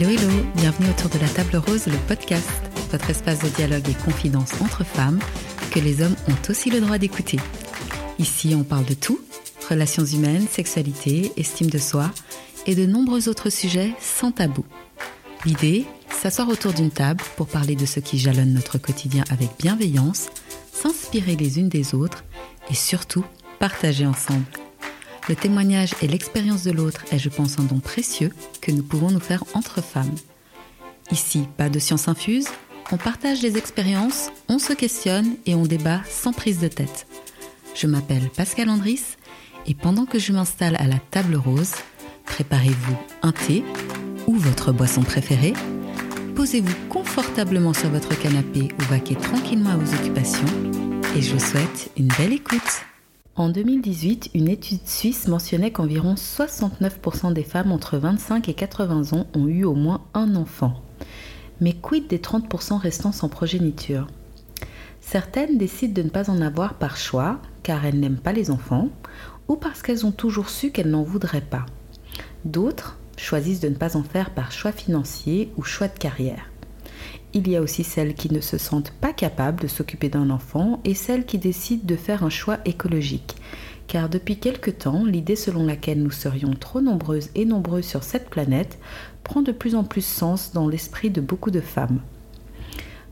Hello 0.00 0.12
hello, 0.12 0.30
bienvenue 0.54 0.88
autour 0.88 1.10
de 1.10 1.18
la 1.18 1.28
table 1.28 1.56
rose, 1.58 1.86
le 1.86 1.98
podcast, 2.08 2.48
votre 2.90 3.10
espace 3.10 3.40
de 3.40 3.48
dialogue 3.48 3.86
et 3.86 4.02
confidence 4.02 4.58
entre 4.62 4.82
femmes 4.82 5.18
que 5.70 5.78
les 5.78 6.00
hommes 6.00 6.16
ont 6.26 6.50
aussi 6.50 6.70
le 6.70 6.80
droit 6.80 6.96
d'écouter. 6.96 7.38
Ici, 8.18 8.54
on 8.56 8.64
parle 8.64 8.86
de 8.86 8.94
tout, 8.94 9.20
relations 9.68 10.06
humaines, 10.06 10.46
sexualité, 10.48 11.32
estime 11.36 11.68
de 11.68 11.76
soi 11.76 12.10
et 12.64 12.74
de 12.74 12.86
nombreux 12.86 13.28
autres 13.28 13.50
sujets 13.50 13.92
sans 14.00 14.32
tabou. 14.32 14.64
L'idée, 15.44 15.84
s'asseoir 16.08 16.48
autour 16.48 16.72
d'une 16.72 16.90
table 16.90 17.22
pour 17.36 17.48
parler 17.48 17.76
de 17.76 17.84
ce 17.84 18.00
qui 18.00 18.18
jalonne 18.18 18.54
notre 18.54 18.78
quotidien 18.78 19.24
avec 19.28 19.50
bienveillance, 19.58 20.30
s'inspirer 20.72 21.36
les 21.36 21.58
unes 21.58 21.68
des 21.68 21.94
autres 21.94 22.24
et 22.70 22.74
surtout 22.74 23.26
partager 23.58 24.06
ensemble. 24.06 24.46
Le 25.30 25.36
témoignage 25.36 25.94
et 26.02 26.08
l'expérience 26.08 26.64
de 26.64 26.72
l'autre 26.72 27.04
est, 27.12 27.18
je 27.20 27.28
pense, 27.28 27.60
un 27.60 27.62
don 27.62 27.78
précieux 27.78 28.32
que 28.60 28.72
nous 28.72 28.82
pouvons 28.82 29.12
nous 29.12 29.20
faire 29.20 29.44
entre 29.54 29.80
femmes. 29.80 30.16
Ici, 31.12 31.44
pas 31.56 31.68
de 31.68 31.78
science 31.78 32.08
infuse, 32.08 32.48
on 32.90 32.96
partage 32.96 33.40
des 33.40 33.56
expériences, 33.56 34.30
on 34.48 34.58
se 34.58 34.72
questionne 34.72 35.36
et 35.46 35.54
on 35.54 35.62
débat 35.62 36.00
sans 36.10 36.32
prise 36.32 36.58
de 36.58 36.66
tête. 36.66 37.06
Je 37.76 37.86
m'appelle 37.86 38.28
Pascal 38.36 38.70
Andris 38.70 39.02
et 39.68 39.74
pendant 39.74 40.04
que 40.04 40.18
je 40.18 40.32
m'installe 40.32 40.74
à 40.80 40.88
la 40.88 40.98
table 41.12 41.36
rose, 41.36 41.74
préparez-vous 42.24 42.96
un 43.22 43.30
thé 43.30 43.62
ou 44.26 44.34
votre 44.34 44.72
boisson 44.72 45.02
préférée, 45.02 45.52
posez-vous 46.34 46.74
confortablement 46.88 47.72
sur 47.72 47.90
votre 47.90 48.18
canapé 48.18 48.70
ou 48.80 48.82
vaquez 48.90 49.14
tranquillement 49.14 49.70
à 49.70 49.76
vos 49.76 49.94
occupations 49.94 50.72
et 51.16 51.22
je 51.22 51.34
vous 51.34 51.38
souhaite 51.38 51.92
une 51.96 52.08
belle 52.18 52.32
écoute. 52.32 52.89
En 53.40 53.48
2018, 53.48 54.32
une 54.34 54.50
étude 54.50 54.86
suisse 54.86 55.26
mentionnait 55.26 55.70
qu'environ 55.70 56.12
69% 56.12 57.32
des 57.32 57.42
femmes 57.42 57.72
entre 57.72 57.96
25 57.96 58.50
et 58.50 58.52
80 58.52 59.16
ans 59.16 59.26
ont 59.34 59.48
eu 59.48 59.64
au 59.64 59.72
moins 59.72 60.02
un 60.12 60.36
enfant. 60.36 60.82
Mais 61.62 61.72
quid 61.72 62.06
des 62.06 62.18
30% 62.18 62.76
restants 62.76 63.12
sans 63.12 63.30
progéniture? 63.30 64.08
Certaines 65.00 65.56
décident 65.56 65.94
de 65.94 66.02
ne 66.02 66.10
pas 66.10 66.28
en 66.28 66.42
avoir 66.42 66.74
par 66.74 66.98
choix, 66.98 67.40
car 67.62 67.86
elles 67.86 67.98
n'aiment 67.98 68.20
pas 68.20 68.34
les 68.34 68.50
enfants, 68.50 68.90
ou 69.48 69.56
parce 69.56 69.80
qu'elles 69.80 70.04
ont 70.04 70.12
toujours 70.12 70.50
su 70.50 70.70
qu'elles 70.70 70.90
n'en 70.90 71.02
voudraient 71.02 71.40
pas. 71.40 71.64
D'autres 72.44 72.98
choisissent 73.16 73.60
de 73.60 73.70
ne 73.70 73.74
pas 73.74 73.96
en 73.96 74.02
faire 74.02 74.34
par 74.34 74.52
choix 74.52 74.72
financier 74.72 75.50
ou 75.56 75.62
choix 75.62 75.88
de 75.88 75.98
carrière. 75.98 76.49
Il 77.32 77.48
y 77.48 77.54
a 77.54 77.60
aussi 77.60 77.84
celles 77.84 78.14
qui 78.14 78.32
ne 78.32 78.40
se 78.40 78.58
sentent 78.58 78.90
pas 78.90 79.12
capables 79.12 79.60
de 79.60 79.68
s'occuper 79.68 80.08
d'un 80.08 80.30
enfant 80.30 80.80
et 80.84 80.94
celles 80.94 81.24
qui 81.24 81.38
décident 81.38 81.84
de 81.86 81.94
faire 81.94 82.24
un 82.24 82.30
choix 82.30 82.58
écologique. 82.64 83.36
Car 83.86 84.08
depuis 84.08 84.38
quelque 84.38 84.70
temps, 84.70 85.04
l'idée 85.04 85.36
selon 85.36 85.64
laquelle 85.64 86.02
nous 86.02 86.10
serions 86.10 86.54
trop 86.54 86.80
nombreuses 86.80 87.30
et 87.36 87.44
nombreux 87.44 87.82
sur 87.82 88.02
cette 88.02 88.30
planète 88.30 88.78
prend 89.22 89.42
de 89.42 89.52
plus 89.52 89.76
en 89.76 89.84
plus 89.84 90.04
sens 90.04 90.52
dans 90.52 90.66
l'esprit 90.66 91.10
de 91.10 91.20
beaucoup 91.20 91.52
de 91.52 91.60
femmes. 91.60 92.00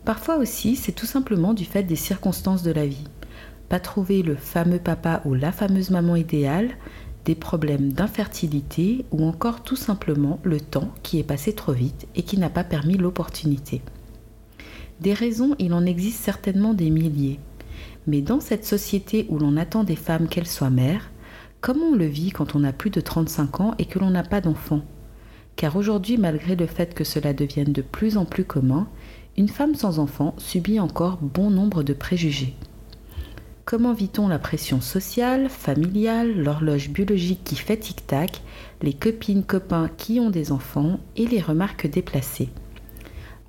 Parfois 0.05 0.37
aussi, 0.39 0.75
c'est 0.75 0.93
tout 0.93 1.07
simplement 1.07 1.55
du 1.55 1.65
fait 1.65 1.85
des 1.85 1.97
circonstances 1.97 2.65
de 2.65 2.73
la 2.73 2.87
vie. 2.87 3.05
Pas 3.69 3.79
trouver 3.79 4.23
le 4.23 4.35
fameux 4.35 4.79
papa 4.81 5.23
ou 5.27 5.35
la 5.35 5.53
fameuse 5.53 5.91
maman 5.91 6.17
idéale, 6.17 6.71
des 7.25 7.37
problèmes 7.37 7.93
d'infertilité 7.93 9.05
ou 9.13 9.25
encore 9.25 9.63
tout 9.63 9.77
simplement 9.77 10.41
le 10.43 10.61
temps 10.61 10.91
qui 11.05 11.21
est 11.21 11.25
passé 11.25 11.53
trop 11.53 11.73
vite 11.73 12.09
et 12.17 12.23
qui 12.23 12.37
n'a 12.37 12.51
pas 12.51 12.65
permis 12.65 12.97
l'opportunité. 12.97 13.81
Des 15.01 15.13
raisons, 15.13 15.55
il 15.59 15.73
en 15.75 15.87
existe 15.87 16.25
certainement 16.25 16.75
des 16.75 16.91
milliers. 16.91 17.39
Mais 18.07 18.21
dans 18.21 18.41
cette 18.41 18.65
société 18.65 19.27
où 19.29 19.39
l'on 19.39 19.57
attend 19.57 19.85
des 19.85 19.97
femmes 19.97 20.29
qu'elles 20.29 20.47
soient 20.47 20.71
mères, 20.71 21.11
comment 21.61 21.91
on 21.93 21.95
le 21.95 22.07
vit 22.07 22.31
quand 22.31 22.57
on 22.57 22.65
a 22.65 22.73
plus 22.73 22.91
de 22.91 23.01
35 23.01 23.61
ans 23.61 23.75
et 23.79 23.85
que 23.85 24.01
l'on 24.01 24.11
n'a 24.11 24.25
pas 24.25 24.41
d'enfant 24.41 24.83
Car 25.55 25.77
aujourd'hui, 25.77 26.17
malgré 26.17 26.57
le 26.57 26.67
fait 26.67 26.95
que 26.95 27.05
cela 27.05 27.33
devienne 27.33 27.73
de 27.73 27.83
plus 27.83 28.17
en 28.17 28.25
plus 28.25 28.45
commun, 28.45 28.89
une 29.37 29.49
femme 29.49 29.77
sans 29.77 30.01
enfant 30.01 30.35
subit 30.37 30.81
encore 30.81 31.19
bon 31.19 31.51
nombre 31.51 31.85
de 31.85 31.93
préjugés. 31.93 32.55
Comment 33.65 33.93
vit-on 33.93 34.27
la 34.27 34.41
pression 34.41 34.81
sociale, 34.81 35.49
familiale, 35.49 36.43
l'horloge 36.43 36.89
biologique 36.89 37.45
qui 37.45 37.55
fait 37.55 37.77
tic-tac, 37.77 38.41
les 38.83 38.95
copines, 38.95 39.45
copains 39.45 39.91
qui 39.97 40.19
ont 40.19 40.31
des 40.31 40.51
enfants 40.51 40.99
et 41.17 41.27
les 41.27 41.41
remarques 41.41 41.87
déplacées? 41.87 42.49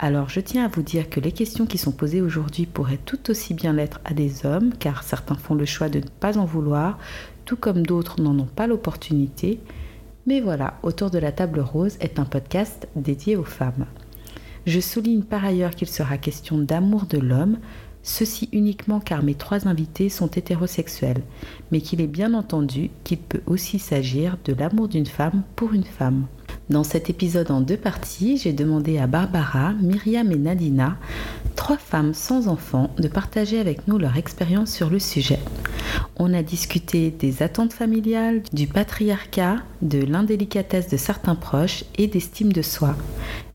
Alors 0.02 0.30
je 0.30 0.40
tiens 0.40 0.64
à 0.64 0.70
vous 0.70 0.82
dire 0.82 1.10
que 1.10 1.20
les 1.20 1.34
questions 1.34 1.66
qui 1.66 1.78
sont 1.78 1.92
posées 1.92 2.22
aujourd'hui 2.22 2.66
pourraient 2.66 3.00
tout 3.06 3.30
aussi 3.30 3.54
bien 3.54 3.74
l'être 3.74 4.00
à 4.06 4.14
des 4.14 4.46
hommes, 4.46 4.72
car 4.80 5.04
certains 5.04 5.36
font 5.36 5.56
le 5.56 5.66
choix 5.66 5.90
de 5.90 6.00
ne 6.00 6.08
pas 6.22 6.38
en 6.38 6.46
vouloir, 6.46 6.98
tout 7.44 7.58
comme 7.58 7.86
d'autres 7.86 8.22
n'en 8.22 8.40
ont 8.40 8.46
pas 8.46 8.66
l'opportunité. 8.66 9.60
Mais 10.26 10.40
voilà, 10.40 10.76
Autour 10.84 11.10
de 11.10 11.20
la 11.20 11.34
table 11.34 11.60
rose 11.60 11.98
est 12.00 12.18
un 12.18 12.24
podcast 12.24 12.88
dédié 12.96 13.36
aux 13.36 13.44
femmes. 13.44 13.88
Je 14.66 14.80
souligne 14.80 15.24
par 15.24 15.44
ailleurs 15.44 15.76
qu'il 15.76 15.90
sera 15.90 16.18
question 16.18 16.58
d'amour 16.58 17.06
de 17.06 17.18
l'homme, 17.18 17.58
Ceci 18.02 18.48
uniquement 18.54 19.02
car 19.02 19.24
mes 19.24 19.36
trois 19.36 19.68
invités 19.68 20.08
sont 20.08 20.30
hétérosexuels, 20.30 21.22
mais 21.72 21.82
qu'il 21.82 22.00
est 22.00 22.08
bien 22.08 22.34
entendu 22.34 22.90
qu'il 23.04 23.18
peut 23.18 23.42
aussi 23.46 23.78
s'agir 23.78 24.38
de 24.46 24.54
l'amour 24.54 24.88
d'une 24.88 25.06
femme 25.06 25.44
pour 25.58 25.74
une 25.74 25.84
femme. 25.84 26.26
Dans 26.70 26.84
cet 26.84 27.10
épisode 27.10 27.50
en 27.50 27.62
deux 27.62 27.78
parties, 27.78 28.38
j'ai 28.38 28.54
demandé 28.54 29.00
à 29.00 29.08
Barbara, 29.08 29.74
Myriam 29.82 30.32
et 30.32 30.38
Nadina, 30.38 30.98
trois 31.56 31.78
femmes 31.78 32.14
sans 32.14 32.48
enfants, 32.48 32.92
de 33.00 33.08
partager 33.08 33.60
avec 33.60 33.88
nous 33.88 33.98
leur 33.98 34.18
expérience 34.18 34.72
sur 34.72 34.92
le 34.92 35.00
sujet. 35.00 35.40
On 36.18 36.32
a 36.32 36.44
discuté 36.44 37.10
des 37.10 37.42
attentes 37.42 37.74
familiales, 37.74 38.44
du 38.54 38.68
patriarcat, 38.68 39.58
de 39.82 40.00
l'indélicatesse 40.00 40.90
de 40.90 40.98
certains 40.98 41.34
proches 41.34 41.86
et 41.98 42.06
d'estime 42.06 42.54
de 42.54 42.62
soi. 42.62 42.96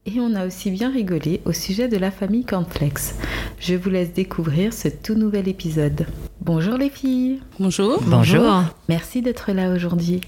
Et 0.06 0.19
on 0.19 0.34
a 0.34 0.44
aussi 0.44 0.72
bien 0.72 0.91
rigolé 0.91 1.41
au 1.44 1.53
sujet 1.53 1.86
de 1.86 1.97
la 1.97 2.10
famille 2.10 2.44
Cornflex. 2.44 3.14
Je 3.60 3.76
vous 3.76 3.91
laisse 3.91 4.12
découvrir 4.12 4.72
ce 4.72 4.88
tout 4.88 5.14
nouvel 5.14 5.47
épisode. 5.47 6.06
Bonjour 6.41 6.76
les 6.76 6.91
filles. 6.91 7.41
Bonjour. 7.60 8.03
Bonjour. 8.06 8.64
Merci 8.88 9.22
d'être 9.22 9.53
là 9.53 9.72
aujourd'hui. 9.72 10.20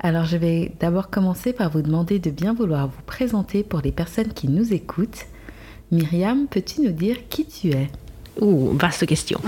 Alors 0.00 0.26
je 0.26 0.36
vais 0.36 0.72
d'abord 0.80 1.10
commencer 1.10 1.52
par 1.52 1.70
vous 1.70 1.82
demander 1.82 2.18
de 2.18 2.30
bien 2.30 2.52
vouloir 2.52 2.88
vous 2.88 3.02
présenter 3.06 3.62
pour 3.62 3.80
les 3.80 3.92
personnes 3.92 4.32
qui 4.32 4.48
nous 4.48 4.72
écoutent. 4.72 5.26
Myriam, 5.90 6.46
peux-tu 6.48 6.82
nous 6.82 6.92
dire 6.92 7.16
qui 7.28 7.46
tu 7.46 7.70
es? 7.70 7.88
Ouh, 8.40 8.76
vaste 8.76 9.06
question. 9.06 9.40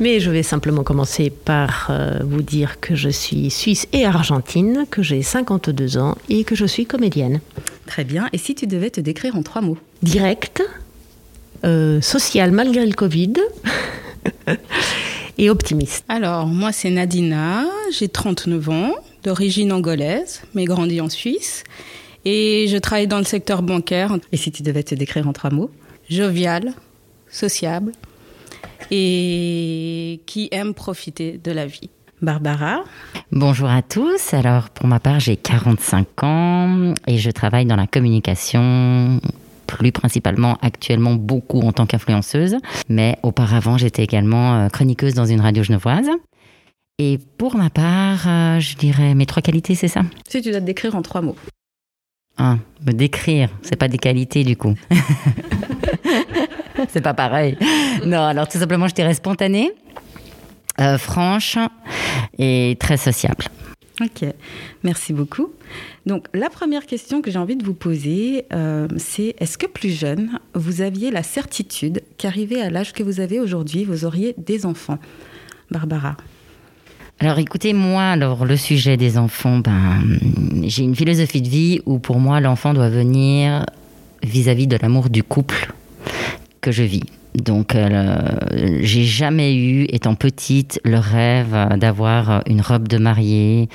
Mais 0.00 0.18
je 0.18 0.30
vais 0.30 0.42
simplement 0.42 0.84
commencer 0.84 1.28
par 1.28 1.88
euh, 1.90 2.20
vous 2.22 2.40
dire 2.40 2.80
que 2.80 2.94
je 2.94 3.10
suis 3.10 3.50
suisse 3.50 3.86
et 3.92 4.06
argentine, 4.06 4.86
que 4.90 5.02
j'ai 5.02 5.20
52 5.20 5.98
ans 5.98 6.16
et 6.30 6.44
que 6.44 6.54
je 6.54 6.64
suis 6.64 6.86
comédienne. 6.86 7.40
Très 7.86 8.04
bien. 8.04 8.28
Et 8.32 8.38
si 8.38 8.54
tu 8.54 8.66
devais 8.66 8.88
te 8.88 9.00
décrire 9.00 9.36
en 9.36 9.42
trois 9.42 9.60
mots? 9.60 9.76
Direct, 10.02 10.62
euh, 11.64 12.00
social 12.00 12.52
malgré 12.52 12.86
le 12.86 12.94
Covid 12.94 13.34
et 15.38 15.50
optimiste. 15.50 16.04
Alors, 16.08 16.46
moi, 16.46 16.72
c'est 16.72 16.90
Nadina, 16.90 17.66
j'ai 17.92 18.08
39 18.08 18.68
ans, 18.70 18.94
d'origine 19.22 19.72
angolaise, 19.72 20.42
mais 20.54 20.64
grandi 20.64 21.00
en 21.00 21.08
Suisse. 21.08 21.64
Et 22.24 22.66
je 22.68 22.76
travaille 22.76 23.06
dans 23.06 23.18
le 23.18 23.24
secteur 23.24 23.62
bancaire. 23.62 24.16
Et 24.30 24.36
si 24.36 24.52
tu 24.52 24.62
devais 24.62 24.82
te 24.82 24.94
décrire 24.94 25.26
en 25.28 25.32
trois 25.32 25.50
mots 25.50 25.70
Jovial, 26.08 26.74
sociable 27.28 27.92
et 28.90 30.20
qui 30.26 30.48
aime 30.52 30.74
profiter 30.74 31.40
de 31.42 31.50
la 31.50 31.66
vie. 31.66 31.90
Barbara. 32.20 32.84
Bonjour 33.32 33.68
à 33.68 33.82
tous. 33.82 34.32
Alors, 34.32 34.70
pour 34.70 34.86
ma 34.86 35.00
part, 35.00 35.18
j'ai 35.18 35.36
45 35.36 36.22
ans 36.22 36.94
et 37.08 37.18
je 37.18 37.30
travaille 37.32 37.66
dans 37.66 37.74
la 37.74 37.88
communication, 37.88 39.20
plus 39.66 39.90
principalement 39.90 40.56
actuellement 40.62 41.14
beaucoup 41.14 41.60
en 41.60 41.72
tant 41.72 41.84
qu'influenceuse. 41.84 42.56
Mais 42.88 43.18
auparavant, 43.24 43.76
j'étais 43.76 44.04
également 44.04 44.54
euh, 44.54 44.68
chroniqueuse 44.68 45.14
dans 45.14 45.26
une 45.26 45.40
radio 45.40 45.64
genevoise. 45.64 46.08
Et 46.98 47.18
pour 47.38 47.56
ma 47.56 47.70
part, 47.70 48.28
euh, 48.28 48.60
je 48.60 48.76
dirais 48.76 49.14
mes 49.14 49.26
trois 49.26 49.42
qualités, 49.42 49.74
c'est 49.74 49.88
ça? 49.88 50.02
Si 50.28 50.42
tu 50.42 50.50
dois 50.50 50.60
te 50.60 50.66
décrire 50.66 50.94
en 50.94 51.02
trois 51.02 51.20
mots. 51.20 51.36
Un, 52.38 52.58
me 52.86 52.92
décrire, 52.92 53.50
c'est 53.62 53.76
pas 53.76 53.88
des 53.88 53.98
qualités 53.98 54.44
du 54.44 54.56
coup. 54.56 54.74
c'est 56.88 57.00
pas 57.00 57.14
pareil. 57.14 57.56
Non, 58.06 58.22
alors 58.22 58.48
tout 58.48 58.58
simplement, 58.58 58.88
je 58.88 58.94
dirais 58.94 59.14
spontanée, 59.14 59.72
euh, 60.80 60.98
franche 60.98 61.58
et 62.38 62.76
très 62.80 62.96
sociable. 62.96 63.44
Ok, 64.00 64.24
merci 64.82 65.12
beaucoup. 65.12 65.52
Donc 66.06 66.26
la 66.32 66.48
première 66.48 66.86
question 66.86 67.20
que 67.20 67.30
j'ai 67.30 67.38
envie 67.38 67.56
de 67.56 67.64
vous 67.64 67.74
poser, 67.74 68.46
euh, 68.52 68.88
c'est 68.96 69.34
est-ce 69.38 69.58
que 69.58 69.66
plus 69.66 69.90
jeune, 69.90 70.38
vous 70.54 70.80
aviez 70.80 71.10
la 71.10 71.22
certitude 71.22 72.02
qu'arrivé 72.16 72.60
à 72.62 72.70
l'âge 72.70 72.92
que 72.92 73.02
vous 73.02 73.20
avez 73.20 73.38
aujourd'hui, 73.38 73.84
vous 73.84 74.04
auriez 74.04 74.34
des 74.38 74.66
enfants? 74.66 74.98
Barbara 75.70 76.16
alors 77.22 77.38
écoutez, 77.38 77.72
moi, 77.72 78.02
alors 78.02 78.44
le 78.44 78.56
sujet 78.56 78.96
des 78.96 79.16
enfants, 79.16 79.58
ben, 79.58 80.02
j'ai 80.64 80.82
une 80.82 80.96
philosophie 80.96 81.40
de 81.40 81.48
vie 81.48 81.80
où 81.86 82.00
pour 82.00 82.18
moi 82.18 82.40
l'enfant 82.40 82.74
doit 82.74 82.88
venir 82.88 83.64
vis-à-vis 84.24 84.66
de 84.66 84.76
l'amour 84.76 85.08
du 85.08 85.22
couple 85.22 85.72
que 86.60 86.72
je 86.72 86.82
vis. 86.82 87.04
Donc, 87.34 87.74
euh, 87.74 88.18
j'ai 88.80 89.04
jamais 89.04 89.56
eu, 89.56 89.86
étant 89.88 90.14
petite, 90.14 90.80
le 90.84 90.98
rêve 90.98 91.56
d'avoir 91.78 92.42
une 92.46 92.60
robe 92.60 92.88
de 92.88 92.98
mariée, 92.98 93.68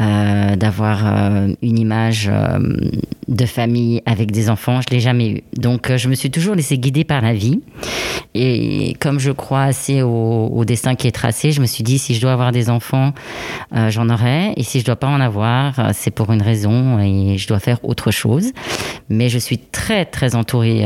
euh, 0.00 0.56
d'avoir 0.56 1.02
euh, 1.04 1.48
une 1.60 1.78
image 1.78 2.30
de 3.28 3.46
famille 3.46 4.02
avec 4.06 4.30
des 4.32 4.48
enfants. 4.48 4.80
Je 4.80 4.94
l'ai 4.94 5.00
jamais 5.00 5.28
eu. 5.30 5.42
Donc, 5.56 5.94
je 5.94 6.08
me 6.08 6.14
suis 6.14 6.30
toujours 6.30 6.54
laissée 6.54 6.78
guider 6.78 7.04
par 7.04 7.20
la 7.20 7.34
vie. 7.34 7.60
Et 8.34 8.96
comme 9.00 9.20
je 9.20 9.30
crois 9.30 9.64
assez 9.64 10.02
au, 10.02 10.48
au 10.52 10.64
destin 10.64 10.94
qui 10.94 11.06
est 11.06 11.12
tracé, 11.12 11.52
je 11.52 11.60
me 11.60 11.66
suis 11.66 11.84
dit 11.84 11.98
si 11.98 12.14
je 12.14 12.20
dois 12.20 12.32
avoir 12.32 12.52
des 12.52 12.70
enfants, 12.70 13.12
j'en 13.88 14.08
aurai. 14.08 14.52
Et 14.56 14.62
si 14.62 14.80
je 14.80 14.84
dois 14.84 14.96
pas 14.96 15.08
en 15.08 15.20
avoir, 15.20 15.90
c'est 15.92 16.10
pour 16.10 16.32
une 16.32 16.42
raison 16.42 16.98
et 16.98 17.36
je 17.38 17.46
dois 17.46 17.60
faire 17.60 17.84
autre 17.84 18.10
chose. 18.10 18.50
Mais 19.08 19.28
je 19.28 19.38
suis 19.38 19.58
très, 19.58 20.04
très 20.04 20.34
entourée. 20.34 20.84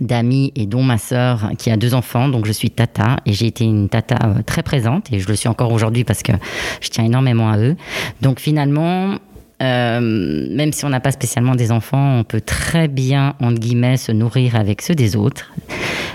Euh, 0.00 0.04
d'amis 0.04 0.52
et 0.56 0.66
dont 0.66 0.82
ma 0.82 0.98
sœur 0.98 1.50
qui 1.58 1.70
a 1.70 1.76
deux 1.76 1.94
enfants 1.94 2.28
donc 2.28 2.46
je 2.46 2.52
suis 2.52 2.70
tata 2.70 3.16
et 3.26 3.32
j'ai 3.32 3.46
été 3.46 3.64
une 3.64 3.88
tata 3.88 4.16
euh, 4.24 4.42
très 4.44 4.62
présente 4.62 5.12
et 5.12 5.20
je 5.20 5.28
le 5.28 5.36
suis 5.36 5.48
encore 5.48 5.72
aujourd'hui 5.72 6.04
parce 6.04 6.22
que 6.22 6.32
je 6.80 6.88
tiens 6.88 7.04
énormément 7.04 7.50
à 7.50 7.58
eux 7.58 7.76
donc 8.20 8.40
finalement 8.40 9.18
euh, 9.62 10.46
même 10.50 10.72
si 10.72 10.84
on 10.84 10.88
n'a 10.88 11.00
pas 11.00 11.10
spécialement 11.10 11.54
des 11.54 11.70
enfants, 11.70 12.18
on 12.18 12.24
peut 12.24 12.40
très 12.40 12.88
bien, 12.88 13.34
entre 13.40 13.60
guillemets, 13.60 13.98
se 13.98 14.10
nourrir 14.10 14.56
avec 14.56 14.80
ceux 14.80 14.94
des 14.94 15.16
autres. 15.16 15.52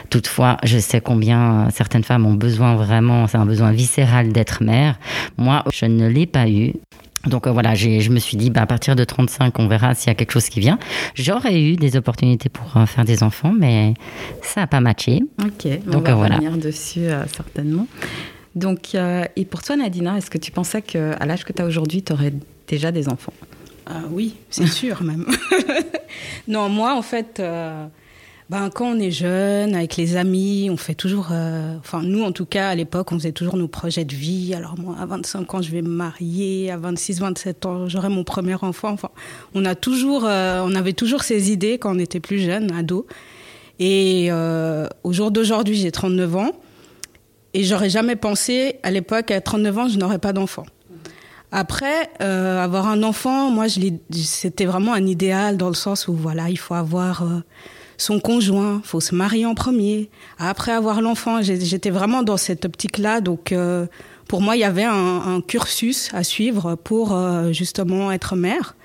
Toutefois, 0.09 0.57
je 0.63 0.79
sais 0.79 0.99
combien 0.99 1.69
certaines 1.69 2.03
femmes 2.03 2.25
ont 2.25 2.33
besoin 2.33 2.75
vraiment, 2.75 3.27
c'est 3.27 3.37
un 3.37 3.45
besoin 3.45 3.71
viscéral 3.71 4.31
d'être 4.31 4.63
mère. 4.63 4.97
Moi, 5.37 5.63
je 5.71 5.85
ne 5.85 6.07
l'ai 6.07 6.25
pas 6.25 6.49
eu. 6.49 6.73
Donc 7.25 7.47
euh, 7.47 7.51
voilà, 7.51 7.73
j'ai- 7.75 8.01
je 8.01 8.11
me 8.11 8.19
suis 8.19 8.37
dit, 8.37 8.49
bah, 8.49 8.61
à 8.61 8.65
partir 8.65 8.95
de 8.95 9.03
35, 9.03 9.57
on 9.59 9.67
verra 9.67 9.95
s'il 9.95 10.07
y 10.07 10.11
a 10.11 10.15
quelque 10.15 10.31
chose 10.31 10.47
qui 10.49 10.59
vient. 10.59 10.77
J'aurais 11.15 11.59
eu 11.61 11.75
des 11.75 11.95
opportunités 11.97 12.49
pour 12.49 12.77
euh, 12.77 12.85
faire 12.85 13.05
des 13.05 13.23
enfants, 13.23 13.53
mais 13.57 13.93
ça 14.41 14.61
n'a 14.61 14.67
pas 14.67 14.79
matché. 14.81 15.23
Ok, 15.43 15.67
on 15.87 15.91
Donc, 15.91 16.05
va 16.07 16.11
euh, 16.13 16.15
voilà. 16.15 16.35
revenir 16.35 16.57
dessus 16.57 17.05
euh, 17.05 17.23
certainement. 17.35 17.87
Donc, 18.55 18.95
euh, 18.95 19.25
et 19.35 19.43
pour 19.45 19.61
toi, 19.63 19.75
Nadina, 19.75 20.17
est-ce 20.17 20.29
que 20.29 20.37
tu 20.37 20.51
pensais 20.51 20.81
qu'à 20.81 21.25
l'âge 21.25 21.43
que 21.43 21.51
tu 21.51 21.61
as 21.61 21.65
aujourd'hui, 21.65 22.03
tu 22.03 22.13
aurais 22.13 22.33
déjà 22.67 22.91
des 22.91 23.09
enfants? 23.09 23.33
Ah 23.87 24.01
oui, 24.11 24.35
c'est 24.49 24.67
sûr 24.79 25.03
même. 25.03 25.25
non, 26.47 26.69
moi 26.69 26.95
en 26.95 27.01
fait, 27.01 27.39
euh, 27.39 27.85
ben, 28.47 28.69
quand 28.69 28.85
on 28.85 28.99
est 28.99 29.09
jeune, 29.09 29.73
avec 29.73 29.97
les 29.97 30.17
amis, 30.17 30.69
on 30.69 30.77
fait 30.77 30.93
toujours, 30.93 31.29
euh, 31.31 31.75
enfin 31.79 32.03
nous 32.03 32.23
en 32.23 32.31
tout 32.31 32.45
cas 32.45 32.69
à 32.69 32.75
l'époque, 32.75 33.11
on 33.11 33.17
faisait 33.17 33.31
toujours 33.31 33.57
nos 33.57 33.67
projets 33.67 34.05
de 34.05 34.13
vie. 34.13 34.53
Alors 34.53 34.77
moi, 34.77 34.95
à 34.99 35.07
25 35.07 35.55
ans, 35.55 35.61
je 35.63 35.71
vais 35.71 35.81
me 35.81 35.89
marier, 35.89 36.69
à 36.69 36.77
26, 36.77 37.21
27 37.21 37.65
ans, 37.65 37.89
j'aurai 37.89 38.09
mon 38.09 38.23
premier 38.23 38.53
enfant. 38.53 38.89
Enfin, 38.89 39.09
on 39.55 39.65
a 39.65 39.73
toujours, 39.73 40.25
euh, 40.25 40.61
on 40.63 40.75
avait 40.75 40.93
toujours 40.93 41.23
ces 41.23 41.51
idées 41.51 41.79
quand 41.79 41.95
on 41.95 41.99
était 41.99 42.19
plus 42.19 42.37
jeune, 42.37 42.71
ado. 42.71 43.07
Et 43.79 44.27
euh, 44.29 44.87
au 45.03 45.11
jour 45.11 45.31
d'aujourd'hui, 45.31 45.75
j'ai 45.75 45.91
39 45.91 46.35
ans. 46.35 46.51
Et 47.55 47.63
j'aurais 47.63 47.89
jamais 47.89 48.15
pensé, 48.15 48.75
à 48.83 48.91
l'époque, 48.91 49.31
à 49.31 49.41
39 49.41 49.77
ans, 49.79 49.87
je 49.87 49.97
n'aurais 49.97 50.19
pas 50.19 50.33
d'enfant. 50.33 50.65
Après, 51.51 52.09
avoir 52.19 52.87
un 52.87 53.01
enfant, 53.01 53.49
moi, 53.49 53.67
c'était 54.11 54.65
vraiment 54.65 54.93
un 54.93 55.07
idéal 55.07 55.55
dans 55.55 55.69
le 55.69 55.73
sens 55.73 56.09
où, 56.09 56.13
voilà, 56.13 56.49
il 56.49 56.59
faut 56.59 56.73
avoir 56.73 57.23
son 57.97 58.19
conjoint, 58.19 58.81
faut 58.83 58.99
se 58.99 59.15
marier 59.15 59.45
en 59.45 59.55
premier. 59.55 60.09
Après 60.37 60.71
avoir 60.71 61.01
l'enfant, 61.01 61.41
j'étais 61.41 61.89
vraiment 61.89 62.23
dans 62.23 62.37
cette 62.37 62.65
optique-là. 62.65 63.21
Donc, 63.21 63.51
euh, 63.51 63.85
pour 64.27 64.41
moi, 64.41 64.55
il 64.55 64.59
y 64.59 64.65
avait 64.65 64.83
un, 64.83 65.41
cursus 65.47 66.09
à 66.13 66.23
suivre 66.23 66.75
pour 66.75 67.13
euh, 67.13 67.51
justement 67.51 68.11
être 68.11 68.35
mère. 68.35 68.75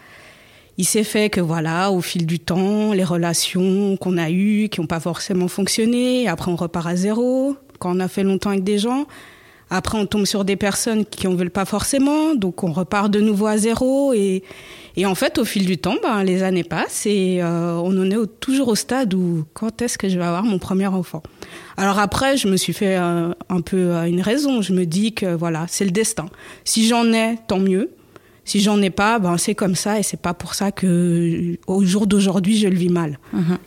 Il 0.79 0.85
s'est 0.85 1.05
fait 1.05 1.29
que 1.29 1.41
voilà, 1.41 1.91
au 1.91 2.01
fil 2.01 2.25
du 2.25 2.39
temps, 2.39 2.93
les 2.93 3.05
relations 3.05 3.97
qu'on 3.97 4.17
a 4.17 4.31
eues, 4.31 4.69
qui 4.71 4.81
n'ont 4.81 4.87
pas 4.87 5.01
forcément 5.01 5.49
fonctionné, 5.49 6.29
après 6.29 6.51
on 6.51 6.57
repart 6.57 6.87
à 6.87 6.97
zéro. 6.97 7.57
Quand 7.79 7.97
on 7.97 8.01
a 8.01 8.09
fait 8.09 8.23
longtemps 8.23 8.51
avec 8.51 8.65
des 8.65 8.79
gens, 8.79 9.07
après 9.69 9.99
on 9.99 10.07
tombe 10.07 10.25
sur 10.25 10.45
des 10.45 10.57
personnes 10.57 11.05
qui 11.05 11.27
en 11.27 11.35
veulent 11.35 11.51
pas 11.51 11.65
forcément, 11.65 12.35
donc 12.35 12.65
on 12.65 12.73
repart 12.73 13.11
de 13.11 13.21
nouveau 13.21 13.47
à 13.47 13.59
zéro. 13.59 14.13
Et, 14.15 14.43
et 14.97 15.07
en 15.07 15.15
fait, 15.15 15.39
au 15.39 15.45
fil 15.45 15.65
du 15.67 15.79
temps, 15.79 15.97
ben, 16.03 16.23
les 16.25 16.43
années 16.43 16.65
passent 16.65 17.07
et 17.07 17.39
euh, 17.43 17.75
on 17.77 17.97
en 17.99 18.11
est 18.11 18.17
au- 18.17 18.27
toujours 18.27 18.69
au 18.69 18.75
stade 18.75 19.15
où 19.15 19.45
quand 19.55 19.83
est-ce 19.83 19.97
que 19.99 20.09
je 20.09 20.19
vais 20.19 20.25
avoir 20.25 20.43
mon 20.45 20.59
premier 20.59 20.87
enfant? 20.87 21.23
Alors 21.77 21.99
après, 21.99 22.37
je 22.37 22.49
me 22.49 22.57
suis 22.57 22.73
fait 22.73 22.97
euh, 22.97 23.31
un 23.49 23.61
peu 23.61 23.77
euh, 23.95 24.05
une 24.05 24.21
raison. 24.21 24.63
Je 24.63 24.73
me 24.73 24.85
dis 24.87 25.13
que 25.13 25.35
voilà, 25.35 25.67
c'est 25.69 25.85
le 25.85 25.91
destin. 25.93 26.27
Si 26.65 26.87
j'en 26.89 27.13
ai, 27.13 27.37
tant 27.49 27.59
mieux. 27.61 27.91
Si 28.45 28.59
j'en 28.61 28.83
ai 28.83 28.91
pas, 28.91 29.19
ben 29.21 29.37
c'est 29.39 29.55
comme 29.55 29.77
ça 29.77 30.01
et 30.01 30.03
c'est 30.03 30.21
pas 30.21 30.35
pour 30.35 30.55
ça 30.55 30.73
que 30.73 31.57
au 31.69 31.85
jour 31.85 32.07
d'aujourd'hui 32.09 32.57
je 32.59 32.67
le 32.67 32.75
vis 32.75 32.89
mal. 32.89 33.19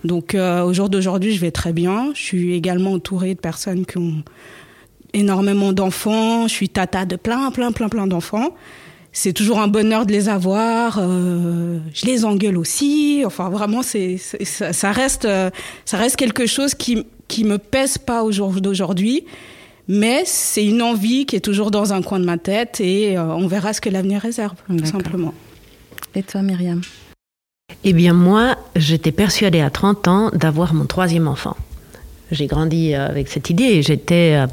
Donc 0.04 0.36
euh, 0.36 0.64
au 0.64 0.74
jour 0.74 0.90
d'aujourd'hui 0.90 1.32
je 1.34 1.40
vais 1.40 1.52
très 1.52 1.72
bien. 1.72 2.12
Je 2.16 2.22
suis 2.22 2.54
également 2.54 2.92
entourée 2.94 3.34
de 3.36 3.40
personnes 3.40 3.86
qui 3.86 3.98
ont 4.00 4.24
énormément 5.14 5.74
d'enfants. 5.74 6.48
Je 6.48 6.54
suis 6.54 6.70
tata 6.70 7.06
de 7.06 7.16
plein 7.16 7.52
plein 7.52 7.72
plein 7.72 7.88
plein 7.88 8.08
d'enfants. 8.08 8.56
C'est 9.16 9.32
toujours 9.32 9.60
un 9.60 9.68
bonheur 9.68 10.06
de 10.08 10.12
les 10.12 10.28
avoir. 10.28 10.98
euh, 11.00 11.78
je 11.94 12.06
les 12.06 12.26
engueule 12.26 12.58
aussi. 12.58 13.24
Enfin 13.26 13.50
vraiment 13.50 13.84
c'est 13.84 14.18
ça, 14.18 14.74
ça 14.74 14.92
reste 14.92 15.26
euh, 15.26 15.50
ça 15.86 15.98
reste 15.98 16.16
quelque 16.16 16.46
chose 16.48 16.74
qui 16.74 17.06
qui 17.28 17.44
me 17.44 17.58
pèse 17.58 17.98
pas 17.98 18.24
au 18.24 18.32
jour 18.32 18.52
d'aujourd'hui. 18.60 19.24
Mais 19.88 20.24
c'est 20.26 20.66
une 20.66 20.82
envie 20.82 21.26
qui 21.26 21.36
est 21.36 21.42
toujours 21.42 21.70
dans 21.70 21.94
un 21.94 22.02
coin 22.02 22.20
de 22.20 22.26
ma 22.26 22.38
tête 22.38 22.80
et 22.80 23.18
euh, 23.18 23.26
on 23.36 23.48
verra 23.48 23.74
ce 23.74 23.82
que 23.82 23.90
l'avenir 23.90 24.22
réserve, 24.22 24.56
tout 24.68 24.86
simplement. 24.86 25.34
Et 26.16 26.24
toi, 26.24 26.42
Myriam? 26.42 26.82
Eh 27.84 27.92
bien, 27.92 28.14
moi, 28.14 28.56
j'étais 28.78 29.12
persuadée 29.12 29.60
à 29.60 29.70
30 29.70 30.08
ans 30.08 30.30
d'avoir 30.34 30.74
mon 30.74 30.86
troisième 30.86 31.28
enfant. 31.28 31.58
J'ai 32.34 32.48
grandi 32.48 32.94
euh, 32.94 33.08
avec 33.08 33.28
cette 33.30 33.50
idée 33.50 33.64
et 33.64 33.82
j'étais, 33.82 34.34
à, 34.34 34.48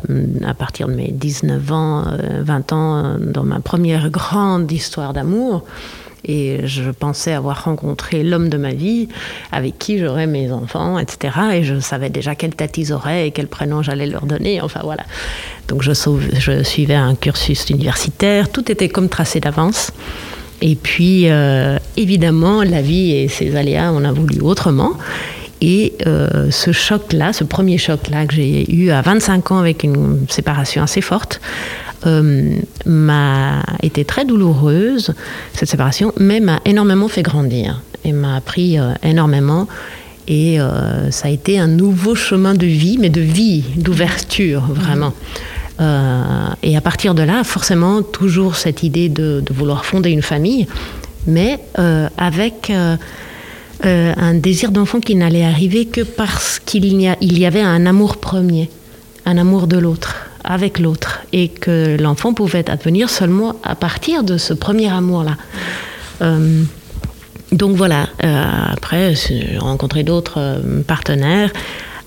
à 0.47 0.55
partir 0.55 0.87
de 0.87 0.95
mes 0.95 1.11
19 1.11 1.73
ans, 1.73 2.05
euh, 2.07 2.43
20 2.43 2.73
ans, 2.73 3.05
euh, 3.05 3.17
dans 3.19 3.45
ma 3.45 3.61
première 3.61 4.11
grande 4.11 4.71
histoire 4.71 5.13
d'amour. 5.13 5.65
Et 6.25 6.67
je 6.67 6.91
pensais 6.91 7.33
avoir 7.33 7.65
rencontré 7.65 8.23
l'homme 8.23 8.51
de 8.51 8.59
ma 8.59 8.75
vie 8.75 9.09
avec 9.53 9.79
qui 9.79 9.99
j'aurais 9.99 10.27
mes 10.27 10.53
enfants, 10.53 10.99
etc. 10.99 11.35
Et 11.55 11.65
je 11.65 11.81
savais 11.81 12.11
déjà 12.11 12.35
quelle 12.35 12.55
tête 12.55 12.77
ils 12.77 12.93
auraient 12.93 13.29
et 13.29 13.31
quel 13.31 13.47
prénom 13.47 13.83
j'allais 13.83 14.07
leur 14.07 14.27
donner. 14.27 14.61
Enfin 14.61 14.81
voilà. 14.85 15.05
Donc 15.69 15.83
je, 15.83 15.93
suivais 16.63 16.95
un 16.95 17.15
cursus 17.15 17.71
universitaire. 17.71 18.51
Tout 18.51 18.71
était 18.71 18.89
comme 18.89 19.09
tracé 19.09 19.41
d'avance. 19.41 19.93
Et 20.63 20.75
puis, 20.75 21.31
euh, 21.31 21.79
évidemment, 21.97 22.63
la 22.63 22.83
vie 22.83 23.13
et 23.13 23.29
ses 23.29 23.57
aléas, 23.57 23.91
on 23.95 24.05
a 24.05 24.13
voulu 24.13 24.43
autrement. 24.43 24.93
Et 25.61 25.95
euh, 26.07 26.51
ce 26.51 26.73
choc-là, 26.73 27.33
ce 27.33 27.45
premier 27.45 27.77
choc-là 27.77 28.27
que 28.27 28.35
j'ai 28.35 28.73
eu 28.73 28.91
à 28.91 29.03
25 29.03 29.53
ans 29.53 29.59
avec 29.59 29.85
une 29.85 30.27
séparation 30.29 30.83
assez 30.83 31.01
forte, 31.01 31.41
euh, 32.07 32.55
m'a 32.87 33.63
été 33.83 34.07
très 34.07 34.25
douloureuse, 34.25 35.13
cette 35.53 35.69
séparation, 35.69 36.13
mais 36.19 36.41
m'a 36.41 36.61
énormément 36.65 37.09
fait 37.09 37.23
grandir 37.23 37.83
et 38.05 38.13
m'a 38.13 38.37
appris 38.37 38.79
euh, 38.79 38.93
énormément. 39.03 39.69
Et 40.29 40.59
ça 41.11 41.27
a 41.27 41.31
été 41.31 41.59
un 41.59 41.67
nouveau 41.67 42.15
chemin 42.15 42.55
de 42.55 42.67
vie, 42.67 42.99
mais 43.01 43.09
de 43.09 43.21
vie, 43.21 43.65
d'ouverture, 43.75 44.63
vraiment. 44.69 45.13
Euh, 45.81 46.23
et 46.63 46.77
à 46.77 46.81
partir 46.81 47.17
de 47.17 47.23
là, 47.25 47.43
forcément, 47.43 48.03
toujours 48.03 48.55
cette 48.55 48.85
idée 48.85 49.09
de, 49.09 49.43
de 49.45 49.53
vouloir 49.53 49.85
fonder 49.85 50.11
une 50.11 50.23
famille, 50.23 50.69
mais 51.27 51.59
avec 52.17 52.71
euh, 53.85 54.13
un 54.17 54.35
désir 54.35 54.71
d'enfant 54.73 55.01
qui 55.01 55.15
n'allait 55.15 55.45
arriver 55.45 55.87
que 55.87 56.03
parce 56.03 56.59
qu'il 56.59 56.85
y, 56.85 57.09
il 57.21 57.39
y 57.39 57.47
avait 57.47 57.63
un 57.63 57.87
amour 57.87 58.19
premier, 58.19 58.69
un 59.27 59.39
amour 59.39 59.67
de 59.67 59.79
l'autre, 59.79 60.27
avec 60.45 60.79
l'autre, 60.79 61.21
et 61.33 61.49
que 61.49 61.97
l'enfant 62.01 62.35
pouvait 62.35 62.69
advenir 62.71 63.09
seulement 63.09 63.57
à 63.63 63.75
partir 63.75 64.23
de 64.23 64.37
ce 64.37 64.53
premier 64.53 64.89
amour-là. 64.89 65.37
Euh, 66.23 66.63
donc 67.53 67.77
voilà, 67.77 68.09
euh, 68.25 68.45
après, 68.73 69.15
j'ai 69.15 69.59
rencontré 69.59 70.03
d'autres 70.03 70.61
partenaires 70.87 71.51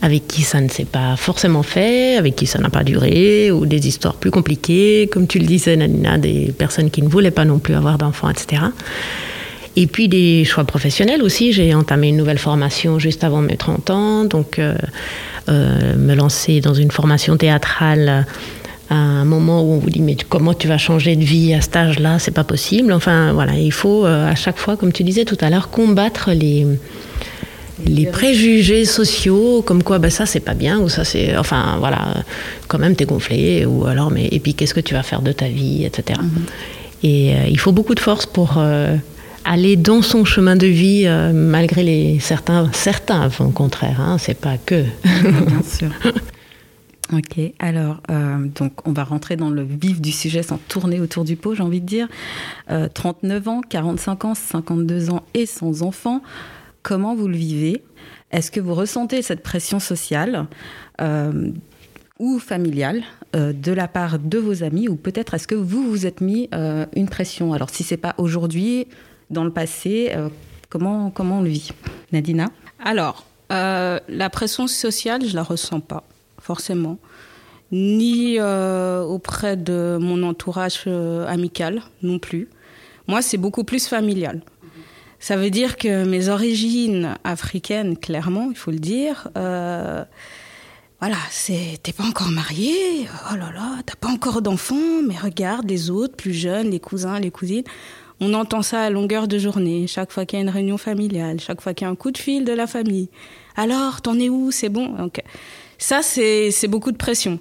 avec 0.04 0.28
qui 0.28 0.42
ça 0.42 0.60
ne 0.60 0.68
s'est 0.68 0.86
pas 0.86 1.16
forcément 1.16 1.64
fait, 1.64 2.18
avec 2.18 2.36
qui 2.36 2.46
ça 2.46 2.60
n'a 2.60 2.70
pas 2.70 2.84
duré, 2.84 3.52
ou 3.52 3.66
des 3.66 3.88
histoires 3.88 4.16
plus 4.16 4.32
compliquées, 4.32 5.10
comme 5.10 5.28
tu 5.28 5.40
le 5.40 5.46
disais, 5.46 5.78
Nanina, 5.78 6.18
des 6.18 6.54
personnes 6.58 6.92
qui 6.92 7.02
ne 7.02 7.08
voulaient 7.08 7.32
pas 7.32 7.46
non 7.46 7.58
plus 7.58 7.74
avoir 7.74 7.98
d'enfants, 7.98 8.30
etc. 8.30 8.64
Et 9.76 9.88
puis 9.88 10.08
des 10.08 10.46
choix 10.46 10.64
professionnels 10.66 11.24
aussi. 11.24 11.52
J'ai 11.52 11.74
entamé 11.74 12.10
une 12.10 12.18
nouvelle 12.18 12.38
formation 12.38 13.00
juste 13.00 13.24
avant 13.24 13.42
mes 13.42 13.58
30 13.58 13.90
ans, 13.90 14.24
donc 14.26 14.60
euh, 14.60 14.76
euh, 15.50 15.96
me 15.96 16.14
lancer 16.14 16.62
dans 16.62 16.74
une 16.74 16.92
formation 16.92 17.38
théâtrale 17.38 18.26
à 18.90 18.96
un 18.96 19.26
moment 19.26 19.64
où 19.64 19.74
on 19.74 19.80
vous 19.80 19.90
dit 19.90 20.02
mais 20.02 20.16
comment 20.30 20.54
tu 20.54 20.68
vas 20.68 20.78
changer 20.78 21.16
de 21.16 21.24
vie 21.24 21.54
à 21.54 21.62
cet 21.62 21.76
âge-là, 21.76 22.20
c'est 22.20 22.32
pas 22.32 22.44
possible. 22.44 22.94
Enfin 22.94 23.34
voilà, 23.34 23.54
il 23.54 23.72
faut 23.72 24.06
euh, 24.06 24.30
à 24.30 24.36
chaque 24.36 24.58
fois, 24.58 24.78
comme 24.78 24.92
tu 24.92 25.04
disais 25.04 25.26
tout 25.26 25.38
à 25.42 25.50
l'heure, 25.50 25.70
combattre 25.70 26.32
les 26.32 26.68
les 27.86 28.06
préjugés 28.06 28.86
sociaux, 28.86 29.64
comme 29.64 29.84
quoi 29.84 29.98
ben 30.00 30.12
ça 30.12 30.26
c'est 30.26 30.40
pas 30.40 30.54
bien 30.54 30.80
ou 30.80 30.90
ça 30.90 31.04
c'est, 31.04 31.36
enfin 31.38 31.78
voilà, 31.80 32.24
quand 32.68 32.78
même 32.78 32.96
t'es 32.96 33.06
gonflé 33.06 33.66
ou 33.66 33.86
alors 33.86 34.12
mais 34.12 34.28
et 34.32 34.40
puis 34.40 34.54
qu'est-ce 34.54 34.74
que 34.74 34.80
tu 34.80 34.94
vas 34.94 35.04
faire 35.04 35.22
de 35.22 35.32
ta 35.32 35.48
vie, 35.48 35.84
etc. 35.84 36.20
Et 37.02 37.34
euh, 37.34 37.48
il 37.50 37.60
faut 37.60 37.72
beaucoup 37.72 37.96
de 37.96 38.00
force 38.00 38.26
pour 38.26 38.56
euh, 38.58 38.96
aller 39.46 39.76
dans 39.76 40.02
son 40.02 40.26
chemin 40.26 40.56
de 40.56 40.68
vie 40.68 41.08
malgré 41.34 41.84
les 41.84 42.20
certains 42.20 42.72
certains 42.74 43.30
au 43.40 43.50
contraire 43.50 44.00
hein, 44.00 44.18
c'est 44.18 44.40
pas 44.40 44.58
que 44.58 44.84
bien 45.04 45.64
sûr 45.64 45.90
Ok, 47.12 47.38
alors 47.60 48.02
donc 48.56 48.88
on 48.88 48.92
va 48.92 49.04
rentrer 49.04 49.36
dans 49.36 49.52
le 49.52 49.62
vif 49.62 50.02
du 50.02 50.12
sujet 50.12 50.42
sans 50.42 50.58
tourner 50.58 51.00
autour 51.00 51.26
du 51.26 51.36
pot, 51.36 51.54
j'ai 51.54 51.62
envie 51.62 51.82
de 51.82 51.86
dire. 51.86 52.08
39 52.94 53.48
ans, 53.50 53.62
45 53.62 54.26
ans, 54.26 54.34
52 54.34 55.12
ans 55.12 55.22
et 55.36 55.46
sans 55.46 55.84
enfants. 55.84 56.24
Comment 56.82 57.14
vous 57.14 57.28
le 57.28 57.36
vivez? 57.36 57.84
Est-ce 58.32 58.50
que 58.50 58.60
vous 58.60 58.74
ressentez 58.74 59.22
cette 59.22 59.44
pression 59.44 59.80
sociale 59.80 60.48
ou 62.20 62.40
familiale 62.40 63.04
euh, 63.36 63.54
de 63.54 63.72
la 63.72 63.88
part 63.88 64.20
de 64.20 64.38
vos 64.38 64.64
amis 64.64 64.88
ou 64.88 64.96
peut-être 64.96 65.34
est-ce 65.34 65.48
que 65.48 65.56
vous 65.56 65.90
vous 65.90 66.06
êtes 66.06 66.22
mis 66.22 66.50
euh, 66.54 66.86
une 66.96 67.10
pression? 67.10 67.54
Alors 67.54 67.70
si 67.70 67.84
c'est 67.84 67.98
pas 67.98 68.16
aujourd'hui, 68.18 68.88
dans 69.34 69.44
le 69.44 69.52
passé, 69.52 70.12
euh, 70.16 70.30
comment 70.70 71.12
comment 71.12 71.40
on 71.40 71.42
le 71.42 71.50
vit 71.50 71.72
Nadina? 72.12 72.50
Alors 72.84 73.26
la 73.50 74.30
pression 74.32 74.66
sociale, 74.66 75.24
je 75.28 75.36
la 75.36 75.44
ressens 75.44 75.80
pas 75.80 76.04
forcément, 76.42 76.98
ni 77.72 78.40
auprès 78.40 79.58
de 79.58 80.00
mon 80.02 80.24
entourage 80.24 80.88
amical 81.28 81.84
non 82.02 82.18
plus. 82.18 82.50
Moi, 83.08 83.22
c'est 83.22 83.38
beaucoup 83.38 83.64
plus 83.64 83.88
familial. 83.88 84.42
Ça 85.20 85.38
veut 85.38 85.52
dire 85.52 85.78
que 85.78 86.04
mes 86.04 86.30
origines 86.30 87.16
africaines, 87.24 87.96
clairement, 87.96 88.48
il 88.50 88.58
faut 88.58 88.72
le 88.72 88.80
dire 88.80 89.30
voilà, 91.04 91.18
c'est 91.32 91.82
t'es 91.84 91.92
pas 91.92 92.06
encore 92.06 92.30
marié, 92.30 93.10
oh 93.30 93.36
là 93.36 93.52
là, 93.54 93.82
t'as 93.86 93.96
pas 93.96 94.08
encore 94.08 94.42
d'enfants, 94.42 95.02
mais 95.06 95.18
regarde 95.18 95.70
les 95.70 95.90
autres, 95.90 96.16
plus 96.16 96.32
jeunes, 96.32 96.70
les 96.70 96.80
cousins, 96.80 97.20
les 97.20 97.30
cousines. 97.30 97.66
On 98.26 98.34
entend 98.34 98.62
ça 98.62 98.84
à 98.84 98.90
longueur 98.90 99.28
de 99.28 99.38
journée, 99.38 99.86
chaque 99.86 100.12
fois 100.14 100.26
qu'il 100.26 100.40
y 100.40 100.42
a 100.42 100.44
une 100.44 100.50
réunion 100.50 100.78
familiale, 100.78 101.42
chaque 101.42 101.60
fois 101.60 101.74
qu'il 101.74 101.86
y 101.86 101.90
a 101.90 101.92
un 101.92 101.96
coup 101.96 102.10
de 102.10 102.18
fil 102.18 102.46
de 102.46 102.54
la 102.54 102.68
famille. 102.68 103.10
Alors, 103.58 104.02
t'en 104.02 104.18
es 104.18 104.30
où? 104.30 104.50
C'est 104.50 104.70
bon? 104.70 104.88
Donc, 104.88 105.22
Ça, 105.78 106.02
c'est 106.02 106.68
beaucoup 106.70 106.94
de 106.94 106.98
pression. 106.98 107.40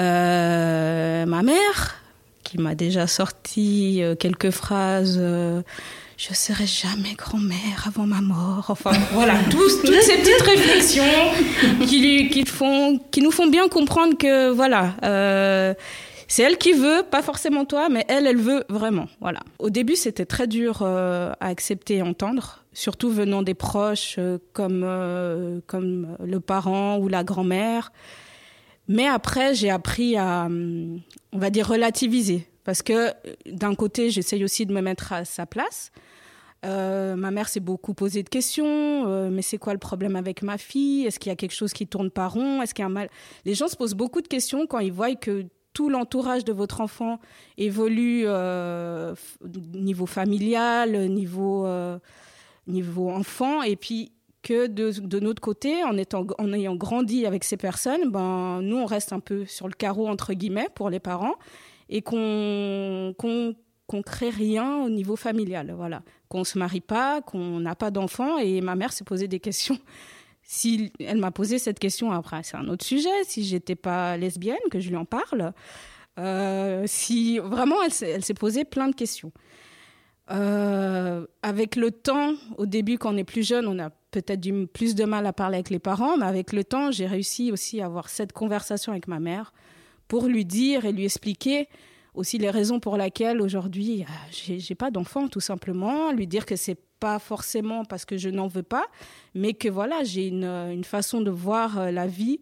Euh, 0.00 1.26
ma 1.26 1.42
mère, 1.44 2.02
qui 2.42 2.58
m'a 2.58 2.74
déjà 2.74 3.06
sorti 3.06 4.02
euh, 4.02 4.16
quelques 4.16 4.50
phrases 4.50 5.18
euh, 5.20 5.62
je 6.20 6.34
serai 6.34 6.66
jamais 6.66 7.14
grand-mère 7.16 7.86
avant 7.86 8.06
ma 8.06 8.20
mort. 8.20 8.66
Enfin, 8.68 8.92
voilà, 9.12 9.36
tous, 9.50 9.80
toutes 9.80 10.02
ces 10.02 10.18
petites 10.18 10.42
réflexions 10.42 11.02
qui, 11.86 12.28
qui, 12.28 12.44
font, 12.44 13.00
qui 13.10 13.22
nous 13.22 13.30
font 13.30 13.46
bien 13.46 13.68
comprendre 13.68 14.18
que, 14.18 14.50
voilà, 14.50 14.96
euh, 15.02 15.72
c'est 16.30 16.44
elle 16.44 16.58
qui 16.58 16.72
veut, 16.72 17.02
pas 17.02 17.22
forcément 17.22 17.64
toi, 17.64 17.88
mais 17.88 18.04
elle, 18.08 18.26
elle 18.26 18.38
veut 18.38 18.64
vraiment. 18.68 19.08
Voilà. 19.20 19.40
Au 19.58 19.68
début, 19.68 19.96
c'était 19.96 20.24
très 20.24 20.46
dur 20.46 20.78
euh, 20.82 21.32
à 21.40 21.48
accepter 21.48 21.96
et 21.96 22.02
entendre, 22.02 22.64
surtout 22.72 23.10
venant 23.10 23.42
des 23.42 23.54
proches 23.54 24.14
euh, 24.18 24.38
comme, 24.52 25.60
comme 25.66 26.16
le 26.22 26.38
parent 26.38 26.98
ou 26.98 27.08
la 27.08 27.24
grand-mère. 27.24 27.90
Mais 28.86 29.08
après, 29.08 29.54
j'ai 29.54 29.70
appris 29.70 30.16
à, 30.16 30.48
on 30.48 31.38
va 31.38 31.50
dire, 31.50 31.66
relativiser. 31.68 32.46
Parce 32.62 32.82
que 32.82 33.10
d'un 33.46 33.74
côté, 33.74 34.10
j'essaye 34.10 34.44
aussi 34.44 34.66
de 34.66 34.72
me 34.72 34.80
mettre 34.80 35.12
à 35.12 35.24
sa 35.24 35.46
place. 35.46 35.90
Euh, 36.64 37.16
ma 37.16 37.30
mère 37.30 37.48
s'est 37.48 37.60
beaucoup 37.60 37.94
posé 37.94 38.22
de 38.22 38.28
questions. 38.28 39.08
Euh, 39.08 39.30
mais 39.30 39.42
c'est 39.42 39.58
quoi 39.58 39.72
le 39.72 39.78
problème 39.78 40.16
avec 40.16 40.42
ma 40.42 40.58
fille? 40.58 41.06
Est-ce 41.06 41.18
qu'il 41.18 41.30
y 41.30 41.32
a 41.32 41.36
quelque 41.36 41.54
chose 41.54 41.72
qui 41.72 41.86
tourne 41.86 42.10
pas 42.10 42.28
rond? 42.28 42.62
Est-ce 42.62 42.74
qu'il 42.74 42.82
y 42.82 42.84
a 42.84 42.86
un 42.86 42.90
mal? 42.90 43.08
Les 43.44 43.54
gens 43.54 43.68
se 43.68 43.76
posent 43.76 43.94
beaucoup 43.94 44.20
de 44.20 44.28
questions 44.28 44.66
quand 44.66 44.78
ils 44.78 44.92
voient 44.92 45.14
que 45.14 45.46
tout 45.72 45.88
l'entourage 45.88 46.44
de 46.44 46.52
votre 46.52 46.80
enfant 46.80 47.20
évolue 47.56 48.24
euh, 48.26 49.14
niveau 49.74 50.06
familial, 50.06 51.08
niveau 51.08 51.66
euh, 51.66 51.98
niveau 52.66 53.10
enfant, 53.10 53.62
et 53.62 53.76
puis 53.76 54.12
que 54.42 54.66
de, 54.66 54.90
de 55.00 55.20
notre 55.20 55.42
côté, 55.42 55.84
en, 55.84 55.96
étant, 55.96 56.26
en 56.38 56.52
ayant 56.52 56.74
grandi 56.74 57.26
avec 57.26 57.44
ces 57.44 57.56
personnes, 57.56 58.10
ben, 58.10 58.62
nous, 58.62 58.76
on 58.76 58.86
reste 58.86 59.12
un 59.12 59.20
peu 59.20 59.44
sur 59.44 59.68
le 59.68 59.74
carreau, 59.74 60.08
entre 60.08 60.32
guillemets, 60.32 60.68
pour 60.74 60.88
les 60.90 61.00
parents, 61.00 61.34
et 61.88 62.02
qu'on 62.02 63.14
qu'on 63.18 63.54
qu'on 63.86 64.02
crée 64.02 64.30
rien 64.30 64.84
au 64.84 64.88
niveau 64.88 65.16
familial, 65.16 65.74
voilà, 65.76 66.02
qu'on 66.28 66.44
se 66.44 66.56
marie 66.58 66.80
pas, 66.80 67.22
qu'on 67.22 67.58
n'a 67.58 67.74
pas 67.74 67.90
d'enfants. 67.90 68.38
Et 68.38 68.60
ma 68.60 68.76
mère 68.76 68.92
s'est 68.92 69.04
posé 69.04 69.26
des 69.26 69.40
questions. 69.40 69.78
Si 70.52 70.92
elle 70.98 71.18
m'a 71.18 71.30
posé 71.30 71.60
cette 71.60 71.78
question 71.78 72.10
après, 72.10 72.42
c'est 72.42 72.56
un 72.56 72.66
autre 72.66 72.84
sujet. 72.84 73.08
Si 73.22 73.44
j'étais 73.44 73.76
pas 73.76 74.16
lesbienne, 74.16 74.58
que 74.72 74.80
je 74.80 74.88
lui 74.88 74.96
en 74.96 75.04
parle. 75.04 75.52
Euh, 76.18 76.82
si 76.88 77.38
vraiment, 77.38 77.76
elle, 77.84 78.24
s'est 78.24 78.34
posé 78.34 78.64
plein 78.64 78.88
de 78.88 78.94
questions. 78.96 79.30
Euh, 80.32 81.24
avec 81.44 81.76
le 81.76 81.92
temps, 81.92 82.34
au 82.58 82.66
début, 82.66 82.98
quand 82.98 83.14
on 83.14 83.16
est 83.16 83.22
plus 83.22 83.46
jeune, 83.46 83.68
on 83.68 83.78
a 83.78 83.90
peut-être 84.10 84.44
plus 84.72 84.96
de 84.96 85.04
mal 85.04 85.24
à 85.26 85.32
parler 85.32 85.54
avec 85.54 85.70
les 85.70 85.78
parents, 85.78 86.16
mais 86.16 86.26
avec 86.26 86.52
le 86.52 86.64
temps, 86.64 86.90
j'ai 86.90 87.06
réussi 87.06 87.52
aussi 87.52 87.80
à 87.80 87.86
avoir 87.86 88.08
cette 88.08 88.32
conversation 88.32 88.90
avec 88.90 89.06
ma 89.06 89.20
mère 89.20 89.52
pour 90.08 90.26
lui 90.26 90.44
dire 90.44 90.84
et 90.84 90.90
lui 90.90 91.04
expliquer 91.04 91.68
aussi 92.14 92.38
les 92.38 92.50
raisons 92.50 92.80
pour 92.80 92.96
lesquelles 92.96 93.40
aujourd'hui 93.40 94.02
euh, 94.02 94.56
j'ai 94.58 94.74
pas 94.74 94.90
d'enfant 94.90 95.28
tout 95.28 95.38
simplement 95.38 96.10
lui 96.10 96.26
dire 96.26 96.44
que 96.44 96.56
c'est 96.56 96.76
pas 97.00 97.18
forcément 97.18 97.84
parce 97.84 98.04
que 98.04 98.16
je 98.16 98.28
n'en 98.28 98.46
veux 98.46 98.62
pas 98.62 98.84
mais 99.34 99.54
que 99.54 99.68
voilà 99.68 100.04
j'ai 100.04 100.28
une, 100.28 100.44
une, 100.44 100.84
façon 100.84 101.20
de 101.22 101.30
voir 101.30 101.78
euh, 101.78 101.90
la 101.90 102.06
vie 102.06 102.40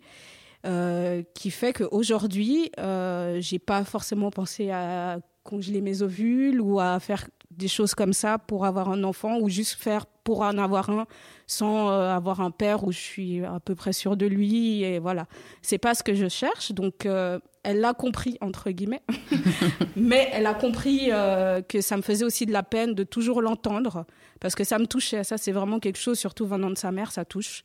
euh, 0.67 1.23
qui 1.35 1.51
fait 1.51 1.73
qu'aujourd'hui 1.73 2.71
euh, 2.79 3.41
j'ai 3.41 3.61
pas 3.61 3.85
forcément 3.85 4.31
pensé 4.31 4.71
à 4.71 5.21
congeler 5.45 5.81
mes 5.81 6.03
ovules 6.03 6.61
ou 6.61 6.81
à 6.81 6.99
faire 7.01 7.29
des 7.51 7.69
choses 7.69 7.95
comme 7.95 8.13
ça 8.13 8.39
pour 8.39 8.67
avoir 8.67 8.91
un 8.91 9.05
enfant 9.05 9.39
ou 9.39 9.49
juste 9.49 9.81
faire 9.81 10.05
pour 10.07 10.43
en 10.43 10.59
avoir 10.59 10.91
un 10.91 11.07
sans 11.49 11.91
euh, 11.91 12.15
avoir 12.15 12.41
un 12.41 12.51
père 12.51 12.85
où 12.85 12.93
je 12.93 12.99
suis 12.99 13.45
à 13.45 13.59
peu 13.59 13.75
près 13.75 13.95
sûre 13.95 14.17
de 14.17 14.27
lui 14.27 14.85
et 14.85 14.99
voilà. 14.99 15.27
C'est 15.63 15.79
pas 15.79 15.95
ce 15.95 16.05
que 16.05 16.15
je 16.15 16.29
cherche 16.29 16.73
donc 16.73 17.07
euh, 17.07 17.41
elle 17.65 17.81
l'a 17.81 17.95
compris 17.95 18.37
entre 18.43 18.71
guillemets. 18.71 19.03
Mais 19.97 20.29
elle 20.33 20.47
a 20.47 20.55
compris 20.55 21.09
euh, 21.11 21.63
que 21.63 21.81
ça 21.81 21.97
me 21.97 22.03
faisait 22.03 22.25
aussi 22.25 22.45
de 22.45 22.53
la 22.53 22.63
peine 22.63 22.95
de 22.95 23.03
toujours 23.03 23.41
l'entendre 23.41 24.05
parce 24.41 24.55
que 24.55 24.63
ça 24.63 24.79
me 24.79 24.87
touchait. 24.87 25.25
Ça 25.25 25.39
c'est 25.39 25.53
vraiment 25.53 25.81
quelque 25.81 25.99
chose 25.99 26.19
surtout 26.19 26.47
venant 26.47 26.71
de 26.71 26.79
sa 26.79 26.93
mère 26.93 27.11
ça 27.11 27.25
touche. 27.25 27.65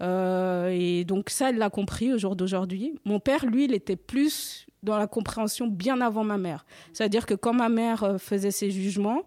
Et 0.00 1.04
donc 1.06 1.30
ça 1.30 1.50
elle 1.50 1.56
l'a 1.56 1.70
compris 1.70 2.12
au 2.12 2.18
jour 2.18 2.34
d'aujourd'hui. 2.36 2.98
Mon 3.04 3.20
père 3.20 3.46
lui 3.46 3.64
il 3.64 3.72
était 3.72 3.96
plus 3.96 4.66
dans 4.82 4.98
la 4.98 5.06
compréhension 5.06 5.68
bien 5.68 6.00
avant 6.00 6.24
ma 6.24 6.36
mère. 6.36 6.66
C'est 6.92 7.04
à 7.04 7.08
dire 7.08 7.26
que 7.26 7.34
quand 7.34 7.54
ma 7.54 7.68
mère 7.68 8.16
faisait 8.18 8.50
ses 8.50 8.70
jugements 8.72 9.22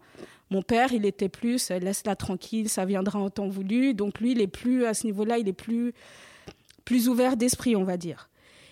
mon 0.50 0.62
père 0.62 0.92
il 0.92 1.04
était 1.04 1.28
plus 1.28 1.70
euh, 1.70 1.78
laisse 1.78 2.02
la 2.06 2.16
tranquille 2.16 2.68
ça 2.68 2.84
viendra 2.84 3.18
en 3.18 3.30
temps 3.30 3.48
voulu. 3.48 3.94
Donc 3.94 4.20
lui 4.20 4.32
il 4.32 4.40
est 4.40 4.46
plus 4.46 4.84
à 4.84 4.94
ce 4.94 5.06
niveau 5.06 5.24
là 5.24 5.38
il 5.38 5.48
est 5.48 5.52
plus 5.52 5.92
plus 6.84 7.08
ouvert 7.08 7.36
d'esprit 7.36 7.76
on 7.76 7.84
va 7.84 7.96
dire. 7.96 8.30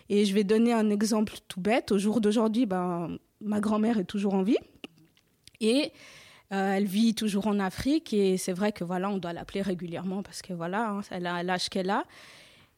Et 0.08 0.24
je 0.24 0.34
vais 0.34 0.44
donner 0.44 0.72
un 0.72 0.90
exemple 0.90 1.34
tout 1.48 1.60
bête. 1.60 1.92
Au 1.92 1.98
jour 1.98 2.20
d'aujourd'hui 2.20 2.66
ben 2.66 3.18
ma 3.40 3.60
grand-mère 3.60 3.98
est 3.98 4.04
toujours 4.04 4.34
en 4.34 4.42
vie. 4.42 4.58
Et 5.60 5.92
euh, 6.52 6.74
elle 6.74 6.86
vit 6.86 7.14
toujours 7.14 7.46
en 7.46 7.58
Afrique. 7.58 8.12
Et 8.14 8.36
c'est 8.38 8.52
vrai 8.52 8.72
que 8.72 8.84
voilà 8.84 9.10
on 9.10 9.18
doit 9.18 9.32
l'appeler 9.32 9.62
régulièrement 9.62 10.22
parce 10.22 10.42
que 10.42 10.52
voilà 10.52 10.90
hein, 10.90 11.00
elle 11.10 11.26
a 11.26 11.42
l'âge 11.42 11.68
qu'elle 11.68 11.90
a. 11.90 12.04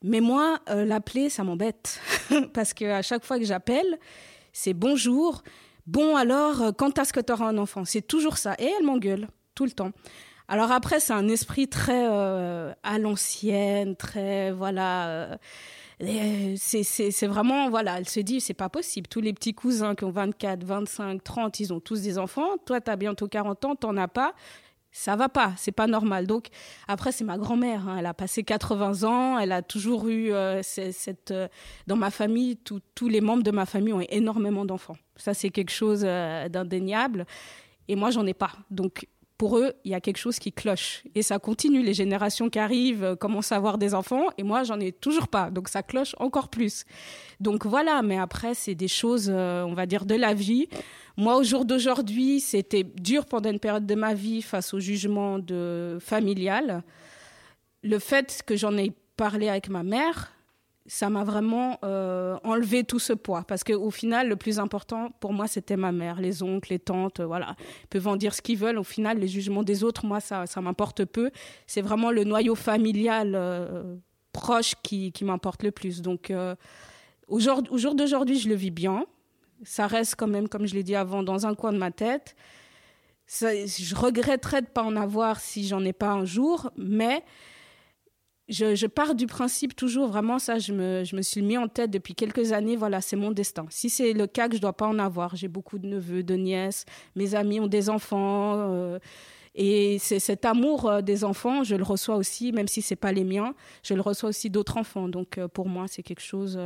Mais 0.03 0.21
moi 0.21 0.59
euh, 0.71 0.85
l'appeler 0.85 1.29
ça 1.29 1.45
m'embête. 1.45 2.01
Parce 2.55 2.73
que 2.73 2.85
à 2.85 3.03
chaque 3.03 3.25
fois 3.25 3.39
que 3.39 3.45
j'appelle 3.45 3.99
c'est 4.53 4.75
bonjour 4.75 5.43
bon 5.89 6.17
alors 6.17 6.63
euh, 6.63 6.73
quand 6.73 6.99
est-ce 6.99 7.13
que 7.13 7.21
tu 7.21 7.33
auras 7.33 7.47
un 7.49 7.59
enfant? 7.59 7.85
C'est 7.85 8.07
toujours 8.07 8.39
ça. 8.39 8.55
Et 8.59 8.71
elle 8.79 8.85
m'engueule 8.85 9.29
tout 9.55 9.65
le 9.65 9.73
temps. 9.73 9.91
Alors 10.47 10.71
après 10.71 11.01
c'est 11.01 11.13
un 11.13 11.29
esprit 11.29 11.69
très 11.69 12.07
euh, 12.09 12.73
à 12.83 12.99
l'ancienne 12.99 13.97
très 13.97 14.51
voilà 14.53 15.09
euh, 15.09 15.37
c'est 16.57 17.27
vraiment 17.27 17.69
voilà 17.69 17.99
elle 17.99 18.09
se 18.09 18.21
dit 18.21 18.41
c'est 18.41 18.55
pas 18.55 18.69
possible. 18.69 19.09
Tous 19.09 19.21
les 19.21 19.33
petits 19.33 19.55
cousins 19.55 19.95
qui 19.95 20.05
ont 20.05 20.11
24 20.11 20.65
25 20.65 21.25
30 21.25 21.61
ils 21.61 21.73
ont 21.73 21.81
tous 21.81 22.03
des 22.03 22.19
enfants. 22.19 22.57
Toi 22.65 22.81
tu 22.81 22.91
as 22.91 22.97
bientôt 22.97 23.29
40 23.29 23.65
ans 23.65 23.75
t'en 23.75 23.97
as 23.97 24.09
pas 24.09 24.35
ça 24.91 25.17
va 25.17 25.29
pas 25.29 25.53
c'est 25.57 25.73
pas 25.73 25.87
normal. 25.87 26.27
Donc 26.27 26.49
après 26.87 27.13
c'est 27.13 27.25
ma 27.25 27.39
grand-mère 27.39 27.97
elle 27.99 28.07
a 28.07 28.15
passé 28.15 28.43
80 28.43 29.05
ans 29.05 29.39
elle 29.39 29.53
a 29.53 29.63
toujours 29.63 30.09
eu 30.09 30.33
euh, 30.33 30.63
cette 30.63 31.31
euh, 31.31 31.49
dans 31.87 31.97
ma 31.97 32.11
famille 32.11 32.57
tous 32.57 33.09
les 33.09 33.21
membres 33.21 33.43
de 33.43 33.51
ma 33.51 33.67
famille 33.67 33.93
ont 33.93 34.05
énormément 34.09 34.65
d'enfants. 34.65 34.97
Ça 35.17 35.35
c'est 35.35 35.51
quelque 35.51 35.73
chose 35.73 36.03
euh, 36.05 36.49
d'indéniable. 36.49 37.27
Et 37.89 37.97
moi 37.97 38.11
j'en 38.11 38.27
ai 38.27 38.35
pas. 38.35 38.53
Donc 38.71 39.07
pour 39.39 39.57
eux 39.59 39.73
il 39.85 39.93
ya 39.93 40.01
quelque 40.01 40.19
chose 40.19 40.39
qui 40.39 40.53
cloche. 40.53 41.05
Et 41.15 41.23
ça 41.23 41.39
continue 41.39 41.83
les 41.83 41.95
générations 41.95 42.51
qui 42.51 42.59
arrivent 42.59 43.05
euh, 43.05 43.17
commencent 43.17 43.53
à 43.53 43.57
avoir 43.57 43.79
des 43.79 43.95
enfants 43.95 44.27
et 44.37 44.43
moi 44.43 44.65
j'en 44.65 44.79
ai 44.81 44.93
toujours 44.93 45.29
pas. 45.29 45.51
Donc 45.51 45.69
ça 45.69 45.83
cloche 45.83 46.15
encore 46.19 46.49
plus. 46.49 46.85
Donc 47.41 47.65
voilà 47.65 48.03
mais 48.03 48.19
après 48.19 48.55
c'est 48.55 48.75
des 48.75 48.89
choses 48.89 49.31
euh, 49.33 49.63
on 49.63 49.75
va 49.75 49.87
dire 49.87 50.05
de 50.05 50.17
la 50.17 50.35
vie. 50.35 50.69
Moi 51.17 51.37
au 51.37 51.45
jour 51.45 51.65
d'aujourd'hui 51.65 52.41
c'était 52.41 52.85
dur 52.85 53.25
pendant 53.25 53.51
une 53.51 53.61
période 53.61 53.87
de 53.87 53.95
ma 53.95 54.13
vie 54.13 54.43
face 54.43 54.75
au 54.75 54.81
jugement 54.81 55.39
de 55.39 55.99
familial. 56.01 56.83
Le 57.85 57.99
fait 58.01 58.43
que 58.45 58.57
j'en 58.57 58.77
ai 58.77 58.93
parlé 59.17 59.49
avec 59.49 59.69
ma 59.69 59.85
mère 59.85 60.33
ça 60.89 61.11
m'a 61.11 61.23
vraiment 61.23 61.79
euh, 61.85 62.39
enlevé 62.45 62.83
tout 62.83 62.99
ce 62.99 63.13
poids. 63.13 63.45
Parce 63.47 63.63
qu'au 63.63 63.91
final, 63.91 64.29
le 64.29 64.37
plus 64.37 64.59
important 64.59 65.11
pour 65.21 65.35
moi, 65.35 65.47
c'était 65.47 65.77
ma 65.77 65.93
mère, 65.93 66.19
les 66.19 66.43
oncles, 66.43 66.71
les 66.71 66.79
tantes, 66.79 67.21
voilà. 67.21 67.55
Ils 67.85 67.89
peuvent 67.89 68.09
en 68.09 68.17
dire 68.17 68.35
ce 68.35 68.41
qu'ils 68.41 68.57
veulent. 68.57 68.79
Au 68.79 68.85
final, 68.85 69.19
les 69.19 69.29
jugements 69.29 69.63
des 69.63 69.85
autres, 69.85 70.07
moi, 70.07 70.21
ça, 70.21 70.47
ça 70.47 70.63
m'importe 70.63 71.05
peu. 71.05 71.31
C'est 71.67 71.83
vraiment 71.83 72.11
le 72.11 72.25
noyau 72.25 72.55
familial 72.55 73.35
euh, 73.35 73.97
proche 74.33 74.75
qui, 74.83 75.13
qui 75.13 75.27
m'importe 75.27 75.63
le 75.63 75.73
plus. 75.73 76.01
Donc, 76.01 76.31
euh, 76.31 76.57
au 77.29 77.39
jour, 77.39 77.63
au 77.71 77.77
jour 77.77 77.95
d'aujourd'hui, 77.95 78.39
je 78.39 78.49
le 78.49 78.55
vis 78.55 78.71
bien. 78.71 79.05
Ça 79.65 79.87
reste 79.87 80.17
quand 80.17 80.29
même, 80.29 80.49
comme 80.49 80.67
je 80.67 80.75
l'ai 80.75 80.85
dit 80.85 80.97
avant, 80.97 81.23
dans 81.23 81.47
un 81.47 81.55
coin 81.55 81.73
de 81.73 81.79
ma 81.79 81.91
tête. 81.91 82.35
Je 83.29 83.95
regretterais 83.95 84.63
de 84.63 84.69
pas 84.69 84.83
en 84.83 84.97
avoir 84.97 85.39
si 85.39 85.67
j'en 85.67 85.85
ai 85.85 85.93
pas 85.93 86.13
un 86.13 86.25
jour, 86.25 86.71
mais 86.79 87.23
je, 88.49 88.87
pars 88.87 89.15
du 89.15 89.27
principe 89.27 89.77
toujours, 89.77 90.09
vraiment, 90.09 90.39
ça, 90.39 90.59
je 90.59 90.73
me, 90.73 91.05
je 91.05 91.17
me 91.17 91.23
suis 91.23 91.43
mis 91.43 91.59
en 91.59 91.69
tête 91.69 91.91
depuis 91.91 92.15
quelques 92.15 92.53
années, 92.53 92.77
voilà, 92.77 93.01
c'est 93.01 93.17
mon 93.17 93.31
destin. 93.31 93.67
Si 93.71 93.91
c'est 93.91 94.13
le 94.13 94.27
cas 94.27 94.49
que 94.49 94.57
je 94.57 94.61
dois 94.61 94.73
pas 94.73 94.87
en 94.87 94.99
avoir, 94.99 95.37
j'ai 95.37 95.49
beaucoup 95.49 95.79
de 95.79 95.87
neveux, 95.87 96.23
de 96.23 96.35
nièces, 96.35 96.85
mes 97.15 97.35
amis 97.35 97.61
ont 97.61 97.67
des 97.67 97.91
enfants, 97.91 98.55
euh, 98.57 98.99
et 99.55 99.99
c'est 99.99 100.19
cet 100.19 100.45
amour 100.45 100.89
euh, 100.89 101.01
des 101.03 101.25
enfants, 101.25 101.63
je 101.63 101.75
le 101.75 101.85
reçois 101.85 102.17
aussi, 102.17 102.53
même 102.53 102.69
si 102.69 102.81
c'est 102.81 102.97
pas 102.97 103.13
les 103.13 103.25
miens, 103.25 103.55
je 103.83 103.95
le 103.95 104.01
reçois 104.01 104.31
aussi 104.31 104.49
d'autres 104.51 104.79
enfants. 104.79 105.09
Donc 105.09 105.37
euh, 105.37 105.49
pour 105.49 105.69
moi, 105.69 105.87
c'est 105.89 106.03
quelque 106.03 106.23
chose 106.23 106.59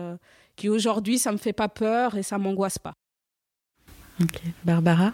qui 0.56 0.68
aujourd'hui, 0.68 1.18
ça 1.18 1.32
me 1.32 1.38
fait 1.38 1.52
pas 1.52 1.68
peur 1.68 2.16
et 2.16 2.22
ça 2.22 2.38
m'angoisse 2.38 2.78
pas. 2.78 2.94
Ok, 4.20 4.40
Barbara? 4.64 5.12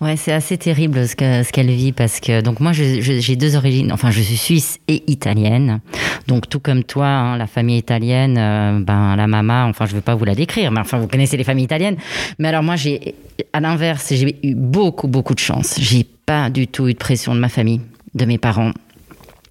Ouais, 0.00 0.16
c'est 0.16 0.32
assez 0.32 0.56
terrible 0.56 1.06
ce 1.06 1.14
qu'elle 1.14 1.44
ce 1.44 1.60
vit 1.60 1.92
parce 1.92 2.20
que 2.20 2.40
donc 2.40 2.60
moi 2.60 2.72
j'ai 2.72 3.36
deux 3.36 3.54
origines, 3.54 3.92
enfin 3.92 4.10
je 4.10 4.22
suis 4.22 4.38
suisse 4.38 4.78
et 4.88 5.02
italienne, 5.08 5.80
donc 6.26 6.48
tout 6.48 6.58
comme 6.58 6.84
toi, 6.84 7.06
hein, 7.06 7.36
la 7.36 7.46
famille 7.46 7.76
italienne, 7.76 8.38
euh, 8.38 8.80
ben 8.80 9.14
la 9.14 9.26
maman, 9.26 9.64
enfin 9.64 9.84
je 9.84 9.94
veux 9.94 10.00
pas 10.00 10.14
vous 10.14 10.24
la 10.24 10.34
décrire, 10.34 10.70
mais 10.72 10.80
enfin 10.80 10.96
vous 10.96 11.06
connaissez 11.06 11.36
les 11.36 11.44
familles 11.44 11.66
italiennes, 11.66 11.96
mais 12.38 12.48
alors 12.48 12.62
moi 12.62 12.76
j'ai 12.76 13.14
à 13.52 13.60
l'inverse 13.60 14.14
j'ai 14.14 14.38
eu 14.42 14.54
beaucoup 14.54 15.06
beaucoup 15.06 15.34
de 15.34 15.38
chance, 15.38 15.76
j'ai 15.78 16.06
pas 16.24 16.48
du 16.48 16.66
tout 16.66 16.88
eu 16.88 16.94
de 16.94 16.98
pression 16.98 17.34
de 17.34 17.40
ma 17.40 17.50
famille, 17.50 17.82
de 18.14 18.24
mes 18.24 18.38
parents, 18.38 18.72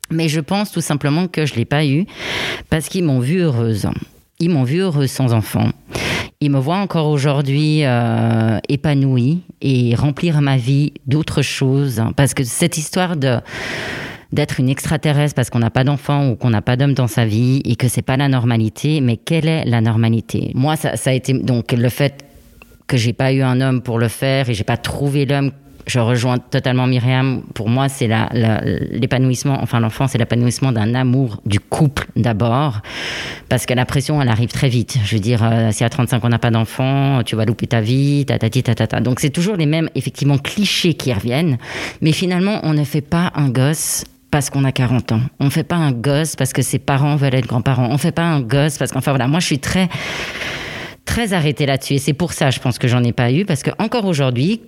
mais 0.10 0.30
je 0.30 0.40
pense 0.40 0.72
tout 0.72 0.82
simplement 0.82 1.28
que 1.28 1.46
je 1.46 1.54
l'ai 1.54 1.66
pas 1.66 1.86
eu 1.86 2.08
parce 2.72 2.90
qu'ils 2.90 3.04
m'ont 3.04 3.20
vue 3.20 3.42
heureuse, 3.42 3.88
ils 4.40 4.50
m'ont 4.50 4.64
vue 4.64 4.80
heureuse 4.80 5.12
sans 5.12 5.32
enfant 5.32 5.70
il 6.42 6.52
me 6.52 6.60
voit 6.60 6.78
encore 6.78 7.08
aujourd'hui 7.08 7.84
euh, 7.84 8.60
épanouie 8.70 9.42
et 9.62 9.94
remplir 9.94 10.40
ma 10.40 10.56
vie 10.56 10.94
d'autres 11.06 11.42
choses. 11.42 12.02
Parce 12.16 12.34
que 12.34 12.46
cette 12.46 12.78
histoire 12.78 13.18
de 13.18 13.40
d'être 14.32 14.60
une 14.60 14.70
extraterrestre 14.70 15.34
parce 15.34 15.50
qu'on 15.50 15.60
n'a 15.60 15.72
pas 15.72 15.84
d'enfant 15.84 16.30
ou 16.30 16.36
qu'on 16.36 16.52
n'a 16.52 16.62
pas 16.62 16.78
d'homme 16.78 16.94
dans 16.94 17.08
sa 17.08 17.26
vie 17.26 17.62
et 17.66 17.76
que 17.76 17.88
c'est 17.88 18.04
pas 18.04 18.16
la 18.16 18.30
normalité, 18.30 19.02
mais 19.02 19.18
quelle 19.18 19.48
est 19.48 19.66
la 19.66 19.82
normalité? 19.82 20.52
Moi, 20.54 20.76
ça, 20.76 20.96
ça 20.98 21.10
a 21.10 21.14
été 21.14 21.34
donc 21.34 21.72
le 21.72 21.90
fait 21.90 22.24
que 22.86 22.96
j'ai 22.96 23.12
pas 23.12 23.34
eu 23.34 23.42
un 23.42 23.60
homme 23.60 23.82
pour 23.82 23.98
le 23.98 24.08
faire 24.08 24.48
et 24.48 24.54
j'ai 24.54 24.64
pas 24.64 24.78
trouvé 24.78 25.26
l'homme 25.26 25.52
je 25.88 26.00
rejoins 26.00 26.38
totalement 26.38 26.88
Myriam. 26.88 27.42
Pour 27.54 27.70
moi, 27.70 27.90
c'est 27.90 28.10
l'épanouissement, 28.92 29.60
enfin 29.62 29.80
l'enfant, 29.80 30.08
c'est 30.08 30.18
l'épanouissement 30.18 30.72
d'un 30.72 30.96
amour 30.96 31.42
du 31.46 31.60
couple 31.60 32.08
d'abord, 32.16 32.82
parce 33.50 33.66
que 33.66 33.74
la 33.74 33.86
pression, 33.86 34.22
elle 34.22 34.30
arrive 34.30 34.50
très 34.50 34.70
vite. 34.70 34.98
Je 35.04 35.16
veux 35.16 35.22
dire, 35.22 35.44
euh, 35.44 35.72
si 35.72 35.84
à 35.84 35.90
35 35.90 36.24
on 36.24 36.30
n'a 36.30 36.40
pas 36.40 36.52
d'enfant, 36.52 37.24
tu 37.24 37.36
vas 37.36 37.46
louper 37.46 37.68
ta 37.68 37.82
vie, 37.82 38.26
tatati 38.26 38.64
tatata. 38.64 39.00
Donc 39.00 39.20
c'est 39.20 39.30
toujours 39.30 39.56
les 39.56 39.66
mêmes, 39.66 39.90
effectivement, 39.96 40.38
clichés 40.38 40.94
qui 40.94 41.14
reviennent, 41.14 41.58
mais 42.02 42.12
finalement, 42.12 42.60
on 42.64 42.74
ne 42.74 42.84
fait 42.84 43.02
pas 43.02 43.32
un 43.36 43.50
gosse 43.50 44.06
parce 44.32 44.50
qu'on 44.50 44.64
a 44.64 44.72
40 44.72 45.12
ans. 45.14 45.22
On 45.40 45.46
ne 45.46 45.50
fait 45.50 45.64
pas 45.64 45.76
un 45.76 45.92
gosse 45.92 46.36
parce 46.36 46.54
que 46.54 46.62
ses 46.62 46.80
parents 46.80 47.16
veulent 47.16 47.36
être 47.36 47.48
grands-parents. 47.48 47.88
On 47.90 47.94
ne 47.94 47.98
fait 47.98 48.12
pas 48.12 48.24
un 48.24 48.42
gosse 48.42 48.78
parce 48.78 48.92
qu'enfin 48.92 49.12
voilà, 49.12 49.28
moi 49.28 49.40
je 49.40 49.48
suis 49.48 49.60
très 49.60 49.90
très 51.06 51.34
arrêtée 51.34 51.66
là-dessus 51.66 51.96
et 51.96 51.98
c'est 51.98 52.14
pour 52.14 52.34
ça 52.34 52.52
je 52.52 52.60
pense 52.60 52.78
que 52.78 52.88
j'en 52.88 53.04
ai 53.04 53.14
pas 53.14 53.32
eu 53.32 53.44
parce 53.44 53.64
que 53.64 53.72
encore 53.80 54.06
aujourd'hui 54.06 54.62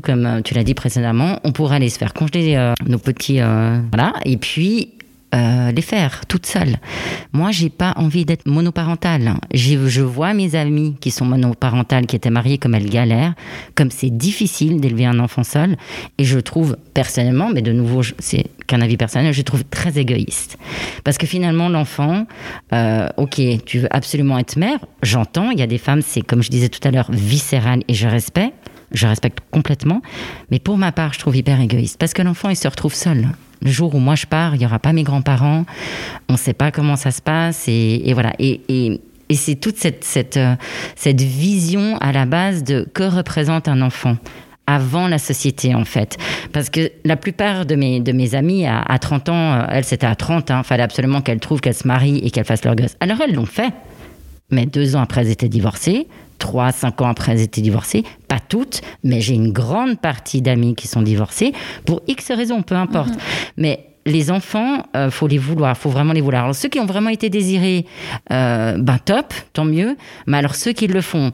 comme 0.00 0.26
euh, 0.26 0.40
tu 0.42 0.54
l'as 0.54 0.64
dit 0.64 0.74
précédemment, 0.74 1.38
on 1.44 1.52
pourra 1.52 1.76
aller 1.76 1.88
se 1.88 1.98
faire 1.98 2.14
congeler 2.14 2.54
euh, 2.56 2.74
nos 2.86 2.98
petits, 2.98 3.40
euh, 3.40 3.78
voilà, 3.90 4.12
et 4.24 4.36
puis 4.36 4.90
les 5.74 5.80
faire 5.80 6.26
toutes 6.26 6.44
seules. 6.44 6.76
Moi, 7.32 7.52
j'ai 7.52 7.70
pas 7.70 7.94
envie 7.96 8.26
d'être 8.26 8.44
monoparentale. 8.44 9.36
Je 9.54 10.02
vois 10.02 10.34
mes 10.34 10.54
amis 10.56 10.94
qui 11.00 11.10
sont 11.10 11.24
monoparentales, 11.24 12.04
qui 12.04 12.16
étaient 12.16 12.28
mariées, 12.28 12.58
comme 12.58 12.74
elles 12.74 12.90
galèrent, 12.90 13.32
comme 13.74 13.90
c'est 13.90 14.10
difficile 14.10 14.78
d'élever 14.78 15.06
un 15.06 15.18
enfant 15.18 15.42
seul. 15.42 15.78
Et 16.18 16.24
je 16.24 16.38
trouve 16.38 16.76
personnellement, 16.92 17.48
mais 17.50 17.62
de 17.62 17.72
nouveau, 17.72 18.02
c'est 18.18 18.44
qu'un 18.66 18.82
avis 18.82 18.98
personnel, 18.98 19.32
je 19.32 19.40
trouve 19.40 19.64
très 19.64 19.98
égoïste. 19.98 20.58
Parce 21.02 21.16
que 21.16 21.26
finalement, 21.26 21.70
l'enfant, 21.70 22.26
ok, 23.16 23.40
tu 23.64 23.78
veux 23.78 23.88
absolument 23.90 24.38
être 24.38 24.56
mère, 24.56 24.80
j'entends, 25.02 25.50
il 25.50 25.58
y 25.58 25.62
a 25.62 25.66
des 25.66 25.78
femmes, 25.78 26.02
c'est 26.02 26.20
comme 26.20 26.42
je 26.42 26.50
disais 26.50 26.68
tout 26.68 26.86
à 26.86 26.90
l'heure, 26.90 27.10
viscéral 27.10 27.84
et 27.88 27.94
je 27.94 28.06
respecte 28.06 28.52
je 28.94 29.06
respecte 29.06 29.38
complètement. 29.50 30.02
Mais 30.50 30.58
pour 30.58 30.78
ma 30.78 30.92
part, 30.92 31.12
je 31.12 31.18
trouve 31.18 31.36
hyper 31.36 31.60
égoïste. 31.60 31.98
Parce 31.98 32.12
que 32.12 32.22
l'enfant, 32.22 32.48
il 32.48 32.56
se 32.56 32.68
retrouve 32.68 32.94
seul. 32.94 33.28
Le 33.62 33.70
jour 33.70 33.94
où 33.94 33.98
moi 33.98 34.14
je 34.14 34.26
pars, 34.26 34.54
il 34.54 34.58
n'y 34.58 34.66
aura 34.66 34.78
pas 34.78 34.92
mes 34.92 35.04
grands-parents. 35.04 35.64
On 36.28 36.32
ne 36.32 36.38
sait 36.38 36.52
pas 36.52 36.70
comment 36.70 36.96
ça 36.96 37.10
se 37.10 37.22
passe. 37.22 37.64
Et, 37.68 38.12
voilà. 38.12 38.32
Et, 38.38 39.00
c'est 39.30 39.54
toute 39.54 39.78
cette, 39.78 40.04
cette, 40.04 40.36
euh, 40.36 40.56
cette 40.94 41.22
vision 41.22 41.96
à 42.02 42.12
la 42.12 42.26
base 42.26 42.64
de 42.64 42.86
que 42.92 43.04
représente 43.04 43.66
un 43.66 43.80
enfant 43.80 44.18
avant 44.66 45.08
la 45.08 45.18
société 45.18 45.74
en 45.74 45.86
fait. 45.86 46.18
Parce 46.52 46.68
que 46.68 46.92
la 47.04 47.16
plupart 47.16 47.64
de 47.64 47.74
mes, 47.74 48.00
de 48.00 48.12
mes 48.12 48.34
amis 48.34 48.66
à, 48.66 48.98
30 48.98 49.28
ans, 49.30 49.52
euh, 49.54 49.64
elles 49.70 49.84
c'était 49.84 50.06
à 50.06 50.14
30, 50.14 50.50
il 50.50 50.52
hein, 50.52 50.62
fallait 50.62 50.82
absolument 50.82 51.22
qu'elles 51.22 51.40
trouvent 51.40 51.60
qu'elles 51.60 51.74
se 51.74 51.88
marient 51.88 52.18
et 52.18 52.30
qu'elles 52.30 52.44
fassent 52.44 52.64
leur 52.64 52.76
gosse. 52.76 52.96
Alors 53.00 53.18
elles 53.20 53.34
l'ont 53.34 53.46
fait. 53.46 53.72
Mais 54.52 54.66
deux 54.66 54.94
ans 54.94 55.00
après, 55.00 55.22
elles 55.22 55.30
étaient 55.30 55.48
divorcées 55.48 56.06
trois, 56.42 56.72
cinq 56.72 57.00
ans 57.00 57.06
après, 57.06 57.32
elles 57.32 57.40
étaient 57.40 57.60
divorcées. 57.60 58.02
Pas 58.26 58.40
toutes, 58.40 58.80
mais 59.04 59.20
j'ai 59.20 59.34
une 59.34 59.52
grande 59.52 60.00
partie 60.00 60.42
d'amis 60.42 60.74
qui 60.74 60.88
sont 60.88 61.00
divorcés 61.02 61.52
pour 61.86 62.02
X 62.08 62.32
raisons, 62.32 62.62
peu 62.62 62.74
importe. 62.74 63.10
Mhm. 63.10 63.16
Mais 63.58 63.86
les 64.06 64.32
enfants, 64.32 64.82
euh, 64.96 65.08
faut 65.08 65.28
les 65.28 65.38
vouloir, 65.38 65.76
faut 65.76 65.90
vraiment 65.90 66.12
les 66.12 66.20
vouloir. 66.20 66.42
Alors 66.42 66.56
ceux 66.56 66.68
qui 66.68 66.80
ont 66.80 66.86
vraiment 66.86 67.10
été 67.10 67.30
désirés, 67.30 67.86
euh, 68.32 68.76
ben 68.76 68.98
top, 68.98 69.32
tant 69.52 69.64
mieux. 69.64 69.96
Mais 70.26 70.38
alors 70.38 70.56
ceux 70.56 70.72
qui 70.72 70.88
le 70.88 71.00
font 71.00 71.30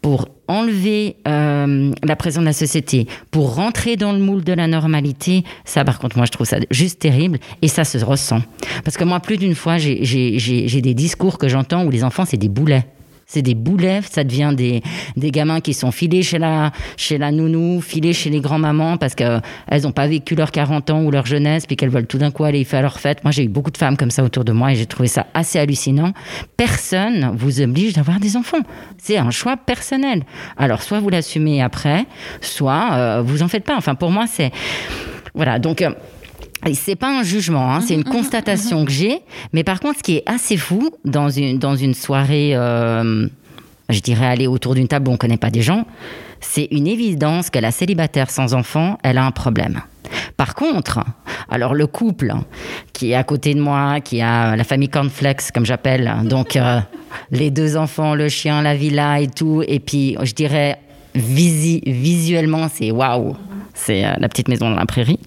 pour 0.00 0.28
enlever 0.48 1.16
euh, 1.26 1.92
la 2.02 2.16
pression 2.16 2.40
de 2.40 2.46
la 2.46 2.52
société, 2.52 3.06
pour 3.30 3.54
rentrer 3.54 3.96
dans 3.96 4.12
le 4.12 4.18
moule 4.18 4.44
de 4.44 4.52
la 4.52 4.66
normalité, 4.66 5.44
ça 5.64 5.84
par 5.84 5.98
contre 5.98 6.16
moi 6.16 6.26
je 6.26 6.32
trouve 6.32 6.46
ça 6.46 6.58
juste 6.70 7.00
terrible 7.00 7.38
et 7.62 7.68
ça 7.68 7.84
se 7.84 7.98
ressent. 7.98 8.40
Parce 8.84 8.96
que 8.96 9.04
moi 9.04 9.20
plus 9.20 9.36
d'une 9.36 9.54
fois 9.54 9.78
j'ai 9.78 10.80
des 10.82 10.94
discours 10.94 11.38
que 11.38 11.48
j'entends 11.48 11.84
où 11.84 11.90
les 11.90 12.04
enfants 12.04 12.24
c'est 12.24 12.36
des 12.36 12.48
boulets. 12.48 12.84
C'est 13.32 13.40
des 13.40 13.54
boulets, 13.54 14.02
ça 14.02 14.24
devient 14.24 14.52
des, 14.54 14.82
des 15.16 15.30
gamins 15.30 15.60
qui 15.62 15.72
sont 15.72 15.90
filés 15.90 16.22
chez 16.22 16.38
la, 16.38 16.70
chez 16.98 17.16
la 17.16 17.32
nounou, 17.32 17.80
filés 17.80 18.12
chez 18.12 18.28
les 18.28 18.40
grands-mamans 18.40 18.98
parce 18.98 19.14
qu'elles 19.14 19.40
n'ont 19.84 19.92
pas 19.92 20.06
vécu 20.06 20.34
leurs 20.34 20.50
40 20.50 20.90
ans 20.90 21.02
ou 21.02 21.10
leur 21.10 21.24
jeunesse, 21.24 21.64
puis 21.64 21.76
qu'elles 21.76 21.88
veulent 21.88 22.06
tout 22.06 22.18
d'un 22.18 22.30
coup 22.30 22.44
aller 22.44 22.62
faire 22.64 22.82
leur 22.82 23.00
fête. 23.00 23.24
Moi, 23.24 23.30
j'ai 23.30 23.44
eu 23.44 23.48
beaucoup 23.48 23.70
de 23.70 23.78
femmes 23.78 23.96
comme 23.96 24.10
ça 24.10 24.22
autour 24.22 24.44
de 24.44 24.52
moi 24.52 24.72
et 24.72 24.74
j'ai 24.74 24.84
trouvé 24.84 25.08
ça 25.08 25.28
assez 25.32 25.58
hallucinant. 25.58 26.12
Personne 26.58 27.30
vous 27.34 27.62
oblige 27.62 27.94
d'avoir 27.94 28.20
des 28.20 28.36
enfants. 28.36 28.60
C'est 28.98 29.16
un 29.16 29.30
choix 29.30 29.56
personnel. 29.56 30.24
Alors, 30.58 30.82
soit 30.82 31.00
vous 31.00 31.08
l'assumez 31.08 31.62
après, 31.62 32.04
soit 32.42 32.90
euh, 32.92 33.22
vous 33.24 33.42
en 33.42 33.48
faites 33.48 33.64
pas. 33.64 33.78
Enfin, 33.78 33.94
pour 33.94 34.10
moi, 34.10 34.26
c'est. 34.26 34.50
Voilà, 35.34 35.58
donc. 35.58 35.80
Euh, 35.80 35.92
c'est 36.74 36.96
pas 36.96 37.18
un 37.18 37.22
jugement, 37.22 37.74
hein, 37.74 37.80
c'est 37.80 37.94
une 37.94 38.00
mhm, 38.00 38.06
mhm, 38.06 38.12
constatation 38.12 38.80
mhm. 38.80 38.86
que 38.86 38.92
j'ai. 38.92 39.20
Mais 39.52 39.64
par 39.64 39.80
contre, 39.80 39.98
ce 39.98 40.02
qui 40.02 40.16
est 40.16 40.22
assez 40.26 40.56
fou 40.56 40.90
dans 41.04 41.28
une, 41.28 41.58
dans 41.58 41.76
une 41.76 41.94
soirée, 41.94 42.52
euh, 42.54 43.26
je 43.88 44.00
dirais 44.00 44.26
aller 44.26 44.46
autour 44.46 44.74
d'une 44.74 44.88
table 44.88 45.08
où 45.08 45.12
on 45.12 45.16
connaît 45.16 45.36
pas 45.36 45.50
des 45.50 45.62
gens, 45.62 45.84
c'est 46.40 46.68
une 46.70 46.86
évidence 46.86 47.50
que 47.50 47.58
la 47.58 47.70
célibataire 47.70 48.30
sans 48.30 48.54
enfant, 48.54 48.98
elle 49.02 49.18
a 49.18 49.24
un 49.24 49.30
problème. 49.30 49.80
Par 50.36 50.54
contre, 50.54 51.00
alors 51.50 51.74
le 51.74 51.86
couple 51.86 52.34
qui 52.92 53.12
est 53.12 53.14
à 53.14 53.24
côté 53.24 53.54
de 53.54 53.60
moi, 53.60 54.00
qui 54.00 54.20
a 54.20 54.56
la 54.56 54.64
famille 54.64 54.88
Cornflex, 54.88 55.50
comme 55.50 55.64
j'appelle, 55.64 56.12
donc 56.24 56.56
euh, 56.56 56.80
les 57.30 57.50
deux 57.50 57.76
enfants, 57.76 58.14
le 58.14 58.28
chien, 58.28 58.62
la 58.62 58.74
villa 58.74 59.20
et 59.20 59.28
tout, 59.28 59.62
et 59.66 59.80
puis 59.80 60.16
je 60.22 60.32
dirais 60.32 60.78
visuellement, 61.14 62.68
c'est 62.72 62.90
waouh, 62.90 63.36
c'est 63.74 64.04
euh, 64.04 64.12
la 64.18 64.28
petite 64.28 64.48
maison 64.48 64.70
dans 64.70 64.76
la 64.76 64.86
prairie. 64.86 65.18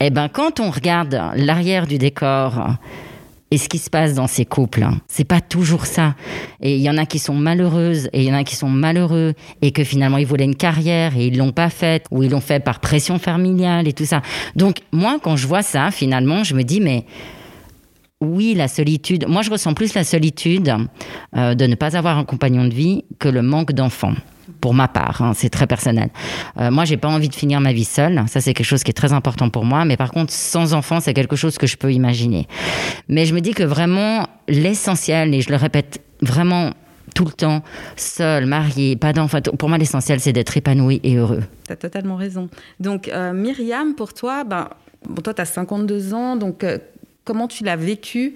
Eh 0.00 0.10
ben, 0.10 0.28
quand 0.28 0.60
on 0.60 0.70
regarde 0.70 1.20
l'arrière 1.34 1.86
du 1.86 1.98
décor 1.98 2.76
et 3.50 3.58
ce 3.58 3.68
qui 3.68 3.78
se 3.78 3.90
passe 3.90 4.14
dans 4.14 4.28
ces 4.28 4.44
couples, 4.44 4.86
c'est 5.08 5.24
pas 5.24 5.40
toujours 5.40 5.86
ça. 5.86 6.14
Et 6.60 6.76
il 6.76 6.82
y 6.82 6.88
en 6.88 6.96
a 6.98 7.04
qui 7.04 7.18
sont 7.18 7.34
malheureuses 7.34 8.08
et 8.12 8.22
il 8.22 8.28
y 8.28 8.30
en 8.30 8.36
a 8.36 8.44
qui 8.44 8.54
sont 8.54 8.68
malheureux 8.68 9.34
et 9.60 9.72
que 9.72 9.82
finalement 9.82 10.18
ils 10.18 10.26
voulaient 10.26 10.44
une 10.44 10.54
carrière 10.54 11.16
et 11.16 11.26
ils 11.26 11.36
l'ont 11.36 11.50
pas 11.50 11.68
faite 11.68 12.06
ou 12.12 12.22
ils 12.22 12.30
l'ont 12.30 12.40
fait 12.40 12.60
par 12.60 12.78
pression 12.78 13.18
familiale 13.18 13.88
et 13.88 13.92
tout 13.92 14.04
ça. 14.04 14.22
Donc 14.54 14.78
moi, 14.92 15.18
quand 15.20 15.36
je 15.36 15.48
vois 15.48 15.62
ça, 15.62 15.90
finalement, 15.90 16.44
je 16.44 16.54
me 16.54 16.62
dis 16.62 16.80
mais 16.80 17.04
oui, 18.20 18.54
la 18.54 18.68
solitude. 18.68 19.26
Moi, 19.28 19.42
je 19.42 19.50
ressens 19.50 19.74
plus 19.74 19.94
la 19.94 20.04
solitude 20.04 20.74
euh, 21.36 21.54
de 21.54 21.66
ne 21.66 21.74
pas 21.74 21.96
avoir 21.96 22.18
un 22.18 22.24
compagnon 22.24 22.64
de 22.64 22.74
vie 22.74 23.04
que 23.18 23.28
le 23.28 23.42
manque 23.42 23.72
d'enfants. 23.72 24.14
Pour 24.60 24.74
ma 24.74 24.88
part, 24.88 25.22
hein, 25.22 25.32
c'est 25.34 25.50
très 25.50 25.66
personnel. 25.66 26.10
Euh, 26.58 26.70
moi, 26.70 26.84
j'ai 26.84 26.96
pas 26.96 27.08
envie 27.08 27.28
de 27.28 27.34
finir 27.34 27.60
ma 27.60 27.72
vie 27.72 27.84
seule. 27.84 28.22
Ça, 28.28 28.40
c'est 28.40 28.54
quelque 28.54 28.66
chose 28.66 28.82
qui 28.82 28.90
est 28.90 28.94
très 28.94 29.12
important 29.12 29.50
pour 29.50 29.64
moi. 29.64 29.84
Mais 29.84 29.96
par 29.96 30.10
contre, 30.10 30.32
sans 30.32 30.74
enfant, 30.74 31.00
c'est 31.00 31.14
quelque 31.14 31.36
chose 31.36 31.58
que 31.58 31.66
je 31.66 31.76
peux 31.76 31.92
imaginer. 31.92 32.46
Mais 33.08 33.26
je 33.26 33.34
me 33.34 33.40
dis 33.40 33.54
que 33.54 33.62
vraiment, 33.62 34.26
l'essentiel, 34.48 35.34
et 35.34 35.40
je 35.40 35.50
le 35.50 35.56
répète 35.56 36.02
vraiment 36.20 36.72
tout 37.14 37.24
le 37.24 37.32
temps, 37.32 37.62
seul, 37.96 38.46
marié, 38.46 38.96
pas 38.96 39.12
d'enfant. 39.12 39.40
Pour 39.40 39.68
moi, 39.68 39.78
l'essentiel, 39.78 40.20
c'est 40.20 40.32
d'être 40.32 40.56
épanoui 40.56 41.00
et 41.02 41.16
heureux. 41.16 41.42
Tu 41.66 41.72
as 41.72 41.76
totalement 41.76 42.16
raison. 42.16 42.48
Donc, 42.80 43.08
euh, 43.08 43.32
Myriam, 43.32 43.94
pour 43.94 44.14
toi, 44.14 44.44
ben, 44.44 44.68
toi, 45.22 45.34
tu 45.34 45.40
as 45.40 45.46
52 45.46 46.14
ans, 46.14 46.36
donc 46.36 46.64
euh, 46.64 46.78
comment 47.24 47.48
tu 47.48 47.64
l'as 47.64 47.76
vécu 47.76 48.34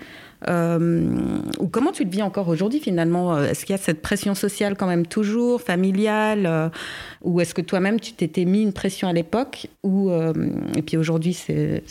ou 0.49 1.69
comment 1.69 1.93
tu 1.93 2.05
le 2.05 2.11
vis 2.11 2.23
encore 2.23 2.49
aujourd'hui 2.49 2.81
finalement? 2.81 3.39
Est-ce 3.39 3.65
qu'il 3.65 3.75
y 3.75 3.79
a 3.79 3.83
cette 3.83 4.03
pression 4.03 4.35
sociale 4.35 4.77
quand 4.77 4.87
même 4.87 5.07
toujours, 5.07 5.61
familiale 5.61 6.71
Ou 7.23 7.41
est-ce 7.41 7.55
que 7.55 7.63
toi-même 7.63 8.01
tu 8.01 8.13
t'étais 8.13 8.45
mis 8.45 8.63
une 8.63 8.73
pression 8.73 9.09
à 9.09 9.13
l'époque 9.13 9.69
ou, 9.83 10.11
Et 10.77 10.83
puis 10.83 10.97
aujourd'hui, 10.97 11.35
c'est 11.35 11.83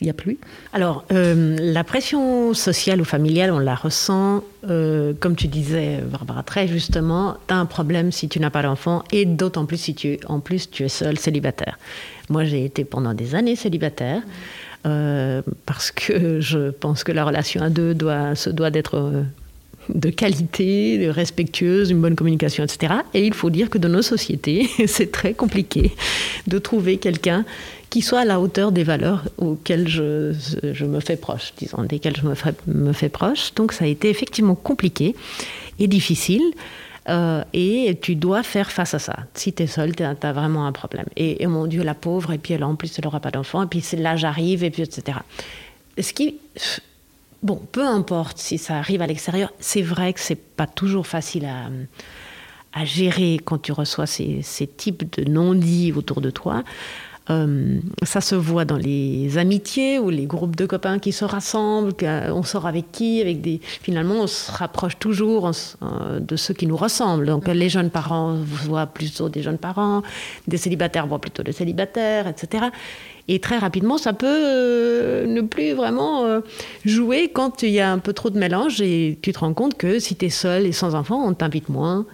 il 0.00 0.04
n'y 0.04 0.10
a 0.10 0.14
plus? 0.14 0.38
Alors, 0.72 1.04
euh, 1.12 1.56
la 1.58 1.84
pression 1.84 2.54
sociale 2.54 3.00
ou 3.00 3.04
familiale, 3.04 3.50
on 3.50 3.58
la 3.58 3.74
ressent, 3.74 4.44
euh, 4.68 5.12
comme 5.18 5.36
tu 5.36 5.48
disais, 5.48 6.00
Barbara, 6.02 6.42
très 6.42 6.68
justement, 6.68 7.36
tu 7.48 7.54
as 7.54 7.56
un 7.56 7.66
problème 7.66 8.12
si 8.12 8.28
tu 8.28 8.40
n'as 8.40 8.50
pas 8.50 8.62
d'enfant, 8.62 9.04
et 9.12 9.24
d'autant 9.24 9.66
plus 9.66 9.78
si 9.78 9.94
tu, 9.94 10.18
en 10.26 10.40
plus, 10.40 10.70
tu 10.70 10.84
es 10.84 10.88
seul, 10.88 11.18
célibataire. 11.18 11.78
Moi, 12.28 12.44
j'ai 12.44 12.64
été 12.64 12.84
pendant 12.84 13.14
des 13.14 13.34
années 13.34 13.56
célibataire. 13.56 14.22
Euh, 14.86 15.40
parce 15.64 15.90
que 15.90 16.40
je 16.40 16.70
pense 16.70 17.04
que 17.04 17.12
la 17.12 17.24
relation 17.24 17.62
à 17.62 17.70
deux 17.70 17.96
se 18.34 18.50
doit 18.50 18.70
d'être 18.70 19.24
de 19.88 20.10
qualité, 20.10 21.10
respectueuse, 21.10 21.90
une 21.90 22.00
bonne 22.00 22.16
communication, 22.16 22.64
etc. 22.64 22.94
Et 23.12 23.26
il 23.26 23.34
faut 23.34 23.50
dire 23.50 23.70
que 23.70 23.78
dans 23.78 23.88
nos 23.88 24.02
sociétés, 24.02 24.68
c'est 24.86 25.10
très 25.12 25.34
compliqué 25.34 25.92
de 26.46 26.58
trouver 26.58 26.98
quelqu'un 26.98 27.44
qui 27.90 28.02
soit 28.02 28.20
à 28.20 28.24
la 28.24 28.40
hauteur 28.40 28.72
des 28.72 28.82
valeurs 28.82 29.22
auxquelles 29.38 29.88
je, 29.88 30.84
me 30.84 31.00
fais 31.00 31.16
proche, 31.16 31.52
disons, 31.56 31.84
desquelles 31.84 32.16
je 32.16 32.26
me 32.66 32.92
fais 32.92 33.08
proche. 33.08 33.54
Donc 33.54 33.72
ça 33.72 33.84
a 33.84 33.88
été 33.88 34.10
effectivement 34.10 34.56
compliqué 34.56 35.14
et 35.78 35.86
difficile. 35.86 36.42
Euh, 37.08 37.44
et 37.52 37.98
tu 38.00 38.16
dois 38.16 38.42
faire 38.42 38.70
face 38.70 38.94
à 38.94 38.98
ça. 38.98 39.16
Si 39.34 39.52
tu 39.52 39.62
es 39.62 39.66
seule, 39.66 39.94
tu 39.94 40.02
as, 40.02 40.32
vraiment 40.32 40.66
un 40.66 40.72
problème. 40.72 41.06
Et, 41.16 41.46
mon 41.46 41.66
Dieu, 41.66 41.82
la 41.82 41.94
pauvre, 41.94 42.32
et 42.32 42.38
puis 42.38 42.54
elle, 42.54 42.64
en 42.64 42.76
plus, 42.76 42.98
elle 42.98 43.04
n'aura 43.04 43.20
pas 43.20 43.30
d'enfant, 43.30 43.62
et 43.64 43.66
puis 43.66 43.84
là, 43.98 44.16
j'arrive, 44.16 44.64
et 44.64 44.70
puis 44.70 44.82
etc. 44.82 45.18
Ce 45.98 46.12
qui. 46.12 46.36
Bon, 47.42 47.60
peu 47.72 47.86
importe 47.86 48.38
si 48.38 48.56
ça 48.56 48.78
arrive 48.78 49.02
à 49.02 49.06
l'extérieur, 49.06 49.52
c'est 49.60 49.82
vrai 49.82 50.14
que 50.14 50.20
c'est 50.20 50.34
pas 50.34 50.66
toujours 50.66 51.06
facile 51.06 51.46
à, 51.46 52.84
gérer 52.84 53.38
quand 53.44 53.58
tu 53.58 53.70
reçois 53.70 54.06
ces 54.06 54.42
types 54.76 55.18
de 55.18 55.30
non-dits 55.30 55.92
autour 55.94 56.20
de 56.20 56.30
toi. 56.30 56.64
Euh, 57.30 57.78
ça 58.02 58.20
se 58.20 58.34
voit 58.34 58.66
dans 58.66 58.76
les 58.76 59.38
amitiés 59.38 59.98
ou 59.98 60.10
les 60.10 60.26
groupes 60.26 60.56
de 60.56 60.66
copains 60.66 60.98
qui 60.98 61.12
se 61.12 61.24
rassemblent. 61.24 61.94
On 62.02 62.42
sort 62.42 62.66
avec 62.66 62.92
qui 62.92 63.20
avec 63.20 63.40
des... 63.40 63.60
Finalement, 63.62 64.16
on 64.16 64.26
se 64.26 64.52
rapproche 64.52 64.98
toujours 64.98 65.50
euh, 65.82 66.20
de 66.20 66.36
ceux 66.36 66.52
qui 66.52 66.66
nous 66.66 66.76
ressemblent. 66.76 67.26
Donc, 67.26 67.48
les 67.48 67.68
jeunes 67.68 67.90
parents 67.90 68.34
voient 68.34 68.86
plutôt 68.86 69.28
des 69.30 69.42
jeunes 69.42 69.58
parents, 69.58 70.02
des 70.48 70.58
célibataires 70.58 71.06
voient 71.06 71.20
plutôt 71.20 71.42
des 71.42 71.52
célibataires, 71.52 72.28
etc. 72.28 72.66
Et 73.26 73.38
très 73.38 73.56
rapidement, 73.56 73.96
ça 73.96 74.12
peut 74.12 74.26
euh, 74.28 75.26
ne 75.26 75.40
plus 75.40 75.72
vraiment 75.72 76.24
jouer 76.84 77.30
quand 77.32 77.62
il 77.62 77.70
y 77.70 77.80
a 77.80 77.90
un 77.90 77.98
peu 77.98 78.12
trop 78.12 78.28
de 78.28 78.38
mélange 78.38 78.82
et 78.82 79.18
tu 79.22 79.32
te 79.32 79.38
rends 79.38 79.54
compte 79.54 79.78
que 79.78 79.98
si 79.98 80.14
tu 80.14 80.26
es 80.26 80.30
seul 80.30 80.66
et 80.66 80.72
sans 80.72 80.94
enfant, 80.94 81.26
on 81.26 81.32
t'invite 81.32 81.70
moins. 81.70 82.04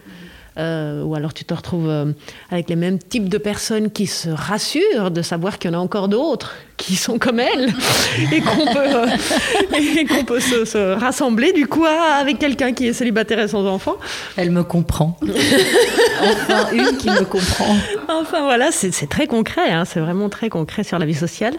Euh, 0.58 1.04
ou 1.04 1.14
alors 1.14 1.32
tu 1.32 1.44
te 1.44 1.54
retrouves 1.54 1.88
euh, 1.88 2.06
avec 2.50 2.68
les 2.68 2.76
mêmes 2.76 2.98
types 2.98 3.28
de 3.28 3.38
personnes 3.38 3.90
qui 3.90 4.06
se 4.06 4.28
rassurent 4.28 5.10
de 5.10 5.22
savoir 5.22 5.58
qu'il 5.58 5.70
y 5.70 5.74
en 5.74 5.78
a 5.78 5.80
encore 5.80 6.08
d'autres 6.08 6.56
qui 6.76 6.96
sont 6.96 7.18
comme 7.18 7.38
elles 7.38 7.68
et 8.32 8.40
qu'on 8.40 8.64
peut, 8.66 8.96
euh, 8.96 9.06
qu'on 10.08 10.24
peut 10.24 10.40
se, 10.40 10.94
rassembler 10.94 11.52
du 11.52 11.66
coup 11.66 11.84
avec 11.84 12.38
quelqu'un 12.38 12.72
qui 12.72 12.88
est 12.88 12.92
célibataire 12.92 13.38
et 13.38 13.48
sans 13.48 13.64
enfant. 13.66 13.96
Elle 14.36 14.50
me 14.50 14.64
comprend. 14.64 15.16
enfin, 16.22 16.72
une 16.72 16.96
qui 16.96 17.10
me 17.10 17.24
comprend. 17.24 17.76
Enfin 18.08 18.42
voilà, 18.42 18.72
c'est 18.72 19.08
très 19.08 19.26
concret, 19.26 19.70
hein, 19.70 19.84
c'est 19.84 20.00
vraiment 20.00 20.28
très 20.28 20.48
concret 20.48 20.82
sur 20.82 20.98
la 20.98 21.06
vie 21.06 21.14
sociale. 21.14 21.54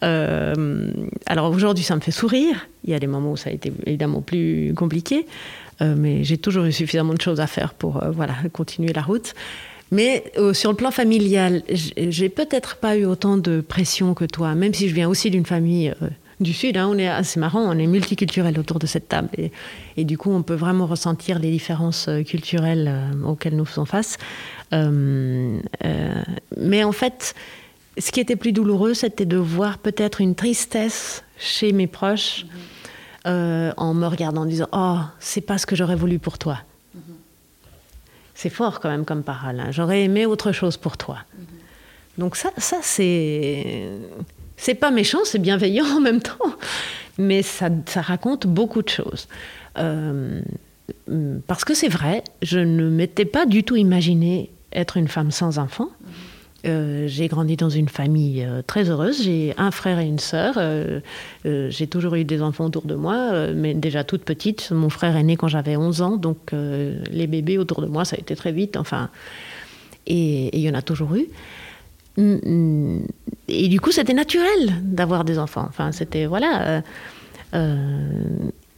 alors 0.00 1.50
aujourd'hui, 1.50 1.84
ça 1.84 1.96
me 1.96 2.00
fait 2.00 2.12
sourire. 2.12 2.68
Il 2.84 2.90
y 2.90 2.94
a 2.94 2.98
des 2.98 3.06
moments 3.06 3.32
où 3.32 3.36
ça 3.36 3.50
a 3.50 3.52
été 3.52 3.72
évidemment 3.86 4.22
plus 4.22 4.72
compliqué. 4.74 5.26
Euh, 5.82 5.94
mais 5.96 6.24
j'ai 6.24 6.38
toujours 6.38 6.64
eu 6.64 6.72
suffisamment 6.72 7.14
de 7.14 7.20
choses 7.20 7.40
à 7.40 7.46
faire 7.46 7.74
pour 7.74 8.02
euh, 8.02 8.10
voilà, 8.10 8.34
continuer 8.52 8.92
la 8.92 9.02
route. 9.02 9.34
Mais 9.90 10.24
euh, 10.38 10.54
sur 10.54 10.70
le 10.70 10.76
plan 10.76 10.90
familial, 10.90 11.62
j'ai 11.68 12.28
peut-être 12.30 12.76
pas 12.76 12.96
eu 12.96 13.04
autant 13.04 13.36
de 13.36 13.60
pression 13.60 14.14
que 14.14 14.24
toi, 14.24 14.54
même 14.54 14.72
si 14.72 14.88
je 14.88 14.94
viens 14.94 15.08
aussi 15.08 15.30
d'une 15.30 15.44
famille 15.44 15.92
du 16.40 16.54
Sud. 16.54 16.78
Hein, 16.78 16.88
on 16.90 16.96
est 16.96 17.08
assez 17.08 17.38
marrant, 17.38 17.60
on 17.60 17.78
est 17.78 17.86
multiculturel 17.86 18.58
autour 18.58 18.78
de 18.78 18.86
cette 18.86 19.08
table. 19.08 19.28
Et, 19.96 20.04
du 20.04 20.16
coup, 20.16 20.32
on 20.32 20.42
peut 20.42 20.54
vraiment 20.54 20.86
ressentir 20.86 21.38
les 21.38 21.50
différences 21.50 22.08
culturelles 22.26 22.90
auxquelles 23.26 23.54
nous 23.54 23.66
faisons 23.66 23.84
face. 23.84 24.16
mais 24.72 26.84
en 26.84 26.92
fait, 26.92 27.34
ce 27.98 28.10
qui 28.12 28.20
était 28.20 28.36
plus 28.36 28.52
douloureux, 28.52 28.94
c'était 28.94 29.26
de 29.26 29.36
voir 29.36 29.76
peut-être 29.76 30.22
une 30.22 30.34
tristesse 30.34 31.22
chez 31.38 31.72
mes 31.72 31.86
proches. 31.86 32.46
Mm-hmm. 32.46 32.71
Euh, 33.24 33.72
en 33.76 33.94
me 33.94 34.06
regardant 34.06 34.42
en 34.42 34.46
disant 34.46 34.66
Oh, 34.72 34.98
c'est 35.20 35.40
pas 35.42 35.56
ce 35.56 35.66
que 35.66 35.76
j'aurais 35.76 35.94
voulu 35.94 36.18
pour 36.18 36.38
toi. 36.38 36.58
Mm-hmm. 36.96 37.00
C'est 38.34 38.50
fort 38.50 38.80
quand 38.80 38.88
même 38.88 39.04
comme 39.04 39.22
parole. 39.22 39.60
Hein. 39.60 39.70
J'aurais 39.70 40.02
aimé 40.02 40.26
autre 40.26 40.50
chose 40.50 40.76
pour 40.76 40.96
toi. 40.96 41.18
Mm-hmm. 41.18 42.20
Donc, 42.20 42.36
ça, 42.36 42.50
ça 42.58 42.78
c'est. 42.82 43.90
C'est 44.56 44.74
pas 44.74 44.90
méchant, 44.90 45.18
c'est 45.24 45.38
bienveillant 45.38 45.86
en 45.96 46.00
même 46.00 46.20
temps. 46.20 46.38
Mais 47.18 47.42
ça, 47.42 47.68
ça 47.86 48.00
raconte 48.00 48.46
beaucoup 48.46 48.82
de 48.82 48.88
choses. 48.88 49.28
Euh, 49.78 50.40
parce 51.46 51.64
que 51.64 51.74
c'est 51.74 51.88
vrai, 51.88 52.24
je 52.42 52.58
ne 52.58 52.88
m'étais 52.88 53.24
pas 53.24 53.46
du 53.46 53.62
tout 53.62 53.76
imaginé 53.76 54.50
être 54.72 54.96
une 54.96 55.08
femme 55.08 55.30
sans 55.30 55.58
enfant. 55.58 55.86
Mm-hmm. 55.86 56.31
Euh, 56.64 57.08
j'ai 57.08 57.26
grandi 57.26 57.56
dans 57.56 57.68
une 57.68 57.88
famille 57.88 58.44
euh, 58.44 58.62
très 58.62 58.88
heureuse. 58.88 59.22
J'ai 59.22 59.52
un 59.58 59.70
frère 59.70 59.98
et 59.98 60.06
une 60.06 60.20
sœur. 60.20 60.54
Euh, 60.58 61.00
j'ai 61.44 61.86
toujours 61.88 62.14
eu 62.14 62.24
des 62.24 62.40
enfants 62.40 62.66
autour 62.66 62.84
de 62.84 62.94
moi, 62.94 63.48
mais 63.54 63.74
déjà 63.74 64.04
toute 64.04 64.22
petite. 64.22 64.70
Mon 64.70 64.88
frère 64.88 65.16
est 65.16 65.22
né 65.22 65.36
quand 65.36 65.48
j'avais 65.48 65.76
11 65.76 66.02
ans, 66.02 66.16
donc 66.16 66.52
les 66.52 67.26
bébés 67.26 67.58
autour 67.58 67.80
de 67.82 67.86
moi, 67.86 68.04
ça 68.04 68.16
a 68.16 68.20
été 68.20 68.36
très 68.36 68.52
vite. 68.52 68.76
Enfin, 68.76 69.10
et 70.06 70.56
il 70.56 70.62
y 70.62 70.70
en 70.70 70.74
a 70.74 70.82
toujours 70.82 71.14
eu. 71.14 71.26
Et 72.18 73.68
du 73.68 73.80
coup, 73.80 73.90
c'était 73.90 74.14
naturel 74.14 74.74
d'avoir 74.82 75.24
des 75.24 75.38
enfants. 75.38 75.66
Enfin, 75.68 75.92
c'était 75.92 76.26
voilà. 76.26 76.82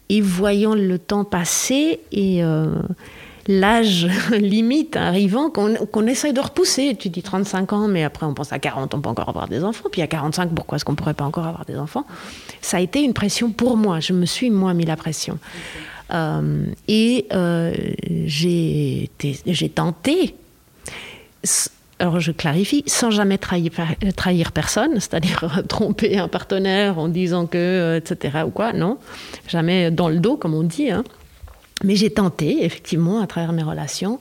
et 0.09 0.21
voyant 0.21 0.75
le 0.75 0.99
temps 0.99 1.25
passer 1.25 2.01
et 2.13 2.43
l'âge 3.47 4.09
limite 4.33 4.97
arrivant 4.97 5.51
qu'on 5.51 6.07
essaye 6.07 6.33
de 6.33 6.41
repousser. 6.41 6.97
Tu 6.99 7.09
dis 7.09 7.23
35 7.23 7.73
ans, 7.73 7.89
mais 7.89 8.05
après 8.05 8.27
on 8.27 8.35
pense 8.35 8.53
à 8.53 8.59
40, 8.59 8.95
on 8.95 9.01
peut 9.01 9.09
encore 9.09 9.29
avoir 9.29 9.49
des 9.49 9.65
enfants. 9.65 9.89
Puis 9.91 10.03
à 10.03 10.07
45, 10.07 10.51
pourquoi 10.55 10.77
est-ce 10.77 10.85
qu'on 10.85 10.93
ne 10.93 10.97
pourrait 10.97 11.15
pas 11.15 11.25
encore 11.25 11.47
avoir 11.47 11.65
des 11.65 11.77
enfants? 11.77 12.07
Ça 12.61 12.79
a 12.79 12.81
été 12.81 13.03
une 13.03 13.15
pression 13.15 13.51
pour 13.51 13.77
moi. 13.77 14.01
Je 14.01 14.13
me 14.13 14.27
suis, 14.27 14.51
moi, 14.51 14.75
mis 14.75 14.85
la 14.85 14.97
pression. 14.97 15.39
Euh, 16.13 16.67
et 16.89 17.27
euh, 17.33 17.73
j'ai 18.27 19.09
tenté, 19.75 20.35
alors 21.99 22.21
je 22.21 22.33
clarifie, 22.33 22.85
sans 22.87 23.11
jamais 23.11 23.39
trahir, 23.39 23.73
trahir 24.17 24.53
personne, 24.53 24.95
c'est-à-dire 24.95 25.63
tromper 25.69 26.19
un 26.19 26.29
partenaire 26.29 26.99
en 26.99 27.09
disant 27.09 27.47
que, 27.47 27.59
euh, 27.59 27.97
etc. 27.97 28.45
ou 28.47 28.51
quoi, 28.51 28.73
non. 28.73 28.99
Jamais 29.49 29.91
dans 29.91 30.09
le 30.09 30.19
dos, 30.19 30.37
comme 30.37 30.55
on 30.55 30.63
dit. 30.63 30.91
Hein. 30.91 31.05
Mais 31.83 31.97
j'ai 31.97 32.11
tenté, 32.11 32.65
effectivement, 32.65 33.21
à 33.21 33.27
travers 33.27 33.53
mes 33.53 33.63
relations. 33.63 34.21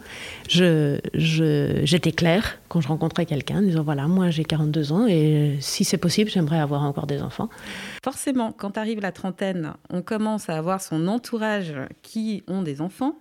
J'étais 0.49 2.11
claire 2.11 2.57
quand 2.67 2.81
je 2.81 2.87
rencontrais 2.87 3.25
quelqu'un, 3.25 3.61
disant 3.61 3.83
voilà, 3.83 4.07
moi 4.07 4.31
j'ai 4.31 4.43
42 4.43 4.91
ans 4.91 5.05
et 5.07 5.57
si 5.59 5.83
c'est 5.83 5.97
possible, 5.97 6.31
j'aimerais 6.31 6.59
avoir 6.59 6.81
encore 6.81 7.05
des 7.05 7.21
enfants. 7.21 7.49
Forcément, 8.03 8.51
quand 8.51 8.77
arrive 8.77 8.99
la 8.99 9.11
trentaine, 9.11 9.73
on 9.91 10.01
commence 10.01 10.49
à 10.49 10.57
avoir 10.57 10.81
son 10.81 11.07
entourage 11.07 11.75
qui 12.01 12.43
ont 12.47 12.63
des 12.63 12.81
enfants. 12.81 13.15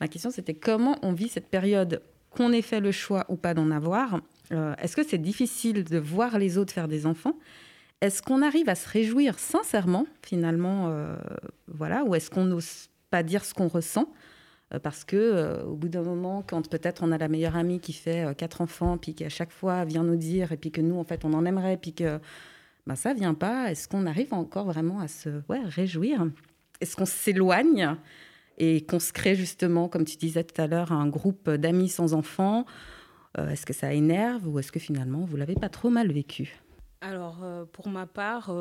Ma 0.00 0.08
question, 0.08 0.30
c'était 0.30 0.54
comment 0.54 0.98
on 1.02 1.12
vit 1.12 1.28
cette 1.28 1.48
période, 1.48 2.02
qu'on 2.30 2.52
ait 2.52 2.62
fait 2.62 2.80
le 2.80 2.92
choix 2.92 3.24
ou 3.28 3.36
pas 3.36 3.54
d'en 3.54 3.70
avoir? 3.70 4.20
Euh, 4.52 4.74
est-ce 4.82 4.96
que 4.96 5.02
c'est 5.06 5.18
difficile 5.18 5.84
de 5.84 5.98
voir 5.98 6.38
les 6.38 6.58
autres 6.58 6.72
faire 6.72 6.88
des 6.88 7.06
enfants? 7.06 7.38
Est-ce 8.02 8.20
qu'on 8.20 8.42
arrive 8.42 8.68
à 8.68 8.74
se 8.74 8.88
réjouir 8.88 9.38
sincèrement, 9.38 10.06
finalement, 10.22 10.88
euh, 10.88 11.16
voilà, 11.68 12.04
ou 12.04 12.14
est-ce 12.14 12.28
qu'on 12.28 12.50
ose 12.50 12.88
pas 13.14 13.22
dire 13.22 13.44
ce 13.44 13.54
qu'on 13.54 13.68
ressent 13.68 14.08
euh, 14.72 14.80
parce 14.80 15.04
que 15.04 15.14
euh, 15.14 15.62
au 15.62 15.76
bout 15.76 15.88
d'un 15.88 16.02
moment, 16.02 16.42
quand 16.44 16.68
peut-être 16.68 17.04
on 17.04 17.12
a 17.12 17.18
la 17.18 17.28
meilleure 17.28 17.54
amie 17.54 17.78
qui 17.78 17.92
fait 17.92 18.26
euh, 18.26 18.34
quatre 18.34 18.60
enfants, 18.60 18.98
puis 18.98 19.14
qui 19.14 19.24
à 19.24 19.28
chaque 19.28 19.52
fois 19.52 19.84
vient 19.84 20.02
nous 20.02 20.16
dire, 20.16 20.50
et 20.50 20.56
puis 20.56 20.72
que 20.72 20.80
nous 20.80 20.98
en 20.98 21.04
fait 21.04 21.24
on 21.24 21.32
en 21.32 21.44
aimerait, 21.44 21.76
puis 21.76 21.92
que 21.92 22.18
bah, 22.88 22.96
ça 22.96 23.14
vient 23.14 23.34
pas, 23.34 23.70
est-ce 23.70 23.86
qu'on 23.86 24.06
arrive 24.06 24.34
encore 24.34 24.66
vraiment 24.66 24.98
à 24.98 25.06
se 25.06 25.28
réjouir? 25.48 26.26
Est-ce 26.80 26.96
qu'on 26.96 27.06
s'éloigne 27.06 27.94
et 28.58 28.84
qu'on 28.84 28.98
se 28.98 29.12
crée 29.12 29.36
justement, 29.36 29.88
comme 29.88 30.04
tu 30.04 30.16
disais 30.16 30.42
tout 30.42 30.60
à 30.60 30.66
l'heure, 30.66 30.90
un 30.90 31.06
groupe 31.06 31.48
d'amis 31.48 31.88
sans 31.88 32.12
enfants? 32.12 32.66
est-ce 33.36 33.66
que 33.66 33.72
ça 33.72 33.92
énerve 33.92 34.46
ou 34.46 34.60
est-ce 34.60 34.70
que 34.70 34.78
finalement 34.78 35.24
vous 35.24 35.36
l'avez 35.36 35.56
pas 35.56 35.68
trop 35.68 35.90
mal 35.90 36.12
vécu? 36.12 36.56
Alors 37.00 37.44
pour 37.72 37.88
ma 37.88 38.06
part, 38.06 38.54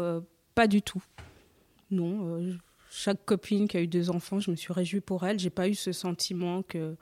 pas 0.55 0.67
du 0.67 0.81
tout. 0.81 1.03
Non, 1.91 2.39
chaque 2.95 3.25
copine 3.25 3.67
qui 3.67 3.77
a 3.77 3.81
eu 3.81 3.87
deux 3.87 4.09
enfants, 4.11 4.39
je 4.39 4.51
me 4.51 4.55
suis 4.55 4.71
réjouie 4.71 5.01
pour 5.01 5.25
elle. 5.25 5.39
J'ai 5.39 5.49
pas 5.49 5.67
eu 5.67 5.73
ce 5.73 5.91
sentiment 5.91 6.61
que 6.61 6.95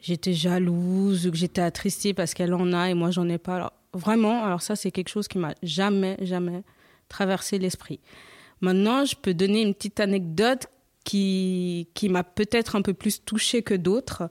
j'étais 0.00 0.32
jalouse 0.32 1.26
ou 1.26 1.30
que 1.30 1.36
j'étais 1.36 1.60
attristée 1.60 2.14
parce 2.14 2.34
qu'elle 2.34 2.52
en 2.52 2.72
a 2.72 2.90
et 2.90 2.94
moi 2.94 3.10
j'en 3.10 3.28
ai 3.28 3.38
pas. 3.38 3.56
Alors, 3.56 3.72
vraiment, 3.92 4.44
alors 4.44 4.60
ça 4.60 4.74
c'est 4.74 4.90
quelque 4.90 5.08
chose 5.08 5.28
qui 5.28 5.38
m'a 5.38 5.54
jamais, 5.62 6.16
jamais 6.20 6.64
traversé 7.08 7.58
l'esprit. 7.58 8.00
Maintenant, 8.60 9.04
je 9.04 9.14
peux 9.14 9.34
donner 9.34 9.62
une 9.62 9.74
petite 9.74 10.00
anecdote 10.00 10.66
qui, 11.04 11.88
qui 11.94 12.08
m'a 12.08 12.24
peut-être 12.24 12.76
un 12.76 12.82
peu 12.82 12.94
plus 12.94 13.24
touchée 13.24 13.62
que 13.62 13.74
d'autres. 13.74 14.28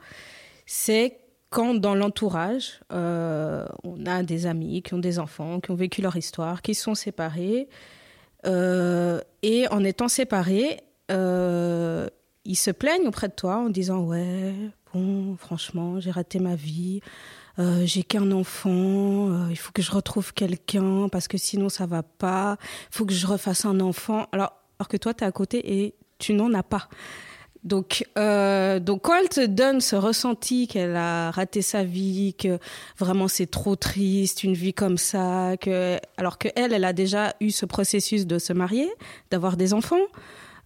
C'est 0.65 1.19
quand 1.49 1.75
dans 1.75 1.95
l'entourage, 1.95 2.81
euh, 2.91 3.65
on 3.83 4.05
a 4.05 4.23
des 4.23 4.47
amis 4.47 4.81
qui 4.81 4.95
ont 4.95 4.99
des 4.99 5.19
enfants, 5.19 5.59
qui 5.59 5.71
ont 5.71 5.75
vécu 5.75 6.01
leur 6.01 6.17
histoire, 6.17 6.61
qui 6.61 6.75
sont 6.75 6.95
séparés. 6.95 7.69
Euh, 8.45 9.21
et 9.41 9.67
en 9.69 9.83
étant 9.83 10.07
séparés, 10.07 10.81
euh, 11.11 12.07
ils 12.45 12.55
se 12.55 12.71
plaignent 12.71 13.07
auprès 13.07 13.27
de 13.27 13.33
toi 13.33 13.57
en 13.57 13.69
disant 13.69 14.01
Ouais, 14.01 14.53
bon, 14.93 15.35
franchement, 15.37 15.99
j'ai 15.99 16.11
raté 16.11 16.39
ma 16.39 16.55
vie. 16.55 17.01
Euh, 17.59 17.85
j'ai 17.85 18.03
qu'un 18.03 18.31
enfant, 18.31 19.47
il 19.49 19.57
faut 19.57 19.71
que 19.71 19.83
je 19.83 19.91
retrouve 19.91 20.33
quelqu'un 20.33 21.07
parce 21.09 21.27
que 21.27 21.37
sinon 21.37 21.69
ça 21.69 21.85
va 21.85 22.01
pas. 22.01 22.57
Il 22.91 22.97
faut 22.97 23.05
que 23.05 23.13
je 23.13 23.27
refasse 23.27 23.65
un 23.65 23.79
enfant. 23.79 24.27
Alors, 24.31 24.53
alors 24.79 24.87
que 24.87 24.97
toi, 24.97 25.13
tu 25.13 25.23
es 25.23 25.27
à 25.27 25.31
côté 25.31 25.83
et 25.83 25.95
tu 26.17 26.33
n'en 26.33 26.53
as 26.53 26.63
pas. 26.63 26.89
Donc, 27.63 28.05
euh, 28.17 28.79
donc 28.79 29.03
quand 29.03 29.15
elle 29.15 29.29
te 29.29 29.45
donne 29.45 29.79
ce 29.79 29.95
ressenti 29.95 30.67
qu'elle 30.67 30.97
a 30.97 31.31
raté 31.31 31.61
sa 31.61 31.83
vie, 31.83 32.33
que 32.33 32.59
vraiment 32.97 33.29
c'est 33.29 33.45
trop 33.45 33.77
triste, 33.77 34.43
une 34.43 34.53
vie 34.53 34.73
comme 34.73 34.97
ça, 34.97 35.55
que 35.57 35.97
alors 36.17 36.37
que 36.37 36.49
elle, 36.55 36.73
elle 36.73 36.83
a 36.83 36.91
déjà 36.91 37.33
eu 37.39 37.51
ce 37.51 37.65
processus 37.65 38.27
de 38.27 38.37
se 38.37 38.51
marier, 38.51 38.89
d'avoir 39.31 39.55
des 39.55 39.73
enfants, 39.73 40.05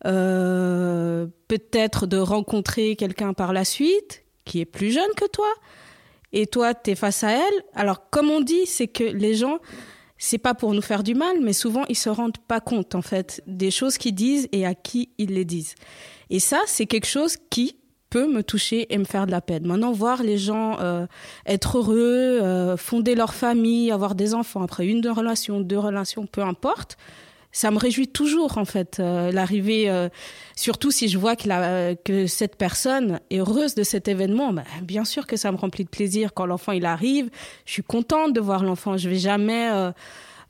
euh, 0.05 1.27
peut-être 1.47 2.07
de 2.07 2.17
rencontrer 2.17 2.95
quelqu'un 2.95 3.33
par 3.33 3.53
la 3.53 3.63
suite 3.63 4.23
qui 4.43 4.59
est 4.59 4.65
plus 4.65 4.91
jeune 4.91 5.13
que 5.15 5.27
toi, 5.27 5.53
et 6.33 6.47
toi 6.47 6.73
tu 6.73 6.91
es 6.91 6.95
face 6.95 7.23
à 7.23 7.31
elle. 7.31 7.63
Alors 7.75 8.09
comme 8.09 8.31
on 8.31 8.41
dit, 8.41 8.65
c'est 8.65 8.87
que 8.87 9.03
les 9.03 9.35
gens 9.35 9.59
c'est 10.17 10.39
pas 10.39 10.55
pour 10.55 10.73
nous 10.73 10.81
faire 10.81 11.03
du 11.03 11.13
mal, 11.13 11.41
mais 11.43 11.53
souvent 11.53 11.83
ils 11.89 11.95
se 11.95 12.09
rendent 12.09 12.39
pas 12.47 12.59
compte 12.59 12.95
en 12.95 13.03
fait 13.03 13.43
des 13.45 13.69
choses 13.69 13.99
qu'ils 13.99 14.15
disent 14.15 14.49
et 14.51 14.65
à 14.65 14.73
qui 14.73 15.09
ils 15.19 15.35
les 15.35 15.45
disent. 15.45 15.75
Et 16.29 16.39
ça, 16.39 16.59
c'est 16.65 16.85
quelque 16.85 17.07
chose 17.07 17.37
qui 17.49 17.77
peut 18.09 18.31
me 18.31 18.41
toucher 18.41 18.93
et 18.93 18.97
me 18.97 19.03
faire 19.03 19.25
de 19.25 19.31
la 19.31 19.41
peine. 19.41 19.65
Maintenant, 19.65 19.91
voir 19.91 20.23
les 20.23 20.37
gens 20.37 20.77
euh, 20.79 21.05
être 21.45 21.79
heureux, 21.79 22.39
euh, 22.41 22.77
fonder 22.77 23.15
leur 23.15 23.33
famille, 23.33 23.91
avoir 23.91 24.15
des 24.15 24.33
enfants 24.33 24.61
après 24.61 24.85
une 24.87 25.01
deux 25.01 25.11
relations, 25.11 25.59
deux 25.59 25.79
relations, 25.79 26.25
peu 26.25 26.41
importe, 26.41 26.97
ça 27.51 27.71
me 27.71 27.77
réjouit 27.77 28.07
toujours 28.07 28.57
en 28.59 28.65
fait 28.65 28.99
euh, 28.99 29.31
l'arrivée. 29.31 29.89
surtout 30.55 30.91
si 30.91 31.07
je 31.07 31.17
vois 31.17 31.35
que 31.35 32.27
cette 32.27 32.55
personne 32.55 33.19
est 33.29 33.39
heureuse 33.39 33.73
de 33.73 33.83
cet 33.83 34.07
événement, 34.07 34.53
ben, 34.53 34.65
bien 34.83 35.05
sûr 35.05 35.25
que 35.25 35.37
ça 35.37 35.51
me 35.51 35.57
remplit 35.57 35.83
de 35.83 35.89
plaisir 35.89 36.33
quand 36.33 36.45
l'enfant 36.45 36.71
il 36.71 36.85
arrive. 36.85 37.29
Je 37.65 37.71
suis 37.73 37.83
contente 37.83 38.33
de 38.33 38.39
voir 38.39 38.63
l'enfant. 38.63 38.95
Je 38.97 39.09
vais 39.09 39.17
jamais 39.17 39.69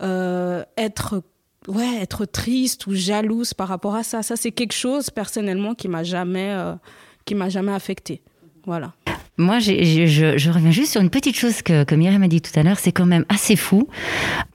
être 0.02 1.22
ouais, 1.68 1.98
être 2.02 2.26
triste 2.26 2.88
ou 2.88 2.96
jalouse 2.96 3.54
par 3.54 3.68
rapport 3.68 3.96
à 3.96 4.04
ça. 4.04 4.24
Ça, 4.24 4.36
c'est 4.36 4.52
quelque 4.52 4.74
chose 4.74 5.10
personnellement 5.10 5.74
qui 5.76 5.88
m'a 5.88 6.04
jamais, 6.04 6.50
euh, 6.52 6.74
qui 7.26 7.36
m'a 7.36 7.50
jamais 7.50 7.74
affecté. 7.74 8.22
Voilà. 8.66 8.94
Moi, 9.38 9.60
je, 9.60 10.50
reviens 10.50 10.72
juste 10.72 10.92
sur 10.92 11.02
une 11.02 11.10
petite 11.10 11.38
chose 11.38 11.62
que, 11.62 11.84
que 11.84 11.96
Myriam 11.96 12.24
a 12.24 12.28
dit 12.28 12.42
tout 12.42 12.58
à 12.60 12.64
l'heure. 12.64 12.80
C'est 12.80 12.92
quand 12.92 13.06
même 13.06 13.26
assez 13.30 13.56
fou 13.56 13.88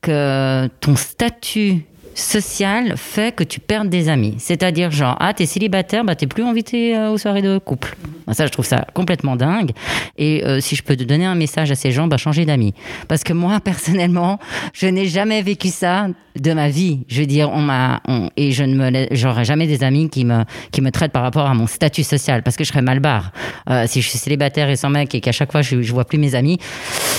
que 0.01 0.67
ton 0.81 0.97
statut 0.97 1.87
social 2.15 2.95
fait 2.97 3.35
que 3.35 3.45
tu 3.45 3.61
perdes 3.61 3.89
des 3.89 4.09
amis. 4.09 4.35
C'est-à-dire, 4.39 4.91
genre, 4.91 5.17
ah, 5.21 5.33
t'es 5.35 5.47
célibataire, 5.47 6.05
bah, 6.05 6.15
t'es 6.15 6.27
plus 6.27 6.43
invité 6.43 6.97
euh, 6.97 7.11
aux 7.11 7.19
soirées 7.19 7.43
de 7.43 7.59
couple. 7.59 7.97
Ça, 8.33 8.47
je 8.47 8.53
trouve 8.53 8.65
ça 8.65 8.87
complètement 8.95 9.37
dingue. 9.37 9.73
Et 10.19 10.45
euh, 10.45 10.61
si 10.61 10.77
je 10.77 10.83
peux 10.83 10.97
te 10.97 11.05
donner 11.05 11.27
un 11.27 11.35
message 11.35 11.71
à 11.71 11.75
ces 11.75 11.91
gens, 11.91 12.07
bah, 12.07 12.17
changer 12.17 12.45
d'amis. 12.45 12.75
Parce 13.09 13.25
que 13.25 13.33
moi, 13.33 13.61
personnellement, 13.65 14.39
je 14.73 14.87
n'ai 14.87 15.07
jamais 15.07 15.43
vécu 15.43 15.69
ça 15.69 16.09
de 16.39 16.53
ma 16.53 16.69
vie. 16.69 17.01
Je 17.09 17.21
veux 17.21 17.27
dire, 17.27 17.51
on 17.51 17.61
m'a, 17.61 18.01
et 18.37 18.53
je 18.53 18.65
ne 18.65 18.75
me, 18.75 19.07
j'aurais 19.13 19.45
jamais 19.45 19.67
des 19.67 19.85
amis 19.85 20.09
qui 20.09 20.25
me, 20.25 20.45
qui 20.71 20.81
me 20.81 20.91
traitent 20.91 21.13
par 21.13 21.23
rapport 21.23 21.47
à 21.47 21.55
mon 21.55 21.67
statut 21.67 22.03
social, 22.03 22.43
parce 22.43 22.57
que 22.57 22.65
je 22.65 22.71
serais 22.71 22.83
mal 22.83 23.01
barre. 23.01 23.33
Euh, 23.71 23.85
si 23.87 24.03
je 24.03 24.09
suis 24.09 24.19
célibataire 24.19 24.69
et 24.69 24.77
sans 24.77 24.91
mec 24.91 25.15
et 25.15 25.21
qu'à 25.21 25.33
chaque 25.33 25.53
fois 25.53 25.63
je, 25.63 25.83
je 25.83 25.93
vois 25.93 26.05
plus 26.05 26.19
mes 26.19 26.35
amis, 26.35 26.59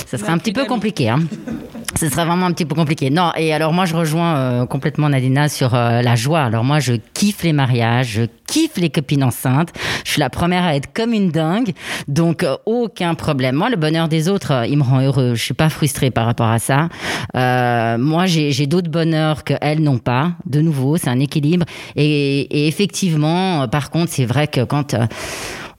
ça 0.08 0.18
serait 0.18 0.32
un 0.32 0.38
petit 0.38 0.54
peu 0.54 0.66
compliqué, 0.66 1.10
hein. 1.10 1.20
Ce 2.00 2.10
serait 2.10 2.26
vraiment 2.26 2.48
un 2.48 2.52
petit 2.52 2.66
peu 2.66 2.74
compliqué. 2.74 3.12
Non, 3.12 3.32
et 3.38 3.54
alors 3.54 3.72
moi 3.72 3.86
je 3.86 3.96
rejoins 3.96 4.36
euh, 4.36 4.66
complètement 4.66 5.10
Nadina 5.10 5.48
sur 5.48 5.76
euh, 5.76 6.02
la 6.02 6.16
joie. 6.16 6.42
Alors 6.42 6.64
moi 6.64 6.80
je 6.80 6.94
kiffe 7.14 7.44
les 7.44 7.54
mariages, 7.54 8.08
je 8.08 8.24
kiffe 8.48 8.78
les 8.78 8.90
copines 8.90 9.24
enceintes. 9.24 9.70
Je 10.04 10.12
suis 10.12 10.20
la 10.20 10.32
première 10.32 10.64
à 10.64 10.76
être 10.76 10.92
comme 10.92 11.14
une 11.14 11.30
dingue, 11.30 11.74
donc 12.08 12.44
euh, 12.44 12.56
aucun 12.66 13.14
problème. 13.14 13.56
Moi 13.56 13.70
le 13.70 13.76
bonheur 13.76 14.08
des 14.08 14.28
autres, 14.28 14.66
il 14.68 14.78
me 14.78 14.84
rend 14.84 15.02
heureux. 15.02 15.36
Je 15.36 15.44
suis 15.44 15.54
pas 15.54 15.70
frustrée 15.70 16.10
par 16.10 16.26
rapport 16.26 16.50
à 16.50 16.58
ça. 16.58 16.90
moi 17.34 18.26
j'ai 18.26 18.66
d'autres 18.66 18.90
bonheurs 18.90 19.03
que 19.46 19.54
elles 19.62 19.82
n'ont 19.82 19.98
pas. 19.98 20.34
De 20.46 20.62
nouveau, 20.62 20.98
c'est 20.98 21.10
un 21.10 21.20
équilibre. 21.20 21.66
Et, 21.96 22.68
effectivement, 22.68 23.68
par 23.68 23.90
contre, 23.90 24.12
c'est 24.12 24.26
vrai 24.26 24.48
que 24.48 24.64
quand 24.64 24.96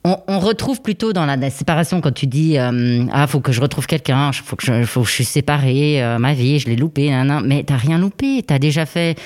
on, 0.03 0.39
retrouve 0.39 0.81
plutôt 0.81 1.13
dans 1.13 1.25
la, 1.25 1.49
séparation 1.49 1.99
quand 2.01 2.13
tu 2.13 2.27
dis 2.27 2.57
euh, 2.57 3.03
ah 3.11 3.25
faut 3.25 3.39
que 3.39 3.51
je 3.51 3.59
retrouve 3.59 3.87
quelqu'un, 3.87 4.31
faut 4.31 4.55
que 4.55 4.65
je, 4.65 5.01
suis 5.09 5.25
séparée, 5.25 6.03
euh, 6.03 6.19
ma 6.19 6.33
vie, 6.33 6.59
je 6.59 6.67
l'ai 6.67 6.75
loupé, 6.75 7.09
nan, 7.09 7.41
mais 7.45 7.63
t'as 7.63 7.77
rien 7.77 7.97
loupé, 7.97 8.43
t'as 8.43 8.59
déjà 8.59 8.85
fait 8.85 9.17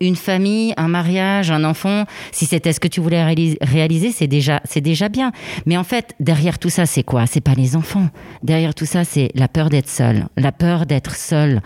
une 0.00 0.16
famille, 0.16 0.74
un 0.76 0.88
mariage, 0.88 1.50
un 1.50 1.64
enfant, 1.64 2.04
si 2.32 2.46
c'était 2.46 2.72
ce 2.72 2.80
que 2.80 2.88
tu 2.88 3.00
voulais 3.00 3.24
réaliser, 3.24 4.12
c'est 4.12 4.26
déjà, 4.26 4.60
c'est 4.64 4.80
déjà 4.80 5.08
bien. 5.08 5.32
Mais 5.66 5.76
en 5.76 5.84
fait, 5.84 6.14
derrière 6.20 6.58
tout 6.58 6.70
ça, 6.70 6.86
c'est 6.86 7.02
quoi? 7.02 7.26
C'est 7.26 7.40
pas 7.40 7.54
les 7.54 7.76
enfants. 7.76 8.08
Derrière 8.42 8.74
tout 8.74 8.86
ça, 8.86 9.04
c'est 9.04 9.30
la 9.34 9.48
peur 9.48 9.70
d'être 9.70 9.88
seul, 9.88 10.26
la 10.36 10.52
peur 10.52 10.86
d'être 10.86 11.16
seul. 11.16 11.60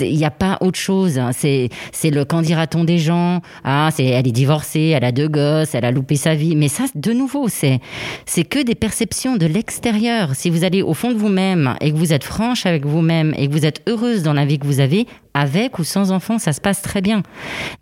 Il 0.00 0.16
n'y 0.16 0.24
a 0.24 0.30
pas 0.30 0.58
autre 0.60 0.78
chose. 0.78 1.18
Hein. 1.18 1.30
C'est, 1.32 1.70
c'est 1.92 2.10
le 2.10 2.24
qu'en 2.24 2.42
dira-t-on 2.42 2.84
des 2.84 2.98
gens? 2.98 3.40
Ah, 3.64 3.90
c'est, 3.92 4.04
elle 4.04 4.28
est 4.28 4.32
divorcée, 4.32 4.92
elle 4.94 5.04
a 5.04 5.12
deux 5.12 5.28
gosses, 5.28 5.74
elle 5.74 5.84
a 5.84 5.90
loupé 5.90 6.16
sa 6.16 6.34
vie. 6.34 6.56
Mais 6.56 6.68
ça, 6.68 6.84
de 6.94 7.12
nouveau, 7.12 7.48
c'est, 7.48 7.80
c'est 8.26 8.44
que 8.44 8.62
des 8.62 8.74
perceptions 8.74 9.36
de 9.36 9.46
l'extérieur. 9.46 10.34
Si 10.34 10.50
vous 10.50 10.64
allez 10.64 10.82
au 10.82 10.94
fond 10.94 11.12
de 11.12 11.16
vous-même 11.16 11.74
et 11.80 11.90
que 11.90 11.96
vous 11.96 12.12
êtes 12.12 12.24
franche 12.24 12.66
avec 12.66 12.84
vous-même 12.84 13.34
et 13.36 13.48
que 13.48 13.52
vous 13.52 13.66
êtes 13.66 13.82
heureuse 13.88 14.22
dans 14.22 14.32
la 14.32 14.44
vie 14.44 14.58
que 14.58 14.66
vous 14.66 14.80
avez, 14.80 15.06
avec 15.34 15.78
ou 15.78 15.84
sans 15.84 16.12
enfant, 16.12 16.38
ça 16.38 16.52
se 16.52 16.60
passe 16.60 16.82
très 16.82 17.00
bien. 17.00 17.22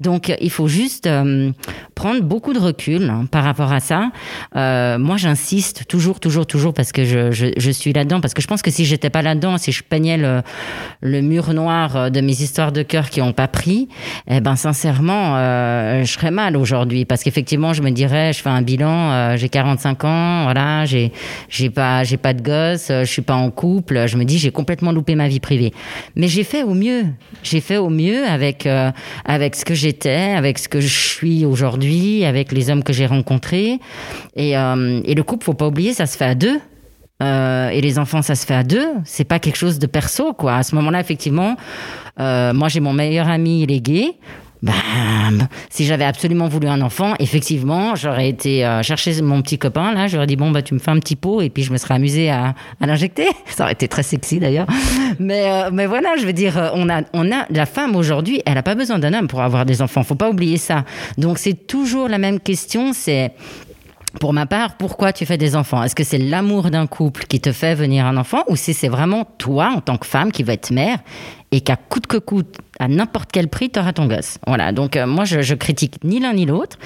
Donc, 0.01 0.35
il 0.41 0.51
faut 0.51 0.69
juste 0.69 1.07
euh, 1.07 1.51
prendre 1.95 2.23
beaucoup 2.23 2.53
de 2.53 2.59
recul 2.59 3.09
hein, 3.09 3.27
par 3.31 3.45
rapport 3.45 3.73
à 3.73 3.81
ça. 3.81 4.11
Euh, 4.55 4.99
moi, 4.99 5.17
j'insiste 5.17 5.87
toujours, 5.89 6.21
toujours, 6.21 6.47
toujours 6.47 6.75
parce 6.75 6.93
que 6.93 7.05
je, 7.05 7.71
suis 7.71 7.93
là-dedans. 7.93 8.21
Parce 8.21 8.35
que 8.35 8.43
je 8.43 8.47
pense 8.47 8.63
que 8.63 8.71
si 8.71 8.85
j'étais 8.85 9.11
pas 9.11 9.23
là-dedans, 9.23 9.59
si 9.59 9.73
je 9.73 9.83
peignais 9.83 10.17
le, 11.03 11.23
mur 11.23 11.53
noir 11.55 12.11
de 12.11 12.21
mes 12.21 12.43
histoires 12.43 12.73
de 12.73 12.83
cœur 12.83 13.11
qui 13.11 13.21
n'ont 13.21 13.33
pas 13.33 13.49
pris, 13.49 13.89
eh 14.29 14.41
ben, 14.41 14.57
sincèrement, 14.57 15.37
euh, 15.37 16.05
je 16.05 16.13
serais 16.13 16.31
mal 16.31 16.57
aujourd'hui. 16.57 17.05
Parce 17.05 17.23
qu'effectivement, 17.23 17.73
je 17.73 17.83
me 17.83 17.91
dirais, 17.91 18.33
je 18.33 18.43
fais 18.43 18.51
un 18.51 18.63
bilan, 18.63 19.11
euh, 19.11 19.37
j'ai 19.37 19.49
45 19.49 20.05
ans, 20.05 20.43
voilà, 20.45 20.85
j'ai 20.85 21.11
pas, 21.71 22.05
j'ai 22.05 22.17
pas 22.17 22.35
de 22.35 22.43
gosse, 22.43 22.89
je 22.89 23.05
suis 23.05 23.23
pas 23.23 23.35
en 23.35 23.51
couple. 23.51 24.07
Je 24.07 24.17
me 24.17 24.25
dis, 24.25 24.39
j'ai 24.39 24.51
complètement 24.51 24.93
loupé 24.93 25.15
ma 25.15 25.29
vie 25.29 25.41
privée. 25.41 25.73
Mais 26.15 26.29
j'ai 26.29 26.45
fait 26.45 26.63
au 26.63 26.75
mieux 26.75 27.05
j'ai 27.47 27.61
fait 27.61 27.77
au 27.77 27.89
mieux 27.89 28.25
avec 28.27 28.67
euh, 28.67 28.91
avec 29.25 29.55
ce 29.57 29.65
que 29.65 29.75
j'étais, 29.75 30.35
avec 30.37 30.59
ce 30.59 30.69
que 30.69 30.81
je 30.81 30.89
suis 30.89 31.45
aujourd'hui, 31.45 32.25
avec 32.25 32.53
les 32.53 32.71
hommes 32.71 32.83
que 32.83 32.93
j'ai 32.93 33.07
rencontrés. 33.07 33.79
Et, 34.35 34.57
euh, 34.57 35.01
et 35.05 35.15
le 35.15 35.23
couple, 35.23 35.45
faut 35.45 35.55
pas 35.55 35.67
oublier, 35.67 35.95
ça 35.95 36.07
se 36.07 36.17
fait 36.17 36.25
à 36.25 36.35
deux. 36.35 36.61
Euh, 37.23 37.71
et 37.71 37.81
les 37.81 37.99
enfants, 37.99 38.21
ça 38.23 38.35
se 38.35 38.45
fait 38.45 38.55
à 38.55 38.63
deux. 38.63 38.89
C'est 39.05 39.25
pas 39.25 39.39
quelque 39.39 39.57
chose 39.57 39.79
de 39.79 39.87
perso, 39.87 40.35
quoi. 40.35 40.57
À 40.57 40.63
ce 40.63 40.75
moment-là, 40.75 41.01
effectivement, 41.01 41.57
moi 42.19 42.69
j'ai 42.69 42.81
mon 42.81 42.93
meilleur 42.93 43.29
ami, 43.29 43.63
il 43.63 43.73
est 43.73 43.81
gay. 43.81 44.15
Ben, 44.67 45.47
si 45.71 45.85
j'avais 45.85 46.05
absolument 46.05 46.49
voulu 46.49 46.67
un 46.67 46.81
enfant, 46.81 47.15
effectivement, 47.21 47.95
j'aurais 47.95 48.29
été 48.29 48.67
euh, 48.67 48.83
chercher 48.83 49.23
mon 49.23 49.41
petit 49.41 49.59
copain, 49.59 49.95
là, 49.95 50.09
j'aurais 50.09 50.27
dit, 50.27 50.35
bon, 50.35 50.51
bah, 50.51 50.63
tu 50.63 50.75
me 50.75 50.81
fais 50.81 50.91
un 50.91 50.99
petit 50.99 51.15
pot, 51.15 51.41
et 51.41 51.51
puis 51.51 51.63
je 51.63 51.73
me 51.73 51.79
serais 51.79 51.95
amusée 51.95 52.31
à, 52.31 52.55
l'injecter. 52.81 53.29
Ça 53.47 53.65
aurait 53.65 53.75
été 53.75 53.87
très 53.87 54.03
sexy, 54.03 54.41
d'ailleurs. 54.41 54.67
Mais, 55.21 55.49
euh, 55.49 55.87
voilà, 55.87 56.17
je 56.19 56.27
veux 56.27 56.33
dire, 56.33 56.73
on 56.75 56.89
a, 56.89 57.03
on 57.13 57.31
a, 57.31 57.47
la 57.49 57.67
femme 57.67 57.95
aujourd'hui, 57.95 58.43
elle 58.45 58.55
n'a 58.55 58.65
pas 58.65 58.75
besoin 58.75 58.99
d'un 58.99 59.15
homme 59.15 59.29
pour 59.29 59.41
avoir 59.41 59.65
des 59.67 59.83
enfants. 59.83 60.03
Faut 60.03 60.17
pas 60.17 60.31
oublier 60.31 60.57
ça. 60.57 60.85
Donc, 61.17 61.39
c'est 61.39 61.67
toujours 61.69 62.09
la 62.09 62.19
même 62.19 62.41
question, 62.41 62.93
c'est, 62.93 63.31
pour 64.19 64.33
ma 64.33 64.47
part, 64.47 64.77
pourquoi 64.77 65.13
tu 65.13 65.27
fais 65.27 65.39
des 65.39 65.55
enfants? 65.55 65.83
Est-ce 65.83 65.95
que 65.95 66.05
c'est 66.05 66.19
l'amour 66.19 66.71
d'un 66.71 66.87
couple 66.87 67.25
qui 67.27 67.41
te 67.41 67.53
fait 67.53 67.75
venir 67.75 68.07
un 68.07 68.17
enfant 68.17 68.43
ou 68.49 68.57
si 68.57 68.75
c'est 68.75 68.89
vraiment 68.89 69.25
toi, 69.39 69.73
en 69.77 69.81
tant 69.81 69.97
que 69.97 70.07
femme, 70.07 70.33
qui 70.33 70.43
va 70.43 70.55
être 70.55 70.71
mère 70.71 70.99
et 71.53 71.61
qu'à 71.61 71.77
coûte 71.77 72.07
que 72.07 72.17
coûte, 72.17 72.59
à 72.79 72.89
n'importe 72.89 73.31
quel 73.33 73.49
prix, 73.49 73.71
tu 73.71 73.79
auras 73.79 73.93
ton 73.93 74.07
gosse. 74.07 74.39
Voilà, 74.47 74.73
donc 74.73 74.97
euh, 74.97 75.07
moi, 75.07 75.25
je, 75.25 75.41
je, 75.41 75.55
critique 75.55 75.97
ni 76.05 76.21
l'un 76.21 76.35
ni 76.35 76.45
l'autre. 76.45 76.77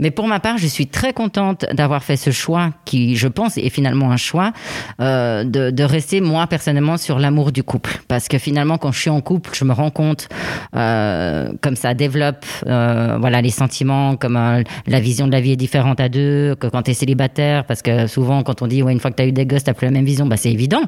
Mais 0.00 0.10
pour 0.10 0.26
ma 0.26 0.40
part, 0.40 0.58
je 0.58 0.66
suis 0.66 0.88
très 0.88 1.12
contente 1.12 1.64
d'avoir 1.72 2.02
fait 2.02 2.16
ce 2.16 2.30
choix 2.30 2.72
qui, 2.84 3.16
je 3.16 3.28
pense, 3.28 3.56
est 3.56 3.70
finalement 3.70 4.10
un 4.10 4.16
choix 4.16 4.52
euh, 5.00 5.44
de, 5.44 5.70
de, 5.70 5.84
rester, 5.84 6.20
moi, 6.20 6.46
personnellement, 6.46 6.96
sur 6.96 7.18
l'amour 7.18 7.52
du 7.52 7.62
couple. 7.62 8.00
Parce 8.08 8.28
que 8.28 8.38
finalement, 8.38 8.78
quand 8.78 8.92
je 8.92 9.00
suis 9.00 9.10
en 9.10 9.20
couple, 9.20 9.50
je 9.54 9.64
me 9.64 9.72
rends 9.72 9.90
compte 9.90 10.28
euh, 10.74 11.50
comme 11.60 11.76
ça 11.76 11.94
développe 11.94 12.44
euh, 12.66 13.16
voilà, 13.20 13.40
les 13.40 13.50
sentiments, 13.50 14.16
comme 14.16 14.36
euh, 14.36 14.62
la 14.86 15.00
vision 15.00 15.26
de 15.26 15.32
la 15.32 15.40
vie 15.40 15.52
est 15.52 15.56
différente 15.56 16.00
à 16.00 16.08
deux, 16.08 16.56
que 16.56 16.66
quand 16.66 16.82
tu 16.82 16.90
es 16.90 16.94
célibataire, 16.94 17.64
parce 17.64 17.82
que 17.82 18.06
souvent, 18.06 18.42
quand 18.42 18.62
on 18.62 18.66
dit, 18.66 18.82
ouais, 18.82 18.92
une 18.92 19.00
fois 19.00 19.10
que 19.10 19.16
tu 19.16 19.22
as 19.22 19.26
eu 19.26 19.32
des 19.32 19.46
gosses, 19.46 19.64
tu 19.64 19.72
plus 19.72 19.86
la 19.86 19.92
même 19.92 20.04
vision, 20.04 20.26
bah, 20.26 20.36
c'est 20.36 20.50
évident. 20.50 20.82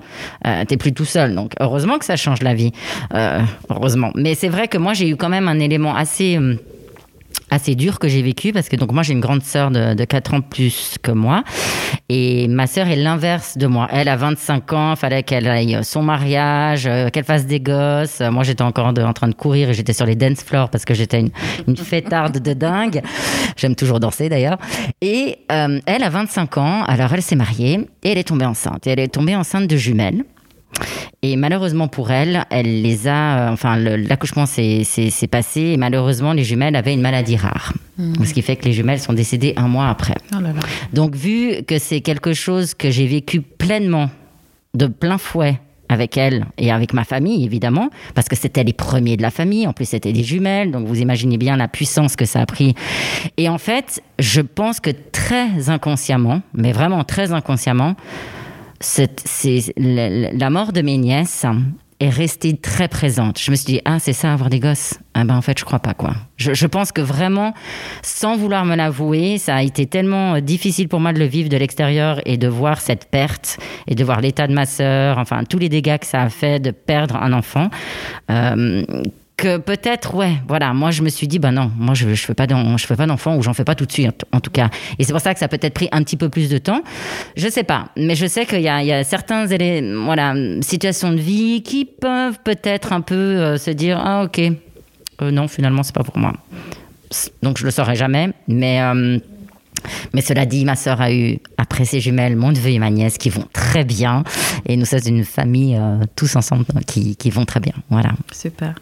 Tu 0.69 0.77
plus 0.77 0.93
tout 0.93 1.05
seul. 1.05 1.35
Donc, 1.35 1.53
heureusement 1.61 1.99
que 1.99 2.05
ça 2.05 2.17
change 2.17 2.43
la 2.43 2.55
vie. 2.55 2.73
Heureusement. 3.69 4.13
Mais 4.15 4.35
c'est 4.35 4.49
vrai 4.49 4.69
que 4.69 4.79
moi, 4.79 4.95
j'ai 4.95 5.09
eu 5.09 5.17
quand 5.17 5.29
même 5.29 5.49
un 5.49 5.59
élément 5.59 5.95
assez 5.95 6.39
hum, 6.39 6.59
assez 7.51 7.75
dur 7.75 7.99
que 7.99 8.09
j'ai 8.09 8.23
vécu 8.23 8.53
parce 8.53 8.69
que 8.69 8.77
donc 8.77 8.93
moi 8.93 9.03
j'ai 9.03 9.13
une 9.13 9.21
grande 9.21 9.43
sœur 9.43 9.71
de, 9.71 9.95
de 9.95 10.05
4 10.05 10.35
ans 10.35 10.41
plus 10.41 10.97
que 11.03 11.11
moi 11.11 11.43
et 12.09 12.49
ma 12.49 12.67
sœur 12.67 12.89
est 12.89 12.97
l'inverse 12.97 13.59
de 13.59 13.67
moi. 13.67 13.89
Elle 13.91 14.09
a 14.09 14.17
25 14.17 14.73
ans, 14.73 14.97
fallait 14.97 15.23
qu'elle 15.23 15.49
aille 15.49 15.79
son 15.83 16.03
mariage, 16.03 16.87
euh, 16.87 17.09
qu'elle 17.11 17.25
fasse 17.25 17.47
des 17.47 17.61
gosses. 17.61 18.21
Moi 18.21 18.45
j'étais 18.45 18.63
encore 18.63 18.87
en 18.87 19.13
train 19.13 19.29
de 19.29 19.35
courir 19.35 19.71
et 19.71 19.75
j'étais 19.75 19.93
sur 19.93 20.07
les 20.07 20.15
dance 20.17 20.43
floors 20.43 20.71
parce 20.71 20.85
que 20.85 20.95
j'étais 20.95 21.21
une, 21.21 21.31
une 21.67 21.77
fêtarde 21.77 22.41
de 22.41 22.53
dingue. 22.53 23.03
J'aime 23.57 23.75
toujours 23.75 24.01
danser 24.01 24.29
d'ailleurs. 24.29 24.59
Et 25.01 25.39
euh, 25.53 25.81
elle 25.87 26.03
a 26.03 26.11
25 26.11 26.59
ans, 26.59 26.85
alors 26.85 27.13
elle 27.13 27.23
s'est 27.23 27.37
mariée 27.37 27.81
et 28.03 28.11
elle 28.11 28.19
est 28.19 28.29
tombée 28.29 28.47
enceinte. 28.47 28.87
Et 28.87 28.91
elle 28.91 29.01
est 29.01 29.09
tombée 29.09 29.37
enceinte 29.37 29.67
de 29.67 29.77
jumelles. 29.77 30.25
Et 31.23 31.37
malheureusement 31.37 31.89
pour 31.89 32.11
elle, 32.11 32.45
elle 32.51 32.83
les 32.83 33.07
a. 33.07 33.51
Euh, 33.51 33.53
enfin, 33.53 33.77
l'accouchement 33.77 34.47
s'est 34.47 34.85
passé 35.31 35.61
et 35.61 35.77
malheureusement, 35.77 36.33
les 36.33 36.45
jumelles 36.45 36.77
avaient 36.77 36.95
une 36.95 37.03
maladie 37.03 37.37
rare. 37.37 37.75
Mmh. 37.99 38.25
Ce 38.25 38.33
qui 38.33 38.43
fait 38.43 38.57
que 38.57 38.65
les 38.65 38.73
jumelles 38.73 39.01
sont 39.01 39.13
décédées 39.13 39.53
un 39.57 39.69
mois 39.69 39.89
après. 39.89 40.15
Oh 40.33 40.41
là 40.41 40.53
là. 40.53 40.61
Donc, 40.93 41.15
vu 41.15 41.63
que 41.67 41.79
c'est 41.79 42.01
quelque 42.01 42.33
chose 42.33 42.75
que 42.75 42.91
j'ai 42.91 43.07
vécu 43.07 43.43
pleinement, 43.43 44.11
de 44.75 44.87
plein 44.87 45.19
fouet, 45.19 45.59
avec 45.91 46.17
elle 46.17 46.47
et 46.57 46.71
avec 46.71 46.95
ma 46.95 47.03
famille, 47.03 47.45
évidemment, 47.45 47.91
parce 48.15 48.29
que 48.29 48.37
c'était 48.37 48.63
les 48.63 48.73
premiers 48.73 49.17
de 49.17 49.23
la 49.23 49.31
famille. 49.31 49.67
En 49.67 49.73
plus, 49.73 49.87
c'était 49.87 50.13
des 50.13 50.23
jumelles, 50.23 50.71
donc 50.71 50.87
vous 50.87 51.01
imaginez 51.01 51.37
bien 51.37 51.57
la 51.57 51.67
puissance 51.67 52.15
que 52.15 52.25
ça 52.25 52.41
a 52.41 52.47
pris. 52.47 52.75
Et 53.37 53.49
en 53.49 53.59
fait, 53.59 54.01
je 54.21 54.41
pense 54.41 54.79
que 54.79 54.91
très 54.91 55.69
inconsciemment, 55.69 56.43
mais 56.55 56.71
vraiment 56.71 57.03
très 57.03 57.33
inconsciemment, 57.33 57.97
c'est 58.81 59.73
la, 59.77 60.51
mort 60.51 60.73
de 60.73 60.83
mes 60.83 60.97
nièces 60.97 61.45
est 62.01 62.09
restée 62.09 62.57
très 62.57 62.89
présente. 62.89 63.39
Je 63.39 63.51
me 63.51 63.57
suis 63.57 63.67
dit, 63.67 63.81
ah, 63.85 63.99
c'est 63.99 64.15
ça, 64.15 64.33
avoir 64.33 64.49
des 64.49 64.59
gosses 64.59 64.99
ah 65.13 65.23
ben, 65.25 65.37
En 65.37 65.43
fait, 65.43 65.59
je 65.59 65.67
crois 65.67 65.81
pas, 65.81 65.93
quoi. 65.93 66.15
Je, 66.37 66.55
je 66.55 66.67
pense 66.67 66.93
que 66.93 67.03
vraiment, 67.03 67.53
sans 68.03 68.37
vouloir 68.37 68.65
me 68.65 68.75
l'avouer, 68.75 69.37
ça 69.37 69.57
a 69.57 69.63
été 69.63 69.85
tellement 69.85 70.37
euh, 70.37 70.41
difficile 70.41 70.89
pour 70.89 70.99
moi 70.99 71.13
de 71.13 71.19
le 71.19 71.27
vivre 71.27 71.51
de 71.51 71.59
l'extérieur 71.59 72.23
et 72.25 72.39
de 72.39 72.49
voir 72.49 72.81
cette 72.81 73.11
perte 73.11 73.59
et 73.87 73.95
de 73.95 74.03
voir 74.03 74.23
l'état 74.23 74.47
de 74.47 74.55
ma 74.55 74.65
sœur, 74.65 75.19
enfin, 75.19 75.45
tous 75.45 75.59
les 75.59 75.69
dégâts 75.69 75.99
que 75.99 76.07
ça 76.07 76.23
a 76.23 76.31
fait 76.31 76.59
de 76.59 76.71
perdre 76.71 77.17
un 77.17 77.35
enfant, 77.35 77.69
euh, 78.31 78.83
peut-être, 79.43 80.15
ouais, 80.15 80.35
voilà, 80.49 80.73
moi 80.73 80.91
je 80.91 81.03
me 81.03 81.09
suis 81.09 81.29
dit, 81.29 81.39
ben 81.39 81.53
non, 81.53 81.71
moi 81.77 81.95
je, 81.95 82.15
je 82.15 82.25
fais 82.25 82.35
pas 82.35 82.47
d'enfant 82.47 83.37
ou 83.37 83.43
j'en 83.43 83.55
fais 83.55 83.65
pas 83.65 83.75
tout 83.75 83.87
de 83.87 83.93
suite, 83.93 84.25
en 84.33 84.41
tout 84.41 84.51
cas. 84.51 84.71
Et 84.99 85.05
c'est 85.05 85.13
pour 85.13 85.21
ça 85.21 85.35
que 85.35 85.41
ça 85.41 85.49
peut 85.49 85.59
être 85.61 85.75
pris 85.75 85.89
un 85.93 86.03
petit 86.03 86.17
peu 86.17 86.29
plus 86.29 86.49
de 86.49 86.59
temps. 86.59 86.83
Je 87.37 87.49
sais 87.49 87.65
pas, 87.65 87.89
mais 87.97 88.15
je 88.15 88.27
sais 88.27 88.47
qu'il 88.47 88.61
y 88.61 88.69
a, 88.69 88.83
il 88.83 88.87
y 88.87 88.93
a 88.93 89.05
certains 89.05 89.47
voilà, 89.47 90.35
situations 90.61 91.13
de 91.13 91.19
vie 91.19 91.63
qui 91.63 91.85
peuvent 91.85 92.39
peut-être 92.45 92.93
un 92.93 93.01
peu 93.01 93.15
euh, 93.15 93.57
se 93.59 93.71
dire, 93.71 94.01
ah 94.03 94.25
ok, 94.25 94.41
euh, 95.23 95.31
non, 95.31 95.49
finalement 95.49 95.83
c'est 95.83 95.95
pas 95.95 96.05
pour 96.05 96.19
moi. 96.19 96.33
Donc 97.43 97.59
je 97.59 97.65
le 97.65 97.71
saurai 97.71 97.97
jamais, 97.97 98.31
mais. 98.49 98.81
Euh, 98.83 99.19
mais 100.13 100.21
cela 100.21 100.45
dit, 100.45 100.67
ma 100.67 100.77
sœur 100.77 101.01
a 101.01 101.11
eu, 101.11 101.39
après 101.57 101.87
ses 101.87 102.01
jumelles, 102.01 102.37
mon 102.37 102.51
neveu 102.51 102.69
et 102.69 102.79
ma 102.79 102.91
nièce 102.91 103.17
qui 103.17 103.31
vont 103.31 103.47
très 103.51 103.83
bien. 103.83 104.25
Et 104.67 104.77
nous 104.77 104.85
sommes 104.85 105.01
une 105.07 105.25
famille 105.25 105.81
tous 106.17 106.37
ensemble 106.37 106.67
qui, 106.87 107.17
qui 107.17 107.31
vont 107.31 107.47
très 107.47 107.61
bien. 107.61 107.73
Voilà. 107.89 108.11
Super. 108.31 108.75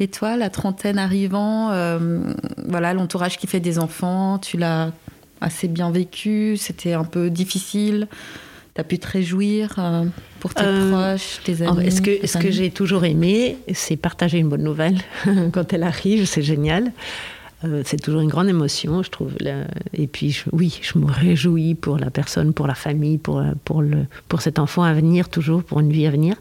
Et 0.00 0.08
toi, 0.08 0.36
la 0.36 0.50
trentaine 0.50 0.98
arrivant, 0.98 1.70
euh, 1.70 2.20
voilà, 2.66 2.94
l'entourage 2.94 3.38
qui 3.38 3.46
fait 3.46 3.60
des 3.60 3.78
enfants, 3.78 4.38
tu 4.38 4.56
l'as 4.56 4.92
assez 5.40 5.68
bien 5.68 5.90
vécu, 5.90 6.56
c'était 6.56 6.92
un 6.92 7.04
peu 7.04 7.30
difficile. 7.30 8.08
Tu 8.74 8.80
as 8.80 8.84
pu 8.84 8.98
te 8.98 9.08
réjouir 9.08 9.74
euh, 9.78 10.04
pour 10.40 10.54
tes 10.54 10.64
euh, 10.64 10.90
proches, 10.90 11.40
tes 11.44 11.62
amis 11.62 11.90
Ce 11.90 12.00
que, 12.00 12.26
ce 12.26 12.38
que 12.38 12.50
j'ai 12.50 12.70
toujours 12.70 13.04
aimé, 13.04 13.58
c'est 13.74 13.96
partager 13.96 14.38
une 14.38 14.48
bonne 14.48 14.62
nouvelle. 14.62 14.98
Quand 15.52 15.72
elle 15.72 15.82
arrive, 15.82 16.26
c'est 16.26 16.42
génial. 16.42 16.92
c'est 17.84 18.00
toujours 18.00 18.20
une 18.20 18.28
grande 18.28 18.48
émotion, 18.48 19.02
je 19.02 19.10
trouve. 19.10 19.32
Et 19.94 20.06
puis, 20.06 20.44
oui, 20.52 20.78
je 20.80 20.96
me 20.96 21.10
réjouis 21.10 21.74
pour 21.74 21.98
la 21.98 22.10
personne, 22.10 22.52
pour 22.52 22.68
la 22.68 22.76
famille, 22.76 23.18
pour, 23.18 23.42
pour, 23.64 23.82
le, 23.82 24.06
pour 24.28 24.42
cet 24.42 24.60
enfant 24.60 24.84
à 24.84 24.92
venir, 24.92 25.28
toujours, 25.28 25.64
pour 25.64 25.80
une 25.80 25.90
vie 25.90 26.06
à 26.06 26.10
venir. 26.10 26.36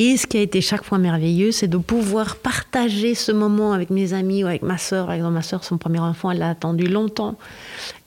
Et 0.00 0.16
ce 0.16 0.28
qui 0.28 0.36
a 0.36 0.42
été 0.42 0.60
chaque 0.60 0.84
fois 0.84 0.98
merveilleux, 0.98 1.50
c'est 1.50 1.66
de 1.66 1.76
pouvoir 1.76 2.36
partager 2.36 3.16
ce 3.16 3.32
moment 3.32 3.72
avec 3.72 3.90
mes 3.90 4.12
amis 4.12 4.44
ou 4.44 4.46
avec 4.46 4.62
ma 4.62 4.78
sœur. 4.78 5.06
Par 5.06 5.16
exemple, 5.16 5.34
ma 5.34 5.42
sœur, 5.42 5.64
son 5.64 5.76
premier 5.76 5.98
enfant, 5.98 6.30
elle 6.30 6.38
l'a 6.38 6.50
attendu 6.50 6.86
longtemps. 6.86 7.36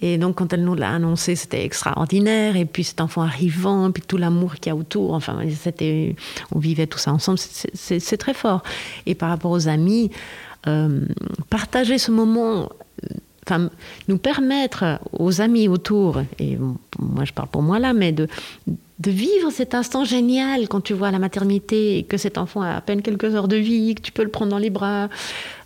Et 0.02 0.18
donc, 0.18 0.36
quand 0.36 0.54
elle 0.54 0.64
nous 0.64 0.74
l'a 0.74 0.90
annoncé, 0.90 1.36
c'était 1.36 1.66
extraordinaire. 1.66 2.56
Et 2.56 2.64
puis, 2.64 2.86
cet 2.86 3.02
enfant 3.02 3.24
arrivant, 3.24 3.92
puis 3.92 4.02
tout 4.08 4.16
l'amour 4.16 4.56
qu'il 4.56 4.68
y 4.68 4.70
a 4.70 4.76
autour. 4.78 5.14
Enfin, 5.14 5.40
c'était, 5.54 6.16
on 6.56 6.60
vivait 6.60 6.88
tout 6.88 6.98
ça 6.98 7.12
ensemble. 7.12 7.40
C'est 7.74 8.18
très 8.18 8.34
fort. 8.34 8.64
Et 9.06 9.14
par 9.14 9.28
rapport 9.28 9.52
aux 9.52 9.68
amis, 9.68 10.12
euh, 10.68 11.02
partager 11.50 11.98
ce 11.98 12.12
moment 12.12 12.70
enfin, 13.46 13.70
nous 14.08 14.18
permettre 14.18 15.02
aux 15.12 15.42
amis 15.42 15.68
autour, 15.68 16.22
et 16.40 16.58
moi 17.00 17.26
je 17.26 17.34
parle 17.34 17.50
pour 17.50 17.64
moi 17.64 17.80
là, 17.80 17.92
mais 17.92 18.12
de, 18.12 18.28
de 19.02 19.10
vivre 19.10 19.50
cet 19.50 19.74
instant 19.74 20.06
génial 20.06 20.68
quand 20.68 20.82
tu 20.82 20.94
vois 20.94 21.10
la 21.10 21.18
maternité 21.18 21.98
et 21.98 22.04
que 22.04 22.18
cet 22.18 22.38
enfant 22.38 22.62
a 22.62 22.76
à 22.76 22.82
peine 22.82 23.02
quelques 23.02 23.34
heures 23.36 23.48
de 23.48 23.56
vie, 23.56 23.96
que 23.96 24.02
tu 24.02 24.12
peux 24.12 24.24
le 24.24 24.30
prendre 24.30 24.52
dans 24.52 24.60
les 24.60 24.70
bras, 24.70 25.10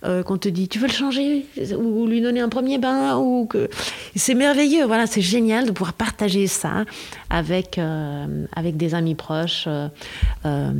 euh, 0.05 0.23
qu'on 0.23 0.37
te 0.37 0.47
dit 0.47 0.69
tu 0.69 0.79
veux 0.79 0.87
le 0.87 0.93
changer 0.93 1.45
ou 1.77 2.07
lui 2.07 2.21
donner 2.21 2.39
un 2.39 2.47
premier 2.47 2.77
bain 2.77 3.17
ou 3.17 3.45
que 3.45 3.69
c'est 4.15 4.35
merveilleux. 4.35 4.85
Voilà, 4.85 5.05
c'est 5.05 5.21
génial 5.21 5.65
de 5.65 5.71
pouvoir 5.71 5.93
partager 5.93 6.47
ça 6.47 6.85
avec 7.29 7.77
euh, 7.77 8.45
avec 8.55 8.77
des 8.77 8.95
amis 8.95 9.15
proches. 9.15 9.67
Euh, 9.67 10.71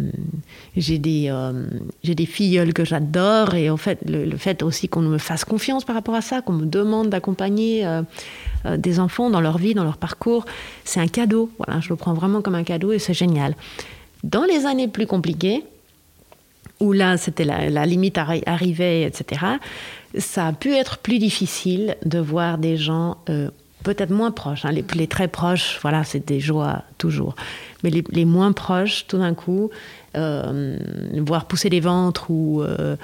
j'ai 0.78 0.98
des 0.98 1.34
j'ai 2.04 2.16
des 2.16 2.26
filleuls 2.26 2.74
que 2.74 2.86
j'adore 2.86 3.56
et 3.56 3.70
en 3.70 3.78
fait 3.78 4.00
le 4.08 4.38
fait 4.38 4.64
aussi 4.64 4.88
qu'on 4.88 5.02
me 5.02 5.18
fasse 5.18 5.44
confiance 5.44 5.84
par 5.84 5.96
rapport 5.96 6.16
à 6.16 6.22
ça, 6.22 6.42
qu'on 6.42 6.54
me 6.54 6.66
demande 6.66 7.10
d'accompagner 7.10 7.86
des 8.78 9.00
enfants 9.00 9.30
dans 9.30 9.42
leur 9.42 9.58
vie, 9.58 9.74
dans 9.74 9.84
leur 9.84 9.98
parcours, 9.98 10.46
c'est 10.84 11.00
un 11.00 11.08
cadeau. 11.08 11.50
Voilà, 11.58 11.80
je 11.82 11.90
le 11.90 11.96
prends 11.96 12.14
vraiment 12.14 12.42
comme 12.42 12.56
un 12.56 12.64
cadeau 12.64 12.92
et 12.92 13.00
c'est 13.00 13.14
génial. 13.14 13.56
Dans 14.24 14.44
les 14.44 14.66
années 14.66 14.88
plus 14.88 15.06
compliquées, 15.06 15.64
où 16.80 16.92
là, 16.92 17.18
c'était 17.18 17.46
la, 17.46 17.86
limite 17.86 18.18
arrivait, 18.18 19.04
etc., 19.04 19.46
ça 20.18 20.48
a 20.48 20.54
pu 20.54 20.74
être 20.74 20.98
plus 20.98 21.20
difficile 21.20 21.98
de 22.06 22.20
voir 22.20 22.58
des 22.58 22.78
gens 22.78 23.18
euh, 23.30 23.50
peut-être 23.84 24.12
moins 24.12 24.32
proches. 24.32 24.66
Hein. 24.66 24.72
Les, 24.72 25.08
très 25.08 25.28
proches, 25.28 25.78
voilà, 25.82 26.04
c'est 26.04 26.26
des 26.26 26.40
joies 26.40 26.84
toujours. 26.98 27.36
Mais 27.84 27.92
les, 27.92 28.26
moins 28.26 28.52
proches, 28.52 29.06
tout 29.08 29.18
d'un 29.18 29.34
coup, 29.34 29.70
euh, 30.16 30.78
voir 31.18 31.46
pousser 31.46 31.70
les 31.70 31.82
ventres 31.82 32.32
ou, 32.32 32.62
euh, 32.62 32.96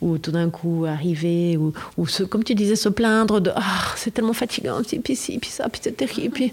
ou 0.00 0.18
tout 0.18 0.30
d'un 0.30 0.50
coup 0.50 0.86
arriver, 0.86 1.56
ou, 1.56 1.72
ou 1.96 2.06
comme 2.28 2.44
tu 2.44 2.54
disais, 2.54 2.76
se 2.76 2.88
plaindre 2.88 3.40
de 3.40 3.50
ah, 3.54 3.92
c'est 3.96 4.12
tellement 4.12 4.32
fatigant, 4.32 4.80
puis 4.82 5.16
ci, 5.16 5.38
puis 5.38 5.50
ça, 5.50 5.68
puis 5.68 5.80
c'est 5.82 5.96
terrible. 5.96 6.34
Puis... 6.34 6.52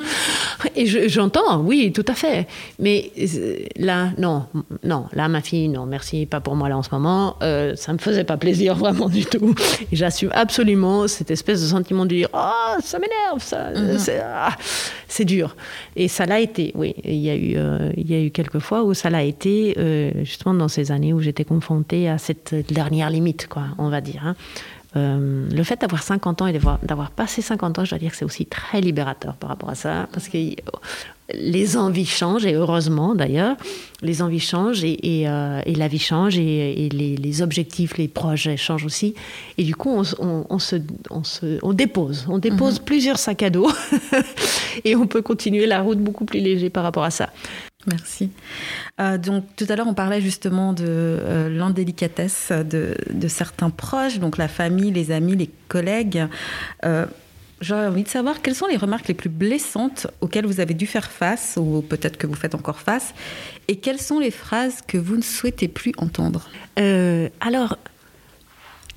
Et 0.75 0.86
j'entends, 1.10 1.62
oui, 1.62 1.91
tout 1.93 2.05
à 2.07 2.13
fait. 2.13 2.47
Mais 2.79 3.12
euh, 3.17 3.57
là, 3.77 4.12
non, 4.17 4.45
non, 4.83 5.05
là, 5.13 5.27
ma 5.27 5.41
fille, 5.41 5.69
non, 5.69 5.86
merci, 5.86 6.25
pas 6.25 6.39
pour 6.39 6.55
moi 6.55 6.69
là 6.69 6.77
en 6.77 6.83
ce 6.83 6.89
moment. 6.91 7.38
Euh, 7.41 7.75
ça 7.75 7.93
me 7.93 7.97
faisait 7.97 8.23
pas 8.23 8.38
plaisir 8.38 8.75
vraiment 8.77 9.10
du 9.10 9.25
tout. 9.25 9.55
Et 9.91 9.95
j'assume 9.95 10.31
absolument 10.33 11.07
cette 11.07 11.31
espèce 11.31 11.62
de 11.62 11.67
sentiment 11.67 12.05
de 12.05 12.15
dire 12.15 12.29
ah, 12.33 12.77
ça 12.83 12.99
m'énerve, 12.99 13.41
ça, 13.41 13.71
mhm. 13.71 13.97
ah, 14.23 14.55
c'est 15.07 15.25
dur. 15.25 15.55
Et 15.95 16.07
ça 16.07 16.25
l'a 16.25 16.39
été, 16.39 16.71
oui. 16.75 16.95
Il 17.03 17.15
y 17.15 17.29
a 17.29 17.36
eu, 17.36 17.53
euh, 17.57 17.91
il 17.95 18.12
y 18.12 18.15
a 18.15 18.21
eu 18.21 18.31
quelques 18.31 18.60
fois 18.60 18.83
où 18.83 18.93
ça 18.93 19.10
l'a 19.10 19.23
été, 19.23 19.75
justement 20.23 20.53
dans 20.53 20.67
ces 20.67 20.91
années 20.91 21.13
où 21.13 21.21
j'étais 21.21 21.45
confrontée 21.45 22.10
à 22.10 22.17
cette 22.17 22.55
dernière 22.73 23.10
limite 23.10 23.37
quoi, 23.45 23.65
on 23.78 23.89
va 23.89 24.02
dire. 24.02 24.26
Hein. 24.26 24.36
Euh, 24.95 25.47
le 25.52 25.63
fait 25.63 25.82
d'avoir 25.82 26.02
50 26.02 26.41
ans 26.41 26.47
et 26.47 26.54
d'avoir 26.54 27.12
passé 27.12 27.41
50 27.41 27.80
ans, 27.80 27.86
je 27.86 27.91
dois 27.91 28.00
dire 28.00 28.12
que 28.12 28.17
c'est 28.17 28.26
aussi 28.26 28.45
très 28.45 28.82
libérateur 28.82 29.36
par 29.36 29.50
rapport 29.50 29.69
à 29.69 29.76
ça, 29.76 30.08
parce 30.12 30.30
que 30.30 30.38
les 31.34 31.76
envies 31.76 32.06
changent, 32.06 32.45
et 32.45 32.54
heureusement 32.54 33.13
d'ailleurs, 33.13 33.58
les 34.02 34.21
envies 34.21 34.39
changent 34.39 34.84
et, 34.86 35.26
euh, 35.28 35.62
la 35.65 35.88
vie 35.88 36.00
change 36.00 36.38
et, 36.38 36.89
les, 36.89 37.41
objectifs, 37.41 37.97
les 37.97 38.08
projets 38.08 38.58
changent 38.58 38.86
aussi. 38.86 39.13
Et 39.58 39.63
du 39.63 39.76
coup, 39.76 39.89
on, 39.89 40.04
se, 40.60 40.76
on, 41.62 41.73
dépose, 41.73 42.26
on 42.30 42.38
dépose 42.39 42.79
mhm. 42.79 42.85
plusieurs 42.85 43.19
sacs 43.19 43.44
à 43.44 43.50
dos 43.50 43.69
et 44.85 44.96
on 44.96 45.06
peut 45.06 45.21
continuer 45.21 45.65
la 45.65 45.81
route 45.81 46.00
beaucoup 46.00 46.25
plus 46.25 46.40
léger 46.40 46.69
par 46.69 46.83
rapport 46.83 47.04
à 47.04 47.12
ça. 47.12 47.29
Merci. 47.86 48.32
Euh, 49.00 49.17
donc 49.17 49.46
tout 49.56 49.65
à 49.69 49.75
l'heure, 49.75 49.88
on 49.88 49.94
parlait 49.94 50.19
justement 50.19 50.73
de 50.73 50.84
euh, 50.88 51.50
l'indélicatesse 51.50 52.52
de, 52.52 52.96
certains 53.28 53.69
proches, 53.69 54.19
donc 54.19 54.38
la 54.38 54.48
famille, 54.48 54.92
les 54.92 55.12
amis, 55.12 55.36
les 55.36 55.50
collègues. 55.67 56.25
Euh, 56.84 57.06
J'aurais 57.60 57.88
envie 57.88 58.04
de 58.04 58.08
savoir 58.08 58.44
quelles 58.44 58.54
sont 58.54 58.67
les 58.67 58.78
remarques 58.78 59.08
les 59.08 59.15
plus 59.15 59.30
blessantes 59.30 60.06
auxquelles 60.21 60.46
vous 60.46 60.60
avez 60.60 60.75
dû 60.75 60.86
faire 60.86 61.10
face, 61.10 61.58
ou 61.60 61.82
peut-être 61.82 62.17
que 62.17 62.28
vous 62.28 62.36
faites 62.36 62.54
encore 62.54 62.80
face, 62.80 63.15
et 63.67 63.78
quelles 63.78 64.00
sont 64.00 64.19
les 64.19 64.30
phrases 64.30 64.84
que 64.86 64.98
vous 65.00 65.17
ne 65.17 65.23
souhaitez 65.23 65.67
plus 65.67 65.92
entendre? 65.98 66.50
Euh, 66.78 67.30
Alors, 67.42 67.80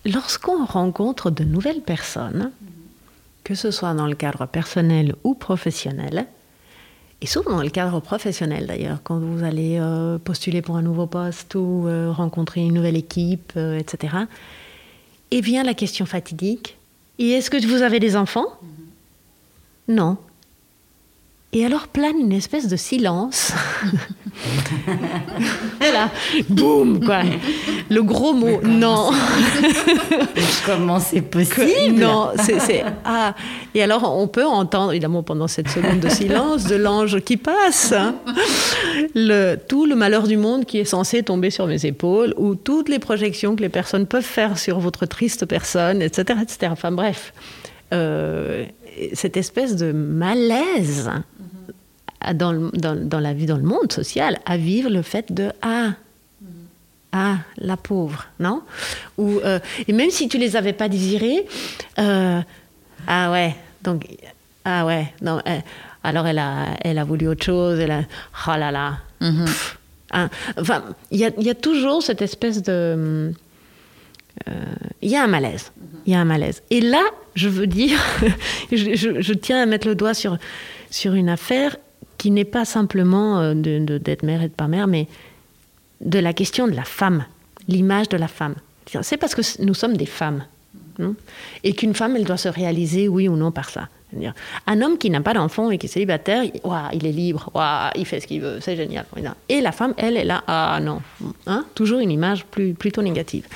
lorsqu'on 0.05 0.66
rencontre 0.66 1.31
de 1.31 1.43
nouvelles 1.43 1.81
personnes, 1.81 2.53
que 3.45 3.55
ce 3.55 3.70
soit 3.70 3.95
dans 3.95 4.07
le 4.07 4.14
cadre 4.14 4.45
personnel 4.45 5.14
ou 5.24 5.35
professionnel, 5.35 6.26
et 7.22 7.26
souvent 7.26 7.56
dans 7.56 7.62
le 7.62 7.70
cadre 7.70 8.00
professionnel 8.00 8.66
d'ailleurs, 8.66 8.98
quand 9.02 9.18
vous 9.18 9.44
allez 9.44 9.78
euh, 9.78 10.18
postuler 10.18 10.62
pour 10.62 10.76
un 10.76 10.82
nouveau 10.82 11.06
poste 11.06 11.54
ou 11.54 11.86
euh, 11.86 12.10
rencontrer 12.10 12.60
une 12.60 12.74
nouvelle 12.74 12.96
équipe, 12.96 13.52
euh, 13.56 13.78
etc., 13.78 14.14
et 15.30 15.40
vient 15.40 15.62
la 15.62 15.74
question 15.74 16.06
fatidique, 16.06 16.76
est-ce 17.18 17.50
que 17.50 17.64
vous 17.66 17.82
avez 17.82 18.00
des 18.00 18.16
enfants? 18.16 18.46
Non. 19.86 20.16
Et 21.52 21.64
alors 21.64 21.88
plane 21.88 22.18
une 22.18 22.32
espèce 22.32 22.68
de 22.68 22.76
silence. 22.76 23.52
Là, 25.81 26.11
boum, 26.49 27.05
quoi. 27.05 27.22
Le 27.89 28.03
gros 28.03 28.33
mot, 28.33 28.61
non. 28.62 29.11
Comment 30.66 31.01
c'est 31.01 31.22
possible? 31.22 32.01
Non, 32.01 32.31
c'est. 32.37 32.85
Ah. 33.05 33.35
Et 33.74 33.83
alors, 33.83 34.16
on 34.16 34.28
peut 34.28 34.45
entendre, 34.45 34.93
évidemment, 34.93 35.22
pendant 35.22 35.49
cette 35.49 35.68
seconde 35.68 36.01
de 36.01 36.09
silence, 36.09 36.64
de 36.64 36.76
l'ange 36.76 37.20
qui 37.20 37.37
passe, 37.37 37.93
hein. 37.93 38.14
le, 39.14 39.57
tout 39.57 39.87
le 39.87 39.95
malheur 39.95 40.26
du 40.26 40.37
monde 40.37 40.64
qui 40.64 40.78
est 40.78 40.85
censé 40.85 41.22
tomber 41.22 41.51
sur 41.51 41.66
mes 41.66 41.85
épaules, 41.87 42.35
ou 42.37 42.55
toutes 42.55 42.89
les 42.89 42.99
projections 42.99 43.57
que 43.57 43.62
les 43.62 43.68
personnes 43.68 44.07
peuvent 44.07 44.22
faire 44.22 44.59
sur 44.59 44.81
votre 44.81 45.07
triste 45.07 45.47
personne, 45.47 46.03
etc. 46.03 46.39
etc. 46.43 46.68
Enfin, 46.72 46.93
bref. 46.93 47.33
Euh, 47.93 48.66
cette 49.14 49.37
espèce 49.37 49.76
de 49.76 49.93
malaise 49.93 51.11
dans, 52.34 52.70
dans, 52.72 52.96
dans, 52.96 53.20
la 53.20 53.32
vie, 53.32 53.46
dans 53.46 53.56
le 53.56 53.62
monde 53.62 53.92
social, 53.92 54.38
à 54.44 54.56
vivre 54.56 54.90
le 54.90 55.02
fait 55.02 55.32
de 55.32 55.52
ah, 55.62 55.92
ah, 57.12 57.38
la 57.56 57.76
pauvre, 57.76 58.26
non? 58.38 58.62
Ou 59.18 59.40
euh, 59.44 59.58
et 59.88 59.92
même 59.92 60.10
si 60.10 60.28
tu 60.28 60.38
les 60.38 60.54
avais 60.54 60.72
pas 60.72 60.88
désirés, 60.88 61.46
euh, 61.98 62.40
ah 63.06 63.32
ouais, 63.32 63.56
donc 63.82 64.06
ah 64.64 64.86
ouais, 64.86 65.12
non, 65.22 65.40
euh, 65.48 65.58
alors 66.04 66.26
elle 66.26 66.38
a, 66.38 66.66
elle 66.82 66.98
a 66.98 67.04
voulu 67.04 67.26
autre 67.26 67.44
chose, 67.44 67.80
elle 67.80 67.90
a, 67.90 68.02
oh 68.46 68.56
là 68.56 68.70
là, 68.70 68.98
mm-hmm. 69.20 69.76
hein. 70.12 70.30
enfin, 70.58 70.84
il 71.10 71.18
y 71.18 71.24
a, 71.24 71.30
y 71.38 71.50
a, 71.50 71.54
toujours 71.54 72.02
cette 72.02 72.22
espèce 72.22 72.62
de, 72.62 73.32
il 75.00 75.10
y 75.10 75.16
a 75.16 75.24
un 75.24 75.26
malaise, 75.26 75.72
il 76.06 76.12
y 76.12 76.16
a 76.16 76.20
un 76.20 76.24
malaise. 76.24 76.62
Et 76.70 76.80
là, 76.80 77.02
je 77.34 77.48
veux 77.48 77.66
dire, 77.66 77.98
je, 78.72 78.94
je, 78.94 79.20
je, 79.20 79.32
tiens 79.32 79.62
à 79.62 79.66
mettre 79.66 79.88
le 79.88 79.94
doigt 79.94 80.14
sur 80.14 80.38
sur 80.90 81.14
une 81.14 81.28
affaire 81.28 81.76
qui 82.20 82.30
n'est 82.30 82.44
pas 82.44 82.66
simplement 82.66 83.54
d'être 83.54 83.86
de, 83.86 83.96
de, 83.96 84.26
mère 84.26 84.42
et 84.42 84.48
de 84.48 84.52
pas 84.52 84.68
mère, 84.68 84.86
mais 84.86 85.08
de 86.02 86.18
la 86.18 86.34
question 86.34 86.68
de 86.68 86.74
la 86.74 86.84
femme, 86.84 87.24
l'image 87.66 88.10
de 88.10 88.18
la 88.18 88.28
femme. 88.28 88.56
C'est 89.00 89.16
parce 89.16 89.34
que 89.34 89.40
nous 89.62 89.72
sommes 89.72 89.96
des 89.96 90.04
femmes. 90.04 90.44
Non 90.98 91.14
et 91.64 91.72
qu'une 91.72 91.94
femme, 91.94 92.16
elle 92.16 92.24
doit 92.24 92.36
se 92.36 92.48
réaliser, 92.48 93.08
oui 93.08 93.26
ou 93.26 93.36
non, 93.36 93.52
par 93.52 93.70
ça. 93.70 93.88
Un 94.66 94.82
homme 94.82 94.98
qui 94.98 95.08
n'a 95.08 95.22
pas 95.22 95.32
d'enfant 95.32 95.70
et 95.70 95.78
qui 95.78 95.86
est 95.86 95.88
célibataire, 95.88 96.42
il 96.92 97.06
est 97.06 97.12
libre, 97.12 97.50
il 97.96 98.04
fait 98.04 98.20
ce 98.20 98.26
qu'il 98.26 98.42
veut, 98.42 98.58
c'est 98.60 98.76
génial. 98.76 99.06
Et 99.48 99.62
la 99.62 99.72
femme, 99.72 99.94
elle, 99.96 100.18
est 100.18 100.24
là, 100.24 100.44
ah 100.46 100.78
non. 100.82 101.00
Hein 101.46 101.64
Toujours 101.74 102.00
une 102.00 102.10
image 102.10 102.44
plutôt 102.44 103.00
négative. 103.00 103.46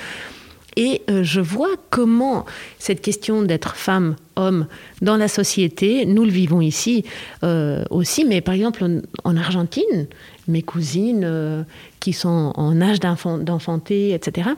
Et 0.77 1.03
euh, 1.09 1.23
je 1.23 1.41
vois 1.41 1.75
comment 1.91 2.45
cette 2.79 3.01
question 3.01 3.43
d'être 3.43 3.77
femme, 3.77 4.17
homme 4.37 4.67
dans 5.03 5.17
la 5.17 5.29
société, 5.29 6.05
nous 6.07 6.25
le 6.25 6.31
vivons 6.31 6.61
ici 6.61 7.05
euh, 7.43 7.85
aussi, 7.91 8.25
mais 8.25 8.41
par 8.41 8.55
exemple 8.55 8.85
en, 8.85 9.01
en 9.25 9.37
Argentine, 9.37 10.07
mes 10.49 10.63
cousines 10.63 11.25
euh, 11.25 11.63
qui 12.01 12.13
sont 12.13 12.53
en 12.57 12.81
âge 12.81 13.01
d'enfanter, 13.01 14.13
etc., 14.13 14.51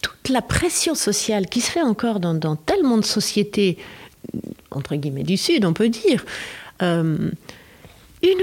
toute 0.00 0.28
la 0.28 0.42
pression 0.42 0.94
sociale 0.94 1.46
qui 1.46 1.60
se 1.60 1.72
fait 1.72 1.82
encore 1.82 2.20
dans, 2.20 2.34
dans, 2.34 2.54
tellement 2.54 2.98
de 2.98 3.04
sociétés, 3.04 3.78
entre 4.70 4.94
guillemets, 4.94 5.24
du 5.24 5.36
Sud, 5.36 5.64
on 5.64 5.72
peut 5.72 5.88
dire, 5.88 6.24
une 6.80 7.34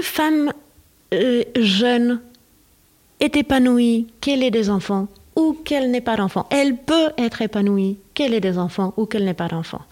femme 0.02 0.52
jeune 1.58 2.20
est 3.20 3.36
épanouie, 3.36 4.06
qu'elle 4.20 4.42
ait 4.42 4.50
des 4.50 4.68
enfants, 4.68 5.08
ou 5.36 5.52
qu'elle 5.52 5.90
n'ait 5.90 6.00
pas 6.00 6.16
d'enfants. 6.16 6.46
Elle 6.50 6.76
peut 6.76 7.10
être 7.18 7.42
épanouie, 7.42 7.98
qu'elle 8.14 8.34
ait 8.34 8.40
des 8.40 8.58
enfants 8.58 8.94
ou 8.96 9.06
qu'elle 9.06 9.24
n'ait 9.24 9.34
pas 9.34 9.48
d'enfants. 9.48 9.82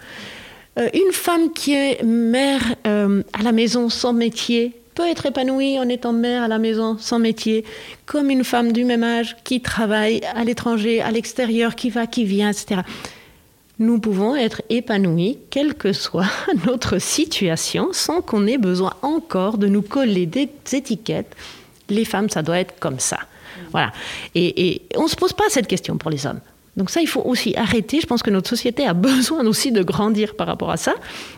Euh, 0.78 0.88
une 0.92 1.12
femme 1.12 1.52
qui 1.52 1.74
est 1.74 2.02
mère 2.02 2.74
euh, 2.86 3.22
à 3.32 3.42
la 3.42 3.52
maison 3.52 3.88
sans 3.88 4.12
métier 4.12 4.72
peut 4.94 5.08
être 5.08 5.26
épanouie 5.26 5.78
en 5.78 5.88
étant 5.88 6.12
mère 6.12 6.42
à 6.42 6.48
la 6.48 6.58
maison 6.58 6.96
sans 6.98 7.18
métier, 7.18 7.64
comme 8.06 8.30
une 8.30 8.44
femme 8.44 8.72
du 8.72 8.84
même 8.84 9.02
âge 9.02 9.36
qui 9.44 9.60
travaille 9.60 10.20
à 10.34 10.44
l'étranger, 10.44 11.00
à 11.00 11.10
l'extérieur, 11.10 11.74
qui 11.74 11.90
va, 11.90 12.06
qui 12.06 12.24
vient, 12.24 12.50
etc. 12.50 12.82
Nous 13.80 13.98
pouvons 13.98 14.36
être 14.36 14.62
épanouis, 14.70 15.38
quelle 15.50 15.74
que 15.74 15.92
soit 15.92 16.30
notre 16.66 16.98
situation, 16.98 17.88
sans 17.92 18.20
qu'on 18.20 18.46
ait 18.46 18.58
besoin 18.58 18.94
encore 19.02 19.58
de 19.58 19.66
nous 19.66 19.82
coller 19.82 20.26
des 20.26 20.48
étiquettes. 20.72 21.34
Les 21.88 22.04
femmes, 22.04 22.30
ça 22.30 22.42
doit 22.42 22.60
être 22.60 22.78
comme 22.78 23.00
ça. 23.00 23.18
Voilà. 23.74 23.90
Et, 24.36 24.68
et 24.68 24.82
on 24.96 25.02
ne 25.02 25.08
se 25.08 25.16
pose 25.16 25.32
pas 25.32 25.44
cette 25.48 25.66
question 25.66 25.98
pour 25.98 26.08
les 26.08 26.26
hommes. 26.26 26.38
Donc 26.76 26.90
ça, 26.90 27.00
il 27.00 27.08
faut 27.08 27.22
aussi 27.22 27.56
arrêter. 27.56 28.00
Je 28.00 28.06
pense 28.06 28.22
que 28.22 28.30
notre 28.30 28.48
société 28.48 28.86
a 28.86 28.94
besoin 28.94 29.44
aussi 29.46 29.72
de 29.72 29.82
grandir 29.82 30.36
par 30.36 30.46
rapport 30.46 30.70
à 30.70 30.76
ça. 30.76 30.94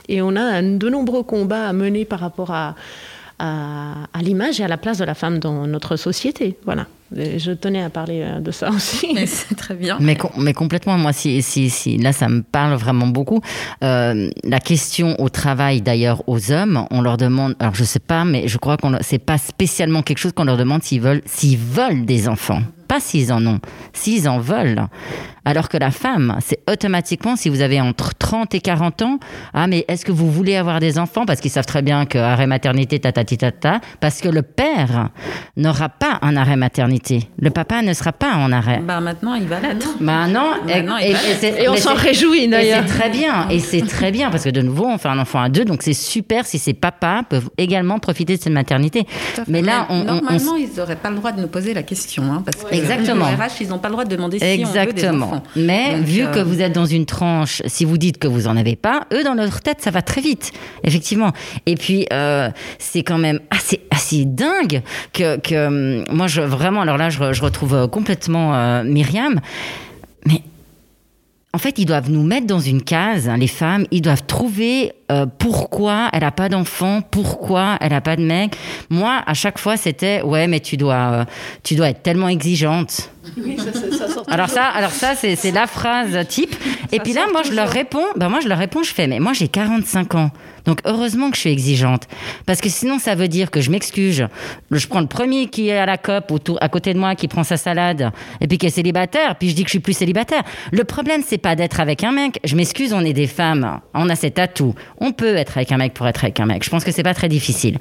Et 0.08 0.20
on 0.20 0.36
a 0.36 0.60
de 0.60 0.88
nombreux 0.90 1.22
combats 1.22 1.66
à 1.66 1.72
mener 1.72 2.04
par 2.04 2.20
rapport 2.20 2.50
à, 2.50 2.74
à, 3.38 4.04
à 4.12 4.22
l'image 4.22 4.60
et 4.60 4.64
à 4.64 4.68
la 4.68 4.76
place 4.76 4.98
de 4.98 5.04
la 5.04 5.14
femme 5.14 5.38
dans 5.38 5.66
notre 5.66 5.96
société. 5.96 6.56
Voilà. 6.64 6.86
Et 7.14 7.38
je 7.38 7.52
tenais 7.52 7.82
à 7.82 7.90
parler 7.90 8.22
euh, 8.22 8.40
de 8.40 8.50
ça 8.50 8.70
aussi. 8.70 9.08
Mais 9.14 9.26
c'est 9.26 9.54
très 9.54 9.74
bien. 9.74 9.96
Mais, 10.00 10.16
mais 10.38 10.52
complètement, 10.52 10.98
moi, 10.98 11.12
si, 11.12 11.40
si, 11.42 11.70
si, 11.70 11.98
là, 11.98 12.12
ça 12.12 12.28
me 12.28 12.42
parle 12.42 12.74
vraiment 12.74 13.06
beaucoup. 13.06 13.40
Euh, 13.84 14.28
la 14.42 14.60
question 14.60 15.14
au 15.20 15.28
travail, 15.28 15.82
d'ailleurs, 15.82 16.22
aux 16.26 16.50
hommes, 16.50 16.86
on 16.90 17.02
leur 17.02 17.16
demande, 17.16 17.54
alors 17.60 17.74
je 17.74 17.84
sais 17.84 18.00
pas, 18.00 18.24
mais 18.24 18.48
je 18.48 18.58
crois 18.58 18.76
qu'on 18.76 18.96
c'est 19.02 19.18
pas 19.18 19.38
spécialement 19.38 20.02
quelque 20.02 20.18
chose 20.18 20.32
qu'on 20.32 20.44
leur 20.44 20.56
demande 20.56 20.82
s'ils 20.82 21.00
veulent, 21.00 21.22
s'ils 21.26 21.58
veulent 21.58 22.04
des 22.04 22.28
enfants 22.28 22.62
pas 22.86 23.00
s'ils 23.00 23.32
en 23.32 23.44
ont, 23.46 23.58
s'ils 23.92 24.28
en 24.28 24.38
veulent. 24.38 24.86
Alors 25.48 25.68
que 25.68 25.76
la 25.78 25.92
femme, 25.92 26.36
c'est 26.44 26.58
automatiquement, 26.68 27.36
si 27.36 27.48
vous 27.48 27.60
avez 27.62 27.80
entre 27.80 28.14
30 28.18 28.54
et 28.56 28.60
40 28.60 29.02
ans, 29.02 29.18
ah 29.54 29.68
mais 29.68 29.84
est-ce 29.86 30.04
que 30.04 30.10
vous 30.10 30.28
voulez 30.30 30.56
avoir 30.56 30.80
des 30.80 30.98
enfants? 30.98 31.24
Parce 31.24 31.40
qu'ils 31.40 31.52
savent 31.52 31.64
très 31.66 31.82
bien 31.82 32.04
que 32.04 32.18
arrêt 32.18 32.48
maternité, 32.48 32.98
tatati 32.98 33.38
tata, 33.38 33.80
parce 34.00 34.20
que 34.20 34.28
le 34.28 34.42
père 34.42 35.10
n'aura 35.56 35.88
pas 35.88 36.18
un 36.22 36.36
arrêt 36.36 36.56
maternité. 36.56 37.28
Le 37.38 37.50
papa 37.50 37.80
ne 37.82 37.92
sera 37.92 38.12
pas 38.12 38.34
en 38.34 38.50
arrêt. 38.50 38.80
Bah 38.82 38.98
maintenant, 39.00 39.34
il 39.34 39.46
va 39.46 39.60
l'être. 39.60 39.96
Bah 40.00 40.26
non, 40.26 40.50
Maintenant, 40.66 40.98
et, 40.98 41.14
et 41.42 41.62
Et 41.62 41.68
on 41.68 41.76
s'en 41.76 41.94
réjouit 41.94 42.40
et 42.44 42.48
d'ailleurs. 42.48 42.82
c'est 42.86 42.92
très 42.98 43.08
bien, 43.10 43.48
et 43.48 43.60
c'est 43.60 43.82
très 43.86 44.10
bien, 44.10 44.30
parce 44.30 44.42
que 44.42 44.50
de 44.50 44.62
nouveau, 44.62 44.86
on 44.86 44.98
fait 44.98 45.08
un 45.08 45.18
enfant 45.20 45.40
à 45.40 45.48
deux, 45.48 45.64
donc 45.64 45.82
c'est 45.82 45.92
super 45.94 46.44
si 46.44 46.58
ces 46.58 46.74
papas 46.74 47.22
peuvent 47.22 47.50
également 47.56 48.00
profiter 48.00 48.36
de 48.36 48.42
cette 48.42 48.52
maternité. 48.52 49.06
Mais 49.46 49.62
là, 49.62 49.86
on, 49.90 49.94
on- 49.94 50.00
on 50.00 50.04
normalement, 50.16 50.56
ils 50.56 50.70
n'auraient 50.76 50.96
pas 50.96 51.10
le 51.10 51.16
droit 51.16 51.30
de 51.30 51.40
nous 51.40 51.46
poser 51.48 51.72
la 51.72 51.84
question, 51.84 52.24
hein, 52.32 52.42
parce 52.44 52.64
que 52.64 52.74
Exactement. 52.74 53.28
les 53.28 53.36
RH, 53.36 53.60
ils 53.60 53.68
n'ont 53.68 53.78
pas 53.78 53.88
le 53.88 53.92
droit 53.92 54.04
de 54.04 54.10
demander 54.16 54.38
si 54.40 54.44
on 54.44 54.48
veut 54.48 54.56
des 54.56 54.62
Exactement. 54.62 55.35
Mais 55.54 55.96
Donc, 55.96 56.04
vu 56.04 56.22
euh, 56.22 56.32
que 56.32 56.40
vous 56.40 56.60
êtes 56.60 56.72
dans 56.72 56.86
une 56.86 57.06
tranche, 57.06 57.62
si 57.66 57.84
vous 57.84 57.98
dites 57.98 58.18
que 58.18 58.28
vous 58.28 58.46
en 58.46 58.56
avez 58.56 58.76
pas, 58.76 59.06
eux 59.12 59.24
dans 59.24 59.34
leur 59.34 59.60
tête 59.60 59.80
ça 59.80 59.90
va 59.90 60.02
très 60.02 60.20
vite, 60.20 60.52
effectivement. 60.84 61.32
Et 61.66 61.74
puis 61.74 62.06
euh, 62.12 62.50
c'est 62.78 63.02
quand 63.02 63.18
même 63.18 63.40
assez 63.50 63.80
assez 63.90 64.24
dingue 64.24 64.82
que, 65.12 65.38
que 65.38 65.66
hum, 65.66 66.04
moi 66.10 66.26
je 66.26 66.42
vraiment 66.42 66.82
alors 66.82 66.96
là 66.96 67.10
je, 67.10 67.32
je 67.32 67.42
retrouve 67.42 67.74
euh, 67.74 67.86
complètement 67.86 68.54
euh, 68.54 68.82
Myriam, 68.84 69.40
mais 70.26 70.42
en 71.56 71.58
fait, 71.58 71.78
ils 71.78 71.86
doivent 71.86 72.10
nous 72.10 72.22
mettre 72.22 72.46
dans 72.46 72.60
une 72.60 72.82
case, 72.82 73.30
hein, 73.30 73.38
les 73.38 73.46
femmes, 73.46 73.86
ils 73.90 74.02
doivent 74.02 74.26
trouver 74.26 74.92
euh, 75.10 75.26
pourquoi 75.38 76.08
elle 76.12 76.24
a 76.24 76.32
pas 76.32 76.48
d'enfant, 76.48 77.00
pourquoi 77.00 77.76
elle 77.80 77.92
a 77.92 78.00
pas 78.00 78.16
de 78.16 78.22
mec. 78.22 78.56
Moi, 78.90 79.22
à 79.24 79.34
chaque 79.34 79.58
fois, 79.58 79.76
c'était 79.76 80.22
ouais, 80.22 80.48
mais 80.48 80.60
tu 80.60 80.76
dois, 80.76 80.94
euh, 80.94 81.24
tu 81.62 81.76
dois 81.76 81.90
être 81.90 82.02
tellement 82.02 82.28
exigeante. 82.28 83.10
Alors 84.28 84.48
ça, 84.48 84.64
alors 84.64 84.90
ça, 84.90 85.14
c'est 85.14 85.50
la 85.52 85.66
phrase 85.66 86.16
type. 86.28 86.54
Et 86.92 87.00
puis 87.00 87.12
là, 87.12 87.26
moi, 87.32 87.42
je 87.42 87.52
leur 87.52 87.68
réponds, 87.68 88.04
ben 88.16 88.28
moi, 88.28 88.40
je 88.40 88.48
leur 88.48 88.58
réponds, 88.58 88.82
je 88.82 88.92
fais, 88.92 89.06
mais 89.06 89.20
moi, 89.20 89.32
j'ai 89.32 89.48
45 89.48 90.14
ans. 90.14 90.30
Donc, 90.64 90.80
heureusement 90.84 91.30
que 91.30 91.36
je 91.36 91.42
suis 91.42 91.50
exigeante. 91.50 92.08
Parce 92.44 92.60
que 92.60 92.68
sinon, 92.68 92.98
ça 92.98 93.14
veut 93.14 93.28
dire 93.28 93.50
que 93.50 93.60
je 93.60 93.70
m'excuse. 93.70 94.26
Je 94.70 94.86
prends 94.88 95.00
le 95.00 95.06
premier 95.06 95.46
qui 95.46 95.68
est 95.68 95.78
à 95.78 95.86
la 95.86 95.96
COP, 95.96 96.30
autour, 96.32 96.58
à 96.60 96.68
côté 96.68 96.92
de 96.92 96.98
moi, 96.98 97.14
qui 97.14 97.28
prend 97.28 97.44
sa 97.44 97.56
salade, 97.56 98.10
et 98.40 98.48
puis 98.48 98.58
qui 98.58 98.66
est 98.66 98.70
célibataire, 98.70 99.36
puis 99.36 99.48
je 99.50 99.54
dis 99.54 99.62
que 99.62 99.68
je 99.68 99.74
suis 99.74 99.80
plus 99.80 99.92
célibataire. 99.92 100.42
Le 100.72 100.82
problème, 100.82 101.22
c'est 101.24 101.38
pas 101.38 101.54
d'être 101.54 101.78
avec 101.78 102.02
un 102.02 102.10
mec. 102.10 102.40
Je 102.42 102.56
m'excuse, 102.56 102.92
on 102.92 103.04
est 103.04 103.12
des 103.12 103.28
femmes. 103.28 103.80
On 103.94 104.08
a 104.08 104.16
cet 104.16 104.40
atout. 104.40 104.74
On 104.98 105.12
peut 105.12 105.36
être 105.36 105.56
avec 105.56 105.72
un 105.72 105.78
mec 105.78 105.94
pour 105.94 106.06
être 106.06 106.24
avec 106.24 106.40
un 106.40 106.46
mec. 106.46 106.64
Je 106.64 106.70
pense 106.70 106.84
que 106.84 106.92
c'est 106.92 107.02
pas 107.02 107.14
très 107.14 107.28
difficile. 107.28 107.78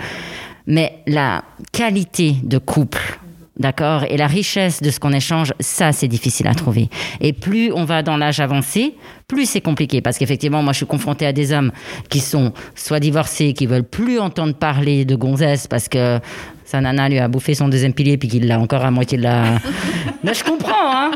Mais 0.67 0.99
la 1.05 1.43
qualité 1.71 2.35
de 2.43 2.57
couple, 2.57 3.19
D'accord 3.57 4.03
Et 4.09 4.17
la 4.17 4.27
richesse 4.27 4.81
de 4.81 4.89
ce 4.89 4.99
qu'on 4.99 5.13
échange, 5.13 5.53
ça, 5.61 5.93
c'est 5.93 6.09
difficile 6.09 6.47
à 6.47 6.53
trouver. 6.53 6.89
Et 7.21 7.31
plus 7.31 7.71
on 7.71 7.85
va 7.85 8.03
dans 8.03 8.17
l'âge 8.17 8.41
avancé, 8.41 8.95
plus 9.29 9.49
c'est 9.49 9.61
compliqué. 9.61 10.01
Parce 10.01 10.17
qu'effectivement, 10.17 10.61
moi, 10.61 10.73
je 10.73 10.77
suis 10.77 10.85
confrontée 10.85 11.25
à 11.25 11.31
des 11.31 11.53
hommes 11.53 11.71
qui 12.09 12.19
sont 12.19 12.51
soit 12.75 12.99
divorcés, 12.99 13.53
qui 13.53 13.65
veulent 13.65 13.85
plus 13.85 14.19
entendre 14.19 14.55
parler 14.55 15.05
de 15.05 15.15
gonzesse 15.15 15.67
parce 15.67 15.87
que 15.87 16.19
sa 16.65 16.81
nana 16.81 17.07
lui 17.07 17.19
a 17.19 17.27
bouffé 17.27 17.53
son 17.53 17.69
deuxième 17.69 17.93
pilier 17.93 18.17
puis 18.17 18.27
qu'il 18.27 18.47
l'a 18.47 18.59
encore 18.59 18.83
à 18.83 18.91
moitié 18.91 19.17
de 19.17 19.23
la. 19.23 19.43
mais 20.23 20.33
je 20.33 20.43
comprends, 20.43 20.73
hein 20.91 21.11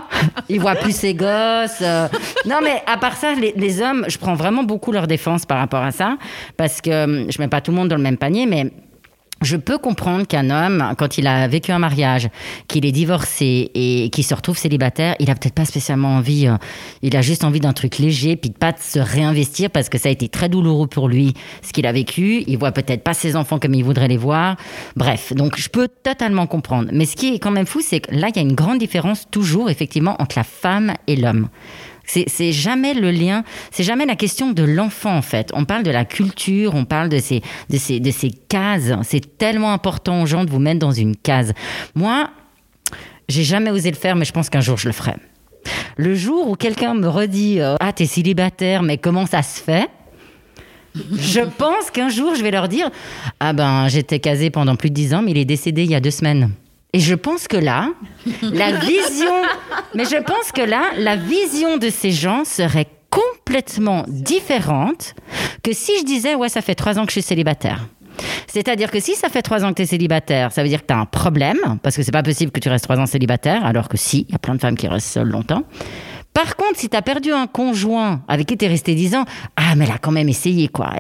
Il 0.47 0.59
voit 0.59 0.75
plus 0.75 0.95
ses 0.95 1.13
gosses. 1.13 1.81
euh. 1.81 2.07
Non, 2.45 2.57
mais 2.63 2.81
à 2.85 2.97
part 2.97 3.15
ça, 3.17 3.33
les, 3.33 3.53
les 3.55 3.81
hommes, 3.81 4.05
je 4.07 4.17
prends 4.17 4.35
vraiment 4.35 4.63
beaucoup 4.63 4.91
leur 4.91 5.07
défense 5.07 5.45
par 5.45 5.57
rapport 5.57 5.83
à 5.83 5.91
ça 5.91 6.17
parce 6.55 6.79
que 6.81 7.03
hum, 7.03 7.25
je 7.31 7.41
mets 7.41 7.47
pas 7.47 7.61
tout 7.61 7.71
le 7.71 7.77
monde 7.77 7.89
dans 7.89 7.95
le 7.97 8.01
même 8.03 8.17
panier, 8.17 8.45
mais 8.45 8.71
je 9.41 9.57
peux 9.57 9.77
comprendre 9.77 10.27
qu'un 10.27 10.49
homme, 10.49 10.93
quand 10.97 11.17
il 11.17 11.27
a 11.27 11.47
vécu 11.47 11.71
un 11.71 11.79
mariage, 11.79 12.29
qu'il 12.67 12.85
est 12.85 12.91
divorcé 12.91 13.71
et 13.73 14.09
qu'il 14.09 14.23
se 14.23 14.33
retrouve 14.33 14.57
célibataire, 14.57 15.15
il 15.19 15.29
a 15.29 15.35
peut-être 15.35 15.53
pas 15.53 15.65
spécialement 15.65 16.15
envie, 16.17 16.47
euh, 16.47 16.57
il 17.01 17.15
a 17.15 17.21
juste 17.21 17.43
envie 17.43 17.59
d'un 17.59 17.73
truc 17.73 17.97
léger, 17.97 18.35
puis 18.35 18.49
de 18.49 18.57
pas 18.57 18.73
se 18.77 18.99
réinvestir 18.99 19.69
parce 19.69 19.89
que 19.89 19.97
ça 19.97 20.09
a 20.09 20.11
été 20.11 20.27
très 20.27 20.49
douloureux 20.49 20.87
pour 20.87 21.07
lui, 21.07 21.33
ce 21.61 21.71
qu'il 21.71 21.85
a 21.85 21.91
vécu. 21.91 22.43
Il 22.47 22.57
voit 22.57 22.71
peut-être 22.71 23.03
pas 23.03 23.13
ses 23.13 23.35
enfants 23.35 23.59
comme 23.59 23.73
il 23.73 23.83
voudrait 23.83 24.07
les 24.07 24.17
voir. 24.17 24.57
Bref, 24.95 25.33
donc 25.33 25.57
je 25.57 25.69
peux 25.69 25.87
totalement 25.87 26.47
comprendre. 26.47 26.89
Mais 26.91 27.05
ce 27.05 27.15
qui 27.15 27.33
est 27.33 27.39
quand 27.39 27.51
même 27.51 27.65
fou, 27.65 27.81
c'est 27.81 28.01
que 28.01 28.13
là, 28.13 28.27
il 28.29 28.35
y 28.35 28.39
a 28.39 28.43
une 28.43 28.55
grande 28.55 28.79
différence 28.79 29.25
toujours, 29.31 29.69
effectivement, 29.69 30.15
entre 30.19 30.37
la 30.37 30.43
femme 30.43 30.93
et 31.07 31.15
l'homme. 31.15 31.47
C'est 32.09 32.51
jamais 32.51 32.95
le 32.95 33.11
lien, 33.11 33.43
c'est 33.69 33.83
jamais 33.83 34.07
la 34.07 34.15
question 34.15 34.51
de 34.51 34.63
l'enfant 34.63 35.15
en 35.15 35.21
fait. 35.21 35.51
On 35.53 35.65
parle 35.65 35.83
de 35.83 35.91
la 35.91 36.05
culture, 36.05 36.73
on 36.73 36.85
parle 36.85 37.07
de 37.07 37.19
ces, 37.19 37.41
de 37.69 37.77
ces, 37.77 37.99
de 37.99 38.09
ces 38.09 38.31
cases. 38.31 38.91
C'est 39.03 39.37
tellement 39.37 39.71
important 39.73 40.23
aux 40.23 40.25
gens 40.25 40.43
de 40.43 40.49
vous 40.49 40.59
mettre 40.59 40.79
dans 40.79 40.91
une 40.91 41.15
case. 41.15 41.53
Moi, 41.93 42.31
j'ai 43.27 43.43
jamais 43.43 43.69
osé 43.69 43.91
le 43.91 43.95
faire, 43.95 44.15
mais 44.15 44.25
je 44.25 44.31
pense 44.31 44.49
qu'un 44.49 44.61
jour 44.61 44.77
je 44.77 44.87
le 44.87 44.93
ferai. 44.93 45.13
Le 45.97 46.15
jour 46.15 46.49
où 46.49 46.55
quelqu'un 46.55 46.95
me 46.95 47.07
redit 47.07 47.59
euh, 47.59 47.75
Ah, 47.79 47.93
t'es 47.93 48.07
célibataire, 48.07 48.81
mais 48.81 48.97
comment 48.97 49.27
ça 49.27 49.43
se 49.43 49.61
fait? 49.61 49.87
Je 50.95 51.41
pense 51.41 51.91
qu'un 51.91 52.09
jour 52.09 52.33
je 52.33 52.41
vais 52.41 52.51
leur 52.51 52.67
dire 52.67 52.89
Ah 53.39 53.53
ben, 53.53 53.87
j'étais 53.87 54.19
casée 54.19 54.49
pendant 54.49 54.75
plus 54.75 54.89
de 54.89 54.95
dix 54.95 55.13
ans, 55.13 55.21
mais 55.21 55.31
il 55.31 55.37
est 55.37 55.45
décédé 55.45 55.83
il 55.83 55.91
y 55.91 55.95
a 55.95 55.99
deux 55.99 56.09
semaines. 56.11 56.49
Et 56.93 56.99
je 56.99 57.13
pense 57.13 57.47
que 57.47 57.57
là, 57.57 57.89
la 58.41 58.71
vision, 58.79 59.33
mais 59.93 60.05
je 60.05 60.21
pense 60.21 60.51
que 60.53 60.61
là, 60.61 60.91
la 60.97 61.15
vision 61.15 61.77
de 61.77 61.89
ces 61.89 62.11
gens 62.11 62.45
serait 62.45 62.87
complètement 63.09 64.05
différente 64.07 65.15
que 65.63 65.73
si 65.73 65.91
je 65.99 66.05
disais, 66.05 66.35
ouais, 66.35 66.49
ça 66.49 66.61
fait 66.61 66.75
trois 66.75 66.97
ans 66.97 67.05
que 67.05 67.11
je 67.11 67.19
suis 67.19 67.21
célibataire. 67.21 67.87
C'est-à-dire 68.47 68.91
que 68.91 68.99
si 68.99 69.15
ça 69.15 69.29
fait 69.29 69.41
trois 69.41 69.63
ans 69.63 69.69
que 69.69 69.75
tu 69.75 69.81
es 69.83 69.85
célibataire, 69.85 70.51
ça 70.51 70.63
veut 70.63 70.69
dire 70.69 70.81
que 70.81 70.87
tu 70.87 70.93
as 70.93 70.99
un 70.99 71.05
problème, 71.05 71.57
parce 71.81 71.95
que 71.95 72.03
c'est 72.03 72.11
pas 72.11 72.23
possible 72.23 72.51
que 72.51 72.59
tu 72.59 72.69
restes 72.69 72.85
trois 72.85 72.99
ans 72.99 73.05
célibataire, 73.05 73.65
alors 73.65 73.87
que 73.87 73.97
si, 73.97 74.25
il 74.27 74.31
y 74.31 74.35
a 74.35 74.39
plein 74.39 74.55
de 74.55 74.59
femmes 74.59 74.75
qui 74.75 74.87
restent 74.87 75.07
seules 75.07 75.29
longtemps. 75.29 75.63
Par 76.41 76.55
contre, 76.55 76.79
si 76.79 76.87
tu 76.87 76.95
as 76.95 77.01
perdu 77.01 77.33
un 77.33 77.47
conjoint 77.47 78.21
avec 78.29 78.47
qui 78.47 78.55
tu 78.55 78.63
es 78.63 78.69
resté 78.69 78.95
10 78.95 79.13
ans, 79.15 79.25
ah, 79.57 79.75
mais 79.75 79.83
elle 79.83 79.91
a 79.91 79.97
quand 79.97 80.11
même 80.11 80.29
essayé, 80.29 80.69
quoi. 80.69 80.91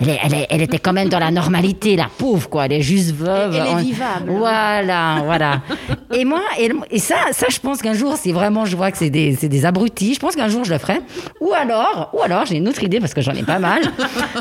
Elle, 0.00 0.08
a- 0.34 0.46
elle 0.50 0.62
était 0.62 0.78
quand 0.78 0.92
même 0.92 1.08
dans 1.08 1.18
la 1.18 1.32
normalité, 1.32 1.96
la 1.96 2.06
pauvre, 2.16 2.48
quoi. 2.48 2.66
Elle 2.66 2.74
est 2.74 2.80
juste 2.80 3.12
veuve. 3.12 3.56
Elle 3.56 3.66
est 3.66 3.70
On- 3.74 3.76
vivable. 3.78 4.30
Voilà, 4.30 5.22
voilà. 5.24 5.62
Et 6.14 6.24
moi, 6.24 6.42
et, 6.60 6.70
et 6.92 6.98
ça, 7.00 7.16
ça, 7.32 7.46
je 7.50 7.58
pense 7.58 7.82
qu'un 7.82 7.94
jour, 7.94 8.16
si 8.16 8.30
vraiment 8.30 8.66
je 8.66 8.76
vois 8.76 8.92
que 8.92 8.98
c'est 8.98 9.10
des, 9.10 9.34
c'est 9.34 9.48
des 9.48 9.66
abrutis, 9.66 10.14
je 10.14 10.20
pense 10.20 10.36
qu'un 10.36 10.46
jour 10.48 10.64
je 10.64 10.72
le 10.72 10.78
ferai. 10.78 11.00
Ou 11.40 11.52
alors, 11.52 12.10
ou 12.12 12.22
alors, 12.22 12.46
j'ai 12.46 12.54
une 12.58 12.68
autre 12.68 12.84
idée 12.84 13.00
parce 13.00 13.14
que 13.14 13.20
j'en 13.20 13.32
ai 13.32 13.42
pas 13.42 13.58
mal. 13.58 13.82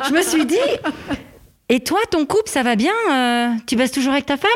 Je 0.07 0.13
me 0.13 0.21
suis 0.21 0.45
dit, 0.45 0.55
et 1.67 1.79
toi, 1.79 1.97
ton 2.11 2.27
couple, 2.27 2.47
ça 2.49 2.61
va 2.61 2.75
bien 2.75 2.93
euh, 3.11 3.47
Tu 3.65 3.75
baisses 3.75 3.91
toujours 3.91 4.13
avec 4.13 4.27
ta 4.27 4.37
femme? 4.37 4.51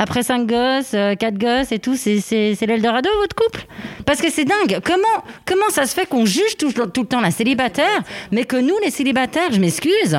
Après 0.00 0.22
cinq 0.22 0.46
gosses, 0.46 0.94
euh, 0.94 1.14
quatre 1.14 1.36
gosses 1.36 1.72
et 1.72 1.78
tout, 1.78 1.94
c'est, 1.94 2.56
l'Eldorado, 2.66 3.10
votre 3.20 3.36
couple? 3.36 3.66
Parce 4.06 4.22
que 4.22 4.30
c'est 4.30 4.46
dingue. 4.46 4.80
Comment, 4.82 5.24
comment 5.44 5.68
ça 5.68 5.84
se 5.84 5.92
fait 5.94 6.06
qu'on 6.06 6.24
juge 6.24 6.56
tout 6.56 6.72
le 6.74 7.04
temps 7.04 7.20
la 7.20 7.30
célibataire, 7.30 8.00
mais 8.32 8.44
que 8.44 8.56
nous, 8.56 8.76
les 8.82 8.90
célibataires, 8.90 9.52
je 9.52 9.60
m'excuse, 9.60 10.18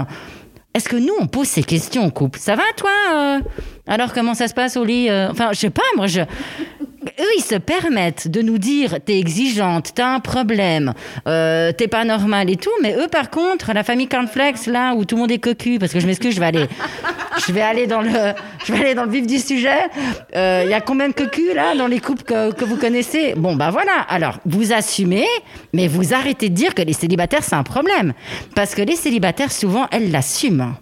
est-ce 0.75 0.87
que 0.87 0.95
nous, 0.95 1.13
on 1.19 1.25
pose 1.25 1.47
ces 1.47 1.63
questions 1.63 2.05
au 2.05 2.11
couple? 2.11 2.37
Ça 2.37 2.55
va, 2.55 2.63
toi 2.77 2.91
euh? 3.13 3.39
Alors, 3.87 4.13
comment 4.13 4.35
ça 4.35 4.47
se 4.47 4.53
passe 4.53 4.77
au 4.77 4.85
lit? 4.85 5.09
Euh 5.09 5.29
Enfin, 5.31 5.49
je 5.51 5.57
sais 5.57 5.69
pas, 5.71 5.81
moi, 5.97 6.05
je... 6.05 6.21
Eux, 7.03 7.31
ils 7.37 7.43
se 7.43 7.55
permettent 7.55 8.27
de 8.27 8.41
nous 8.41 8.59
dire 8.59 8.97
t'es 9.03 9.17
exigeante, 9.17 9.91
t'as 9.95 10.13
un 10.13 10.19
problème, 10.19 10.93
euh, 11.27 11.71
t'es 11.71 11.87
pas 11.87 12.05
normal 12.05 12.49
et 12.49 12.57
tout, 12.57 12.69
mais 12.83 12.95
eux, 12.95 13.07
par 13.07 13.31
contre, 13.31 13.73
la 13.73 13.83
famille 13.83 14.07
Cornflakes, 14.07 14.67
là, 14.67 14.93
où 14.93 15.03
tout 15.03 15.15
le 15.15 15.21
monde 15.21 15.31
est 15.31 15.39
cocu, 15.39 15.79
parce 15.79 15.93
que 15.93 15.99
je 15.99 16.05
m'excuse, 16.05 16.35
je 16.35 16.39
vais 16.39 16.45
aller, 16.45 16.65
je 17.47 17.51
vais 17.51 17.61
aller 17.61 17.87
dans 17.87 18.01
le, 18.01 18.33
je 18.65 18.73
vais 18.73 18.79
aller 18.79 18.93
dans 18.93 19.05
le 19.05 19.11
vif 19.11 19.25
du 19.25 19.39
sujet. 19.39 19.89
Il 20.33 20.69
y 20.69 20.73
a 20.73 20.81
combien 20.81 21.09
de 21.09 21.13
cocus, 21.13 21.55
là, 21.55 21.75
dans 21.75 21.87
les 21.87 21.99
couples 21.99 22.23
que, 22.23 22.65
vous 22.65 22.77
connaissez? 22.77 23.33
Bon, 23.35 23.55
bah 23.55 23.71
voilà. 23.71 24.01
Alors, 24.07 24.37
vous 24.45 24.71
assumez, 24.71 25.27
mais 25.73 25.87
vous 25.87 26.13
arrêtez 26.13 26.49
de 26.49 26.55
dire 26.55 26.75
que 26.75 26.81
les 26.81 26.93
célibataires, 26.93 27.43
c'est 27.43 27.55
un 27.55 27.63
problème. 27.63 28.13
Parce 28.55 28.75
que 28.75 28.81
les 28.81 28.95
célibataires, 28.95 29.51
souvent, 29.51 29.87
elles 29.91 30.11
l'assument. 30.11 30.73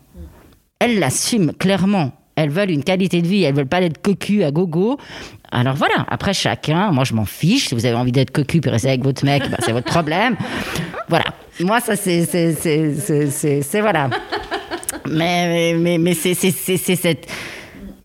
Elles 0.80 1.00
l'assument 1.00 1.54
clairement. 1.58 2.12
Elles 2.36 2.50
veulent 2.50 2.72
une 2.72 2.86
qualité 2.86 3.22
de 3.22 3.28
vie, 3.28 3.44
elles 3.44 3.54
veulent 3.54 3.68
pas 3.68 3.82
être 3.82 4.02
cocu 4.02 4.44
à 4.46 4.52
gogo. 4.52 4.98
Alors 5.52 5.76
voilà, 5.76 6.06
après 6.10 6.34
chacun, 6.34 6.92
moi 6.92 7.04
je 7.04 7.14
m'en 7.14 7.26
fiche. 7.26 7.68
Si 7.70 7.76
vous 7.76 7.86
avez 7.86 7.96
envie 7.96 8.12
d'être 8.12 8.32
cocu 8.32 8.62
puis 8.62 8.70
rester 8.70 8.90
avec 8.90 9.04
votre 9.04 9.26
mec, 9.26 9.50
bah, 9.50 9.58
c'est 9.62 9.72
votre 9.72 9.90
problème. 9.92 10.36
Voilà. 11.08 11.26
Moi, 11.60 11.80
ça, 11.82 11.96
c'est. 11.96 12.24
c'est- 12.26 13.82
voilà. 13.82 14.10
Mais, 15.10 15.74
mais, 15.78 15.98
mais 15.98 16.14
c'est 16.14 16.34
c'est- 16.34 16.52
c'est- 16.52 16.78
c'est 16.78 16.96
cette. 16.96 17.28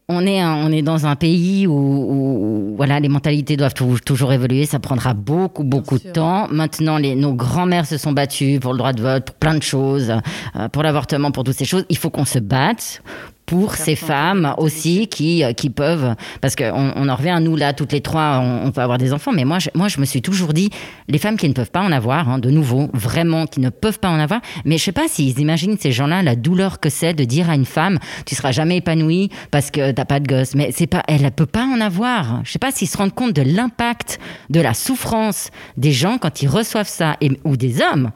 On 0.08 0.26
est, 0.26 0.38
un- 0.40 0.56
on 0.66 0.70
est 0.70 0.82
dans 0.82 1.06
un 1.06 1.16
pays 1.16 1.66
où, 1.66 1.72
où, 1.72 2.74
voilà, 2.76 3.00
les 3.00 3.08
mentalités 3.08 3.56
doivent 3.56 3.72
tou- 3.72 3.98
toujours 4.04 4.32
évoluer. 4.34 4.66
Ça 4.66 4.78
prendra 4.78 5.14
beaucoup, 5.14 5.64
beaucoup 5.64 5.98
de 5.98 6.08
temps. 6.10 6.46
Maintenant, 6.50 6.98
les, 6.98 7.14
nos 7.14 7.32
grands-mères 7.32 7.86
se 7.86 7.96
sont 7.96 8.12
battues 8.12 8.58
pour 8.60 8.72
le 8.72 8.78
droit 8.78 8.92
de 8.92 9.00
vote, 9.00 9.24
pour 9.26 9.36
plein 9.36 9.54
de 9.54 9.62
choses, 9.62 10.12
euh, 10.56 10.68
pour 10.68 10.82
l'avortement, 10.82 11.30
pour 11.30 11.42
toutes 11.44 11.56
ces 11.56 11.64
choses. 11.64 11.86
Il 11.88 11.96
faut 11.96 12.10
qu'on 12.10 12.26
se 12.26 12.38
batte 12.38 13.02
pour 13.46 13.74
ces 13.74 13.96
femmes 13.96 14.54
aussi 14.58 15.06
qui, 15.06 15.44
euh, 15.44 15.52
qui 15.52 15.70
peuvent, 15.70 16.14
parce 16.40 16.56
qu'on 16.56 16.92
on 16.96 17.08
en 17.08 17.14
revient 17.14 17.30
à 17.30 17.40
nous 17.40 17.56
là, 17.56 17.72
toutes 17.72 17.92
les 17.92 18.00
trois, 18.00 18.40
on, 18.42 18.66
on 18.66 18.70
peut 18.70 18.80
avoir 18.80 18.98
des 18.98 19.12
enfants, 19.12 19.32
mais 19.32 19.44
moi 19.44 19.58
je, 19.58 19.70
moi 19.74 19.88
je 19.88 20.00
me 20.00 20.04
suis 20.04 20.22
toujours 20.22 20.52
dit, 20.52 20.70
les 21.08 21.18
femmes 21.18 21.36
qui 21.36 21.48
ne 21.48 21.52
peuvent 21.52 21.70
pas 21.70 21.82
en 21.82 21.92
avoir, 21.92 22.28
hein, 22.28 22.38
de 22.38 22.50
nouveau, 22.50 22.88
vraiment, 22.92 23.46
qui 23.46 23.60
ne 23.60 23.70
peuvent 23.70 23.98
pas 23.98 24.08
en 24.08 24.18
avoir, 24.18 24.40
mais 24.64 24.78
je 24.78 24.84
sais 24.84 24.92
pas 24.92 25.08
s'ils 25.08 25.38
imaginent 25.40 25.76
ces 25.78 25.92
gens-là 25.92 26.22
la 26.22 26.36
douleur 26.36 26.80
que 26.80 26.88
c'est 26.88 27.14
de 27.14 27.24
dire 27.24 27.50
à 27.50 27.54
une 27.54 27.64
femme, 27.64 27.98
tu 28.26 28.34
seras 28.34 28.52
jamais 28.52 28.78
épanouie 28.78 29.30
parce 29.50 29.70
que 29.70 29.92
t'as 29.92 30.04
pas 30.04 30.20
de 30.20 30.26
gosse, 30.26 30.54
mais 30.54 30.70
c'est 30.72 30.86
pas, 30.86 31.02
elle 31.08 31.30
peut 31.30 31.46
pas 31.46 31.64
en 31.64 31.80
avoir. 31.80 32.40
Je 32.44 32.52
sais 32.52 32.58
pas 32.58 32.70
s'ils 32.70 32.88
se 32.88 32.96
rendent 32.96 33.14
compte 33.14 33.32
de 33.32 33.42
l'impact, 33.42 34.18
de 34.50 34.60
la 34.60 34.74
souffrance 34.74 35.50
des 35.76 35.92
gens 35.92 36.18
quand 36.18 36.42
ils 36.42 36.48
reçoivent 36.48 36.88
ça, 36.88 37.16
et, 37.20 37.30
ou 37.44 37.56
des 37.56 37.80
hommes, 37.80 38.10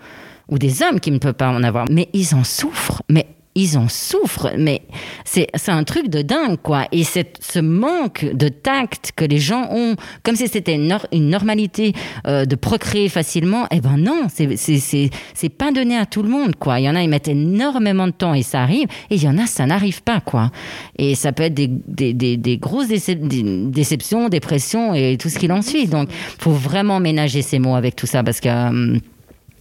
ou 0.48 0.58
des 0.58 0.82
hommes 0.82 1.00
qui 1.00 1.10
ne 1.10 1.18
peuvent 1.18 1.34
pas 1.34 1.50
en 1.50 1.62
avoir, 1.62 1.86
mais 1.90 2.08
ils 2.12 2.34
en 2.34 2.44
souffrent, 2.44 3.02
mais 3.08 3.26
ils 3.60 3.76
en 3.76 3.88
souffrent, 3.88 4.52
mais 4.56 4.82
c'est 5.24 5.48
un 5.68 5.84
truc 5.84 6.08
de 6.08 6.22
dingue, 6.22 6.56
quoi. 6.62 6.86
Et 6.92 7.02
ce 7.04 7.58
manque 7.58 8.24
de 8.32 8.48
tact 8.48 9.12
que 9.16 9.24
les 9.24 9.38
gens 9.38 9.68
ont, 9.70 9.96
comme 10.22 10.36
si 10.36 10.46
c'était 10.48 10.74
une, 10.76 10.86
nor- 10.88 11.06
une 11.12 11.28
normalité 11.28 11.92
euh, 12.26 12.44
de 12.44 12.54
procréer 12.56 13.08
facilement, 13.08 13.66
eh 13.70 13.80
ben 13.80 13.96
non, 13.96 14.26
c'est- 14.28 15.48
pas 15.58 15.72
donné 15.72 15.96
à 15.96 16.06
tout 16.06 16.22
le 16.22 16.28
monde, 16.28 16.54
quoi. 16.56 16.78
Il 16.78 16.84
y 16.84 16.88
en 16.88 16.94
a, 16.94 17.02
ils 17.02 17.08
mettent 17.08 17.28
énormément 17.28 18.06
de 18.06 18.12
temps 18.12 18.34
et 18.34 18.42
ça 18.42 18.62
arrive, 18.62 18.86
et 19.10 19.16
il 19.16 19.22
y 19.22 19.28
en 19.28 19.38
a, 19.38 19.46
ça 19.46 19.66
n'arrive 19.66 20.02
pas, 20.02 20.20
quoi. 20.20 20.50
Et 20.96 21.14
ça 21.16 21.32
peut 21.32 21.42
être 21.44 21.54
des, 21.54 21.66
des, 21.68 22.12
des, 22.14 22.36
des 22.36 22.58
grosses 22.58 22.88
déceptions, 22.88 24.28
dépressions 24.28 24.94
et 24.94 25.16
tout 25.18 25.28
ce 25.28 25.38
qu'il 25.38 25.52
en 25.52 25.62
suit. 25.62 25.86
Donc, 25.86 26.08
faut 26.38 26.52
vraiment 26.52 27.00
ménager 27.00 27.42
ces 27.42 27.58
mots 27.58 27.74
avec 27.74 27.96
tout 27.96 28.06
ça, 28.06 28.22
parce 28.22 28.40
que... 28.40 28.48
hum, 28.48 29.00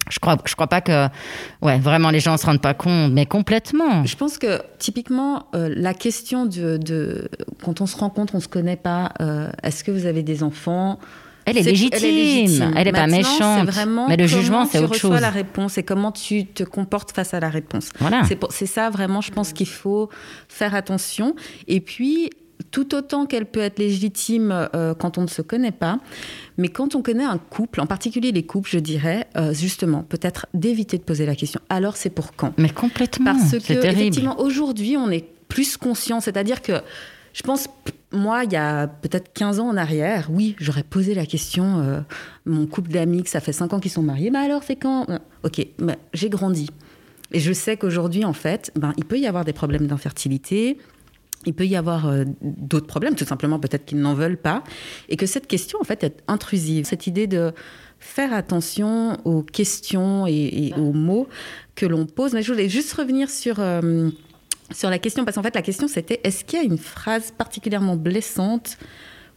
je 0.09 0.19
crois, 0.19 0.37
je 0.45 0.53
crois 0.55 0.67
pas 0.67 0.81
que, 0.81 1.07
ouais, 1.61 1.79
vraiment 1.79 2.09
les 2.09 2.19
gens 2.19 2.37
se 2.37 2.45
rendent 2.45 2.61
pas 2.61 2.73
compte, 2.73 3.11
mais 3.11 3.25
complètement. 3.25 4.05
Je 4.05 4.15
pense 4.15 4.37
que 4.37 4.61
typiquement, 4.79 5.47
euh, 5.55 5.73
la 5.75 5.93
question 5.93 6.45
de, 6.45 6.77
de- 6.77 7.29
quand 7.63 7.81
on 7.81 7.85
se 7.85 7.97
rencontre, 7.97 8.35
on 8.35 8.39
se 8.39 8.47
connaît 8.47 8.75
pas, 8.77 9.11
euh, 9.21 9.49
est-ce 9.63 9.83
que 9.83 9.91
vous 9.91 10.05
avez 10.05 10.23
des 10.23 10.43
enfants? 10.43 10.99
Elle 11.49 11.57
est, 11.59 11.61
légitime, 11.63 12.73
elle 12.75 12.89
est 12.89 12.91
pas 12.91 13.07
Maintenant, 13.07 13.17
méchante. 13.19 13.59
c'est 13.59 13.71
vraiment 13.71 14.09
mais 14.09 14.17
le 14.17 14.25
comment 14.27 14.41
jugement, 14.41 14.65
c'est 14.65 14.79
tu 14.79 14.83
autre 14.83 14.93
reçois 14.95 15.11
chose. 15.11 15.21
la 15.21 15.29
réponse 15.29 15.77
et 15.77 15.83
comment 15.83 16.11
tu 16.11 16.45
te 16.45 16.63
comportes 16.63 17.13
face 17.13 17.33
à 17.33 17.39
la 17.39 17.47
réponse. 17.47 17.89
Voilà. 17.99 18.23
C'est 18.49 18.65
ça 18.65 18.89
vraiment, 18.89 19.21
je 19.21 19.31
pense 19.31 19.53
qu'il 19.53 19.67
faut 19.69 20.09
faire 20.49 20.75
attention. 20.75 21.35
Et 21.69 21.79
puis, 21.79 22.31
tout 22.77 22.93
autant 22.93 23.25
qu'elle 23.25 23.47
peut 23.47 23.61
être 23.61 23.79
légitime 23.79 24.51
euh, 24.75 24.93
quand 24.93 25.17
on 25.17 25.23
ne 25.23 25.27
se 25.27 25.41
connaît 25.41 25.71
pas, 25.71 25.97
mais 26.59 26.67
quand 26.67 26.93
on 26.93 27.01
connaît 27.01 27.23
un 27.23 27.39
couple, 27.39 27.81
en 27.81 27.87
particulier 27.87 28.31
les 28.31 28.43
couples, 28.43 28.69
je 28.69 28.77
dirais 28.77 29.25
euh, 29.35 29.51
justement 29.51 30.03
peut-être 30.03 30.45
d'éviter 30.53 30.99
de 30.99 31.01
poser 31.01 31.25
la 31.25 31.35
question. 31.35 31.59
Alors 31.69 31.97
c'est 31.97 32.11
pour 32.11 32.35
quand? 32.35 32.53
Mais 32.59 32.69
complètement. 32.69 33.33
parce 33.33 33.53
que 33.53 33.73
terrible. 33.73 33.87
effectivement 33.87 34.39
aujourd'hui 34.39 34.95
on 34.95 35.09
est 35.09 35.25
plus 35.47 35.75
conscient, 35.75 36.19
c'est-à-dire 36.19 36.61
que 36.61 36.73
je 37.33 37.41
pense 37.41 37.67
moi 38.11 38.43
il 38.43 38.53
y 38.53 38.57
a 38.57 38.85
peut-être 38.85 39.33
15 39.33 39.59
ans 39.59 39.69
en 39.69 39.77
arrière, 39.77 40.27
oui, 40.29 40.55
j'aurais 40.59 40.83
posé 40.83 41.15
la 41.15 41.25
question 41.25 41.79
euh, 41.79 42.01
mon 42.45 42.67
couple 42.67 42.91
d'amis 42.91 43.23
que 43.23 43.29
ça 43.31 43.39
fait 43.39 43.53
5 43.53 43.73
ans 43.73 43.79
qu'ils 43.79 43.89
sont 43.89 44.03
mariés, 44.03 44.29
mais 44.29 44.37
alors 44.37 44.61
c'est 44.61 44.75
quand? 44.75 45.07
OK, 45.43 45.65
j'ai 46.13 46.29
grandi. 46.29 46.69
Et 47.31 47.39
je 47.39 47.53
sais 47.53 47.75
qu'aujourd'hui 47.75 48.23
en 48.23 48.33
fait, 48.33 48.71
ben 48.75 48.93
il 48.97 49.05
peut 49.05 49.17
y 49.17 49.25
avoir 49.25 49.45
des 49.45 49.53
problèmes 49.53 49.87
d'infertilité. 49.87 50.77
Il 51.47 51.53
peut 51.53 51.65
y 51.65 51.75
avoir 51.75 52.07
euh, 52.07 52.25
d'autres 52.41 52.85
problèmes, 52.85 53.15
tout 53.15 53.25
simplement 53.25 53.57
peut-être 53.57 53.85
qu'ils 53.85 53.99
n'en 53.99 54.13
veulent 54.13 54.37
pas, 54.37 54.63
et 55.09 55.15
que 55.15 55.25
cette 55.25 55.47
question 55.47 55.79
en 55.81 55.85
fait 55.85 56.03
est 56.03 56.23
intrusive. 56.27 56.85
Cette 56.85 57.07
idée 57.07 57.25
de 57.25 57.53
faire 57.99 58.33
attention 58.33 59.17
aux 59.25 59.41
questions 59.41 60.27
et, 60.27 60.73
aux 60.77 60.93
mots 60.93 61.27
que 61.75 61.85
l'on 61.85 62.05
pose. 62.05 62.33
Mais 62.33 62.43
je 62.43 62.51
voulais 62.51 62.69
juste 62.69 62.93
revenir 62.93 63.29
sur 63.29 63.59
euh, 63.59 64.09
sur 64.71 64.89
la 64.89 64.99
question 64.99 65.25
parce 65.25 65.35
qu'en 65.35 65.43
fait 65.43 65.55
la 65.55 65.61
question 65.61 65.87
c'était 65.87 66.19
est-ce 66.23 66.43
qu'il 66.43 66.59
y 66.59 66.61
a 66.61 66.65
une 66.65 66.77
phrase 66.77 67.31
particulièrement 67.31 67.95
blessante 67.95 68.77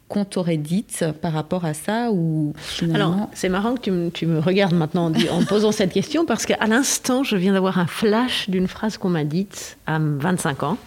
qu'on 0.08 0.24
t'aurait 0.24 0.56
dite 0.56 1.04
par 1.22 1.32
rapport 1.32 1.64
à 1.64 1.72
ça 1.72 2.10
ou 2.10 2.52
Alors, 2.92 3.30
c'est 3.32 3.48
marrant 3.48 3.76
que 3.76 3.80
tu 3.80 3.90
me, 3.92 4.10
tu 4.10 4.26
me 4.26 4.40
regardes 4.40 4.74
maintenant 4.74 5.12
en, 5.12 5.38
en 5.38 5.44
posant 5.44 5.70
cette 5.70 5.92
question 5.92 6.26
parce 6.26 6.46
qu'à 6.46 6.66
l'instant, 6.66 7.22
je 7.22 7.36
viens 7.36 7.52
d'avoir 7.52 7.78
un 7.78 7.86
flash 7.86 8.50
d'une 8.50 8.66
phrase 8.66 8.98
qu'on 8.98 9.08
m'a 9.08 9.22
dite 9.22 9.78
à 9.86 10.00
25 10.00 10.64
ans. 10.64 10.78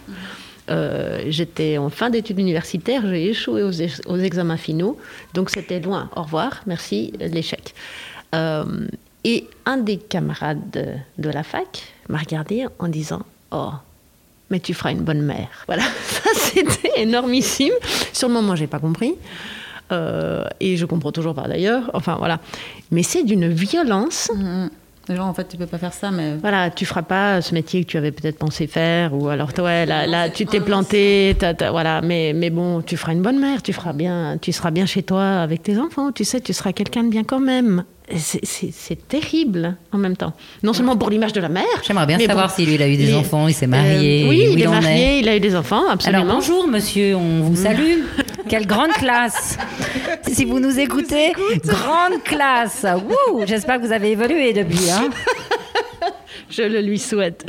Euh, 0.70 1.24
j'étais 1.28 1.76
en 1.76 1.90
fin 1.90 2.08
d'études 2.10 2.38
universitaires, 2.38 3.02
j'ai 3.06 3.30
échoué 3.30 3.62
aux, 3.62 4.18
examens 4.18 4.56
finaux, 4.56 4.98
donc 5.34 5.50
c'était 5.50 5.80
loin. 5.80 6.10
Au 6.16 6.22
revoir, 6.22 6.62
merci, 6.66 7.12
l'échec. 7.20 7.74
Euh, 8.34 8.64
et 9.24 9.46
un 9.66 9.76
des 9.76 9.98
camarades 9.98 10.98
de, 11.18 11.28
la 11.28 11.42
fac 11.42 11.82
m'a 12.08 12.18
regardé 12.18 12.66
en 12.78 12.88
disant 12.88 13.22
Oh, 13.52 13.70
mais 14.50 14.60
tu 14.60 14.74
feras 14.74 14.92
une 14.92 15.02
bonne 15.02 15.22
mère. 15.22 15.48
Voilà, 15.66 15.82
ça 15.82 16.30
c'était 16.34 17.00
énormissime. 17.00 17.72
Sur 18.12 18.28
le 18.28 18.34
moment, 18.34 18.56
j'ai 18.56 18.66
pas 18.66 18.78
compris. 18.78 19.14
Euh, 19.92 20.44
et 20.60 20.76
je 20.76 20.86
comprends 20.86 21.12
toujours 21.12 21.34
pas 21.34 21.46
d'ailleurs. 21.46 21.90
Enfin 21.92 22.16
voilà. 22.16 22.40
Mais 22.90 23.02
c'est 23.02 23.22
d'une 23.22 23.48
violence. 23.48 24.30
Mmh. 24.34 24.68
Genre, 25.08 25.26
en 25.26 25.34
fait, 25.34 25.46
tu 25.48 25.56
peux 25.56 25.66
pas 25.66 25.78
faire 25.78 25.92
ça, 25.92 26.10
mais. 26.10 26.36
Voilà, 26.40 26.70
tu 26.70 26.86
feras 26.86 27.02
pas 27.02 27.42
ce 27.42 27.52
métier 27.54 27.84
que 27.84 27.90
tu 27.90 27.98
avais 27.98 28.12
peut-être 28.12 28.38
pensé 28.38 28.66
faire, 28.66 29.14
ou 29.14 29.28
alors, 29.28 29.50
ouais, 29.58 29.84
là, 29.84 30.06
là 30.06 30.30
tu 30.30 30.46
t'es 30.46 30.60
planté, 30.60 31.36
voilà, 31.70 32.00
mais, 32.00 32.32
mais 32.34 32.50
bon, 32.50 32.80
tu 32.80 32.96
feras 32.96 33.12
une 33.12 33.22
bonne 33.22 33.38
mère, 33.38 33.62
tu 33.62 33.72
feras 33.72 33.92
bien, 33.92 34.38
tu 34.40 34.52
seras 34.52 34.70
bien 34.70 34.86
chez 34.86 35.02
toi 35.02 35.40
avec 35.40 35.62
tes 35.62 35.78
enfants, 35.78 36.12
tu 36.12 36.24
sais, 36.24 36.40
tu 36.40 36.52
seras 36.52 36.72
quelqu'un 36.72 37.04
de 37.04 37.10
bien 37.10 37.24
quand 37.24 37.40
même 37.40 37.84
c'est 38.12 39.08
terrible 39.08 39.76
en 39.92 39.98
même 39.98 40.16
temps. 40.16 40.34
Non 40.62 40.72
seulement 40.72 40.96
pour 40.96 41.08
l'image 41.08 41.32
de 41.32 41.40
la 41.40 41.48
mère. 41.48 41.64
J'aimerais 41.86 42.06
bien 42.06 42.18
savoir 42.18 42.50
s'il 42.50 42.68
il 42.68 42.82
a 42.82 42.88
eu 42.88 42.96
des 42.96 43.14
enfants, 43.14 43.48
il 43.48 43.54
s'est 43.54 43.66
marié. 43.66 44.24
Euh, 44.24 44.28
oui, 44.28 44.48
il, 44.52 44.62
est 44.62 44.66
marié, 44.66 45.20
il 45.20 45.28
a 45.28 45.36
eu 45.36 45.40
des 45.40 45.56
enfants, 45.56 45.88
absolument. 45.90 46.22
Alors 46.22 46.34
bonjour 46.34 46.68
monsieur, 46.68 47.16
on 47.16 47.40
vous 47.40 47.56
salue. 47.56 48.00
Quelle 48.48 48.66
grande 48.66 48.92
classe 48.92 49.56
Si 50.30 50.44
vous 50.44 50.60
nous 50.60 50.78
écoutez, 50.78 51.32
grande 51.64 52.22
classe. 52.22 52.86
J'espère 53.46 53.80
que 53.80 53.86
vous 53.86 53.92
avez 53.92 54.12
évolué 54.12 54.52
depuis. 54.52 54.90
Hein. 54.90 55.10
Je 56.50 56.62
le 56.62 56.80
lui 56.80 56.98
souhaite. 56.98 57.44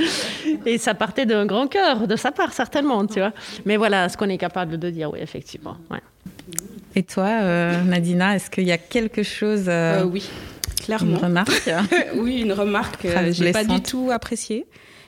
Et 0.65 0.77
ça 0.77 0.93
partait 0.93 1.25
d'un 1.25 1.45
grand 1.45 1.67
cœur, 1.67 2.07
de 2.07 2.15
sa 2.15 2.31
part 2.31 2.53
certainement, 2.53 3.05
tu 3.05 3.19
vois. 3.19 3.33
Mais 3.65 3.77
voilà, 3.77 4.09
ce 4.09 4.17
qu'on 4.17 4.29
est 4.29 4.37
capable 4.37 4.77
de 4.79 4.89
dire, 4.89 5.11
oui, 5.11 5.19
effectivement. 5.21 5.77
Ouais. 5.91 5.99
Et 6.95 7.03
toi, 7.03 7.27
euh, 7.27 7.81
Nadina, 7.83 8.35
est-ce 8.35 8.49
qu'il 8.49 8.63
y 8.63 8.71
a 8.71 8.77
quelque 8.77 9.21
chose 9.21 9.65
euh, 9.67 10.01
euh, 10.01 10.05
Oui, 10.05 10.29
clairement. 10.83 11.17
Une 11.17 11.23
remarque? 11.23 11.69
Oui, 12.15 12.41
une 12.41 12.53
remarque 12.53 13.01
que 13.03 13.31
j'ai 13.31 13.51
pas 13.51 13.63
du 13.63 13.81
tout 13.81 14.09
appréciée, 14.11 14.65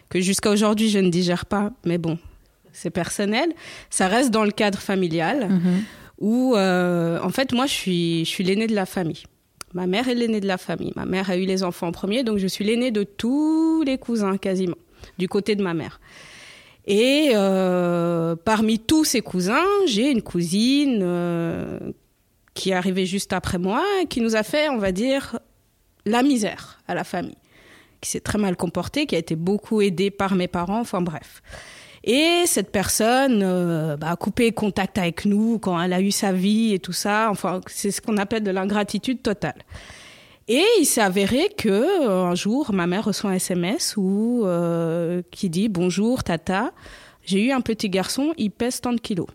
que 0.10 0.20
jusqu'à 0.20 0.52
aujourd'hui 0.52 0.90
je 0.90 1.00
ne 1.00 1.10
digère 1.10 1.46
pas, 1.46 1.72
mais 1.86 1.98
bon, 1.98 2.18
c'est 2.78 2.90
personnel. 2.90 3.54
Ça 3.90 4.08
reste 4.08 4.32
dans 4.32 4.44
le 4.44 4.52
cadre 4.52 4.80
familial, 4.80 5.50
mhm. 5.50 5.84
où 6.20 6.56
en 6.56 7.30
fait 7.30 7.54
moi 7.54 7.66
je 7.66 7.74
suis, 7.74 8.26
je 8.26 8.30
suis 8.30 8.44
l'aînée 8.44 8.68
de 8.68 8.76
la 8.76 8.86
famille. 8.86 9.24
Ma 9.74 9.86
mère 9.86 10.08
est 10.08 10.16
l'aînée 10.16 10.40
de 10.40 10.48
la 10.48 10.58
famille. 10.58 10.94
Ma 10.96 11.06
mère 11.06 11.30
a 11.30 11.38
eu 11.38 11.46
les 11.46 11.64
enfants 11.64 11.88
en 11.88 11.92
premier, 11.92 12.24
donc 12.24 12.38
je 12.38 12.48
suis 12.48 12.64
l'aînée 12.64 12.92
de 12.92 13.04
tous 13.04 13.84
les 13.84 13.98
cousins 13.98 14.38
quasiment, 14.38 14.78
du 15.18 15.28
côté 15.28 15.56
de 15.56 15.64
ma 15.64 15.74
mère. 15.74 16.00
Et 16.88 17.32
euh, 17.36 18.36
parmi 18.38 18.80
tous 18.80 19.04
ses 19.04 19.22
cousins, 19.22 19.66
j'ai 19.86 20.10
une 20.10 20.22
cousine 20.22 21.02
euh, 21.02 21.80
qui 22.54 22.70
est 22.70 22.74
arrivée 22.74 23.06
juste 23.06 23.34
après 23.34 23.58
moi, 23.58 23.84
qui 24.10 24.22
nous 24.22 24.38
a 24.38 24.44
fait, 24.44 24.70
on 24.70 24.78
va 24.78 24.94
dire, 24.94 25.38
la 26.06 26.24
misère 26.24 26.80
à 26.88 26.96
la 26.96 27.04
famille, 27.04 27.38
qui 28.00 28.10
s'est 28.10 28.22
très 28.22 28.38
mal 28.38 28.56
comportée, 28.56 29.06
qui 29.06 29.16
a 29.16 29.20
été 29.20 29.36
beaucoup 29.36 29.82
aidée 29.82 30.12
par 30.12 30.36
mes 30.36 30.48
parents, 30.48 30.80
enfin 30.80 31.02
bref. 31.02 31.42
Et 32.10 32.46
cette 32.46 32.72
personne 32.72 33.42
euh, 33.44 33.98
bah, 33.98 34.12
a 34.12 34.16
coupé 34.16 34.54
contact 34.54 34.98
avec 34.98 35.26
nous 35.26 35.60
quand 35.60 35.80
elle 35.80 35.92
a 35.92 36.00
eu 36.00 36.12
sa 36.12 36.32
vie 36.32 36.74
et 36.74 36.80
tout 36.80 36.94
ça. 36.94 37.28
Enfin, 37.30 37.60
c'est 37.68 37.92
ce 37.92 38.02
qu'on 38.02 38.16
appelle 38.16 38.44
de 38.44 38.52
l'ingratitude 38.52 39.22
totale. 39.22 39.62
Et 40.48 40.64
il 40.80 40.86
s'est 40.86 41.02
avéré 41.02 41.50
que 41.58 41.68
euh, 42.08 42.24
un 42.24 42.34
jour, 42.34 42.72
ma 42.72 42.88
mère 42.88 43.04
reçoit 43.04 43.32
un 43.32 43.34
SMS 43.34 43.96
où, 43.98 44.44
euh, 44.46 45.22
qui 45.32 45.50
dit 45.50 45.68
Bonjour, 45.68 46.24
Tata, 46.24 46.72
j'ai 47.26 47.44
eu 47.44 47.52
un 47.52 47.60
petit 47.60 47.90
garçon, 47.90 48.34
il 48.38 48.52
pèse 48.52 48.80
tant 48.80 48.94
de 48.94 49.02
kilos. 49.02 49.28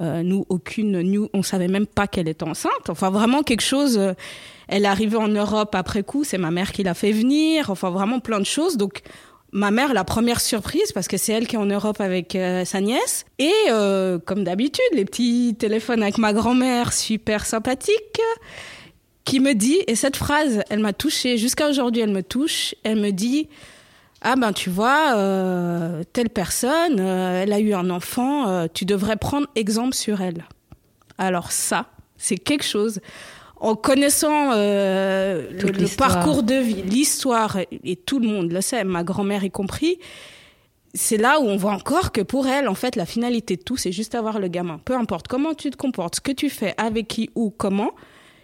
Nous, 0.00 0.46
aucune, 0.48 1.00
nous, 1.00 1.28
on 1.34 1.42
savait 1.42 1.66
même 1.66 1.88
pas 1.88 2.06
qu'elle 2.06 2.28
était 2.28 2.44
enceinte. 2.44 2.88
Enfin, 2.88 3.10
vraiment 3.10 3.42
quelque 3.42 3.64
chose. 3.64 4.00
Elle 4.68 4.84
est 4.84 4.88
arrivée 4.88 5.16
en 5.16 5.26
Europe 5.26 5.74
après 5.74 6.04
coup, 6.04 6.22
c'est 6.22 6.38
ma 6.38 6.52
mère 6.52 6.70
qui 6.70 6.84
l'a 6.84 6.94
fait 6.94 7.10
venir. 7.10 7.68
Enfin, 7.68 7.90
vraiment 7.90 8.20
plein 8.20 8.38
de 8.38 8.46
choses. 8.46 8.76
Donc, 8.76 9.02
ma 9.52 9.70
mère, 9.70 9.94
la 9.94 10.04
première 10.04 10.40
surprise, 10.40 10.92
parce 10.92 11.08
que 11.08 11.16
c'est 11.16 11.32
elle 11.32 11.46
qui 11.46 11.56
est 11.56 11.58
en 11.58 11.66
Europe 11.66 12.00
avec 12.00 12.34
euh, 12.34 12.64
sa 12.64 12.80
nièce. 12.80 13.24
Et 13.38 13.52
comme 14.26 14.44
d'habitude, 14.44 14.84
les 14.92 15.04
petits 15.04 15.56
téléphones 15.58 16.02
avec 16.02 16.18
ma 16.18 16.32
grand-mère, 16.32 16.92
super 16.92 17.46
sympathique 17.46 18.20
qui 19.28 19.40
me 19.40 19.52
dit, 19.52 19.78
et 19.86 19.94
cette 19.94 20.16
phrase, 20.16 20.62
elle 20.70 20.78
m'a 20.78 20.94
touchée, 20.94 21.36
jusqu'à 21.36 21.68
aujourd'hui, 21.68 22.00
elle 22.00 22.12
me 22.12 22.22
touche, 22.22 22.74
elle 22.82 22.98
me 22.98 23.10
dit, 23.10 23.46
ah 24.22 24.36
ben 24.36 24.54
tu 24.54 24.70
vois, 24.70 25.16
euh, 25.16 26.02
telle 26.14 26.30
personne, 26.30 26.98
euh, 26.98 27.42
elle 27.42 27.52
a 27.52 27.60
eu 27.60 27.74
un 27.74 27.90
enfant, 27.90 28.48
euh, 28.48 28.66
tu 28.72 28.86
devrais 28.86 29.16
prendre 29.16 29.46
exemple 29.54 29.94
sur 29.94 30.22
elle. 30.22 30.46
Alors 31.18 31.52
ça, 31.52 31.90
c'est 32.16 32.38
quelque 32.38 32.64
chose. 32.64 33.00
En 33.60 33.74
connaissant 33.74 34.52
le, 34.52 35.96
parcours 35.96 36.42
de 36.42 36.54
vie, 36.54 36.82
l'histoire, 36.82 37.58
et 37.84 37.96
tout 37.96 38.20
le 38.20 38.28
monde 38.28 38.52
le 38.52 38.60
sait, 38.60 38.84
ma 38.84 39.02
grand-mère 39.02 39.42
y 39.42 39.50
compris, 39.50 39.98
c'est 40.94 41.16
là 41.16 41.40
où 41.40 41.44
on 41.44 41.56
voit 41.56 41.72
encore 41.72 42.12
que 42.12 42.20
pour 42.20 42.46
elle, 42.46 42.68
en 42.68 42.74
fait, 42.74 42.96
la 42.96 43.06
finalité 43.06 43.56
de 43.56 43.62
tout, 43.62 43.76
c'est 43.76 43.92
juste 43.92 44.14
avoir 44.14 44.38
le 44.38 44.48
gamin. 44.48 44.80
Peu 44.84 44.94
importe 44.94 45.28
comment 45.28 45.54
tu 45.54 45.70
te 45.70 45.76
comportes, 45.76 46.16
ce 46.16 46.20
que 46.20 46.32
tu 46.32 46.50
fais, 46.50 46.74
avec 46.76 47.08
qui, 47.08 47.30
ou 47.34 47.50
comment, 47.50 47.92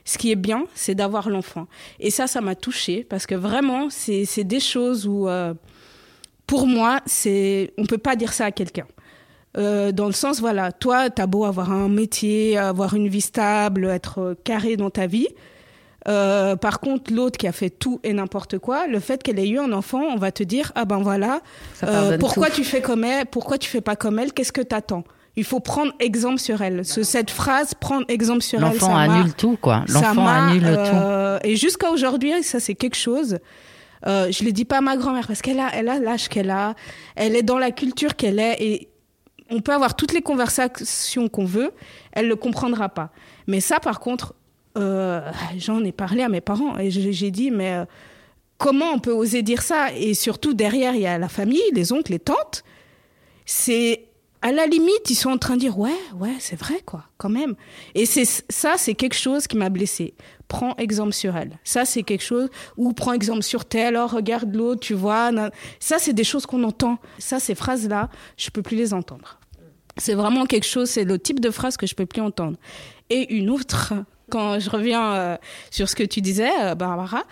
ce 0.05 0.19
qui 0.19 0.31
est 0.31 0.37
bien, 0.37 0.67
c'est 0.75 0.95
d'avoir 0.95 1.31
l'enfant. 1.31 1.67
Et 2.01 2.11
ça, 2.11 2.27
ça 2.27 2.41
m'a 2.41 2.55
touchée 2.55 3.05
parce 3.05 3.27
que 3.27 3.35
vraiment, 3.35 3.89
c'est 3.91 4.45
des 4.45 4.61
choses 4.61 5.07
où, 5.07 5.29
euh, 5.29 5.55
pour 6.47 6.67
moi, 6.67 7.01
c'est, 7.07 7.73
on 7.79 7.87
peut 7.87 7.99
pas 7.99 8.17
dire 8.17 8.33
ça 8.33 8.47
à 8.47 8.53
quelqu'un. 8.53 8.87
Euh, 9.57 9.93
dans 9.93 10.07
le 10.07 10.13
sens, 10.13 10.41
voilà, 10.41 10.73
toi, 10.73 11.11
t'as 11.11 11.27
beau 11.27 11.45
avoir 11.45 11.71
un 11.71 11.89
métier, 11.89 12.59
avoir 12.59 12.95
une 12.95 13.09
vie 13.09 13.21
stable, 13.21 13.87
être 13.87 14.37
carré 14.45 14.77
dans 14.77 14.91
ta 14.91 15.07
vie. 15.07 15.29
Euh, 16.07 16.57
par 16.57 16.81
contre, 16.81 17.13
l'autre 17.13 17.39
qui 17.39 17.47
a 17.47 17.53
fait 17.53 17.71
tout 17.71 18.01
et 18.03 18.13
n'importe 18.13 18.59
quoi, 18.59 18.87
le 18.87 19.01
fait 19.01 19.23
qu'elle 19.23 19.39
ait 19.39 19.49
eu 19.49 19.59
un 19.59 19.73
enfant, 19.73 20.03
on 20.03 20.17
va 20.17 20.33
te 20.33 20.43
dire 20.43 20.71
ah 20.75 20.85
ben 20.85 20.99
voilà, 20.99 21.41
pourquoi 22.21 22.51
tu 22.51 22.63
fais 22.63 22.83
comme 22.83 23.05
elle, 23.05 23.27
pourquoi 23.27 23.57
tu 23.57 23.71
fais 23.71 23.81
pas 23.81 23.97
comme 23.97 24.19
elle, 24.19 24.33
qu'est-ce 24.33 24.53
que 24.53 24.61
t'attends? 24.61 25.05
Il 25.37 25.45
faut 25.45 25.61
prendre 25.61 25.93
exemple 25.99 26.39
sur 26.39 26.63
elle. 26.63 26.85
cette 26.85 27.31
phrase, 27.31 27.75
prendre 27.75 28.05
exemple 28.09 28.43
sur 28.43 28.59
elle. 28.59 28.67
L'enfant 28.67 28.97
annule 28.97 29.35
tout, 29.35 29.59
quoi. 29.61 29.85
L'enfant 29.89 30.27
annule 30.27 30.63
euh, 30.65 31.39
tout. 31.39 31.49
Et 31.49 31.57
jusqu'à 31.57 31.91
aujourd'hui, 31.91 32.43
ça 32.43 32.61
c'est 32.61 32.75
quelque 32.75 32.97
chose. 32.97 33.39
Euh, 34.07 34.31
je 34.31 34.45
le 34.45 34.53
dis 34.53 34.65
pas 34.67 34.79
à 34.79 34.81
ma 34.83 34.97
grand-mère 34.97 35.27
parce 35.27 35.41
qu'elle 35.41 35.61
a, 35.61 35.71
elle 35.73 35.89
a 35.89 35.99
l'âge 35.99 36.29
qu'elle 36.29 36.51
a, 36.51 36.75
elle 37.17 37.35
est 37.37 37.43
dans 37.43 37.59
la 37.59 37.71
culture 37.71 38.17
qu'elle 38.17 38.39
est 38.39 38.57
et 38.61 38.89
on 39.55 39.61
peut 39.61 39.73
avoir 39.73 39.95
toutes 39.95 40.13
les 40.13 40.23
conversations 40.23 41.29
qu'on 41.29 41.45
veut, 41.45 41.73
elle 42.13 42.29
le 42.29 42.37
comprendra 42.37 42.89
pas. 42.89 43.11
Mais 43.47 43.61
ça, 43.61 43.79
par 43.79 44.01
contre, 44.01 44.35
euh, 44.77 45.31
j'en 45.57 45.85
ai 45.85 45.93
parlé 45.93 46.23
à 46.23 46.29
mes 46.29 46.41
parents 46.41 46.77
et 46.79 46.91
j'ai 46.91 47.31
dit 47.31 47.53
mais 47.53 47.75
euh, 47.75 47.85
comment 48.59 48.91
on 48.93 48.99
peut 48.99 49.13
oser 49.13 49.43
dire 49.43 49.63
ça? 49.63 49.93
Et 49.93 50.15
surtout 50.15 50.55
derrière, 50.55 50.95
il 50.95 51.03
y 51.03 51.07
a 51.07 51.19
la 51.19 51.29
famille, 51.29 51.63
les 51.73 51.93
oncles, 51.93 52.13
les 52.13 52.19
tantes. 52.19 52.65
C'est 53.47 54.07
à 54.43 54.53
la 54.53 54.67
limite, 54.67 55.09
ils 55.09 55.15
sont 55.15 55.31
en 55.31 55.39
train 55.39 55.55
de 55.55 55.61
dire 55.61 55.79
ouais, 55.79 55.97
ouais, 56.17 56.35
c'est 56.39 56.59
vrai 56.59 56.83
quoi, 56.85 57.05
quand 57.17 57.29
même. 57.29 57.55
Et 57.95 58.05
c'est 58.05 58.25
ça, 58.25 58.75
c'est 58.77 58.95
quelque 58.95 59.17
chose 59.17 59.47
qui 59.47 59.57
m'a 59.57 59.71
blessée. 59.71 60.15
Prends 60.49 60.77
exemple 60.77 61.13
sur 61.13 61.37
elle. 61.37 61.59
Ça, 61.63 61.85
c'est 61.85 62.03
quelque 62.03 62.25
chose 62.25 62.51
ou 62.77 62.93
prends 62.93 63.13
exemple 63.13 63.43
sur 63.43 63.65
tel. 63.65 63.97
Alors 63.97 64.11
regarde 64.11 64.55
l'autre, 64.55 64.81
tu 64.81 64.95
vois. 64.95 65.31
Ça, 65.79 65.99
c'est 65.99 66.13
des 66.13 66.25
choses 66.25 66.47
qu'on 66.47 66.65
entend. 66.65 66.99
Ça, 67.19 67.39
ces 67.39 67.55
phrases-là, 67.55 68.11
je 68.37 68.51
peux 68.51 68.61
plus 68.61 68.77
les 68.77 68.93
entendre. 68.93 69.39
C'est 69.97 70.15
vraiment 70.15 70.47
quelque 70.47 70.67
chose. 70.67 70.91
C'est 70.91 71.05
le 71.05 71.19
type 71.19 71.41
de 71.41 71.51
phrase 71.51 71.77
que 71.77 71.87
je 71.87 71.95
peux 71.95 72.07
plus 72.07 72.23
entendre. 72.23 72.57
Et 73.11 73.35
une 73.35 73.51
autre, 73.51 73.95
quand 74.31 74.59
je 74.59 74.71
reviens 74.71 75.15
euh, 75.15 75.37
sur 75.71 75.89
ce 75.89 75.97
que 75.97 76.03
tu 76.03 76.21
disais, 76.21 76.51
euh, 76.63 76.75
Barbara. 76.75 77.25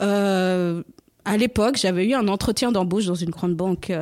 Euh, 0.00 0.82
à 1.24 1.36
l'époque, 1.36 1.76
j'avais 1.76 2.06
eu 2.06 2.14
un 2.14 2.26
entretien 2.26 2.72
d'embauche 2.72 3.06
dans 3.06 3.14
une 3.14 3.30
grande 3.30 3.54
banque 3.54 3.92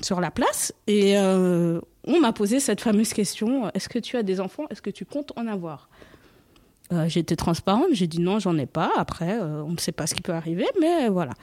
sur 0.00 0.20
la 0.20 0.32
place 0.32 0.74
et 0.88 1.16
on 1.16 2.20
m'a 2.20 2.32
posé 2.32 2.58
cette 2.58 2.80
fameuse 2.80 3.12
question 3.12 3.70
est-ce 3.74 3.88
que 3.88 4.00
tu 4.00 4.16
as 4.16 4.24
des 4.24 4.40
enfants? 4.40 4.64
Est-ce 4.68 4.82
que 4.82 4.90
tu 4.90 5.04
comptes 5.04 5.30
en 5.36 5.46
avoir? 5.46 5.88
J'étais 7.06 7.36
transparente, 7.36 7.86
j'ai 7.92 8.08
dit 8.08 8.18
non, 8.18 8.40
j'en 8.40 8.58
ai 8.58 8.66
pas. 8.66 8.90
Après, 8.96 9.38
on 9.40 9.70
ne 9.70 9.76
sait 9.76 9.92
pas 9.92 10.08
ce 10.08 10.16
qui 10.16 10.20
peut 10.20 10.32
arriver, 10.32 10.66
mais 10.80 11.08
voilà. 11.08 11.34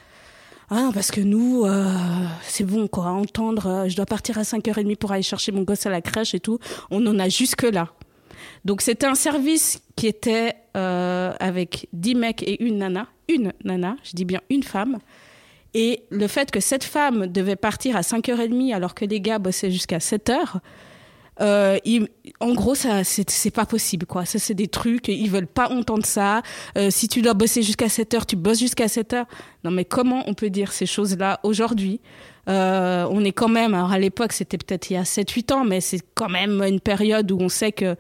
Ah 0.69 0.89
parce 0.93 1.11
que 1.11 1.21
nous, 1.21 1.63
euh, 1.65 1.93
c'est 2.41 2.63
bon 2.63 2.87
quoi, 2.87 3.05
entendre, 3.05 3.67
euh, 3.67 3.89
je 3.89 3.95
dois 3.95 4.05
partir 4.05 4.37
à 4.37 4.41
5h30 4.41 4.95
pour 4.95 5.11
aller 5.11 5.21
chercher 5.21 5.51
mon 5.51 5.61
gosse 5.61 5.85
à 5.85 5.89
la 5.91 6.01
crèche 6.01 6.33
et 6.33 6.39
tout, 6.39 6.59
on 6.89 7.05
en 7.05 7.19
a 7.19 7.29
jusque 7.29 7.63
là. 7.63 7.89
Donc 8.63 8.81
c'était 8.81 9.05
un 9.05 9.15
service 9.15 9.81
qui 9.95 10.07
était 10.07 10.55
euh, 10.75 11.33
avec 11.39 11.87
10 11.93 12.15
mecs 12.15 12.43
et 12.43 12.63
une 12.63 12.79
nana, 12.79 13.07
une 13.29 13.53
nana, 13.63 13.95
je 14.03 14.11
dis 14.13 14.25
bien 14.25 14.41
une 14.49 14.63
femme. 14.63 14.97
Et 15.75 16.03
le 16.09 16.27
fait 16.27 16.51
que 16.51 16.59
cette 16.59 16.83
femme 16.83 17.27
devait 17.27 17.57
partir 17.57 17.95
à 17.95 18.01
5h30 18.01 18.73
alors 18.73 18.95
que 18.95 19.05
les 19.05 19.21
gars 19.21 19.39
bossaient 19.39 19.71
jusqu'à 19.71 19.99
7h, 19.99 20.59
euh, 21.41 21.77
en 22.39 22.53
gros, 22.53 22.75
ça, 22.75 23.03
c'est 23.03 23.51
pas 23.51 23.65
possible, 23.65 24.05
quoi. 24.05 24.25
Ça, 24.25 24.39
c'est 24.39 24.53
des 24.53 24.67
trucs, 24.67 25.07
ils 25.07 25.29
veulent 25.29 25.47
pas 25.47 25.69
entendre 25.69 26.05
ça. 26.05 26.41
Euh, 26.77 26.89
si 26.89 27.07
tu 27.07 27.21
dois 27.21 27.33
bosser 27.33 27.61
jusqu'à 27.61 27.89
7 27.89 28.13
heures, 28.13 28.25
tu 28.25 28.35
bosses 28.35 28.59
jusqu'à 28.59 28.87
7 28.87 29.13
heures. 29.13 29.25
Non, 29.63 29.71
mais 29.71 29.85
comment 29.85 30.23
on 30.27 30.33
peut 30.33 30.49
dire 30.49 30.71
ces 30.71 30.85
choses-là 30.85 31.39
aujourd'hui? 31.43 31.99
Euh, 32.47 33.07
On 33.09 33.23
est 33.23 33.31
quand 33.31 33.49
même, 33.49 33.73
alors 33.73 33.91
à 33.91 33.99
l'époque, 33.99 34.33
c'était 34.33 34.57
peut-être 34.57 34.89
il 34.89 34.93
y 34.93 34.97
a 34.97 35.03
7-8 35.03 35.53
ans, 35.53 35.65
mais 35.65 35.81
c'est 35.81 36.01
quand 36.13 36.29
même 36.29 36.61
une 36.61 36.79
période 36.79 37.31
où 37.31 37.37
on 37.39 37.49
sait 37.49 37.71
que 37.71 37.95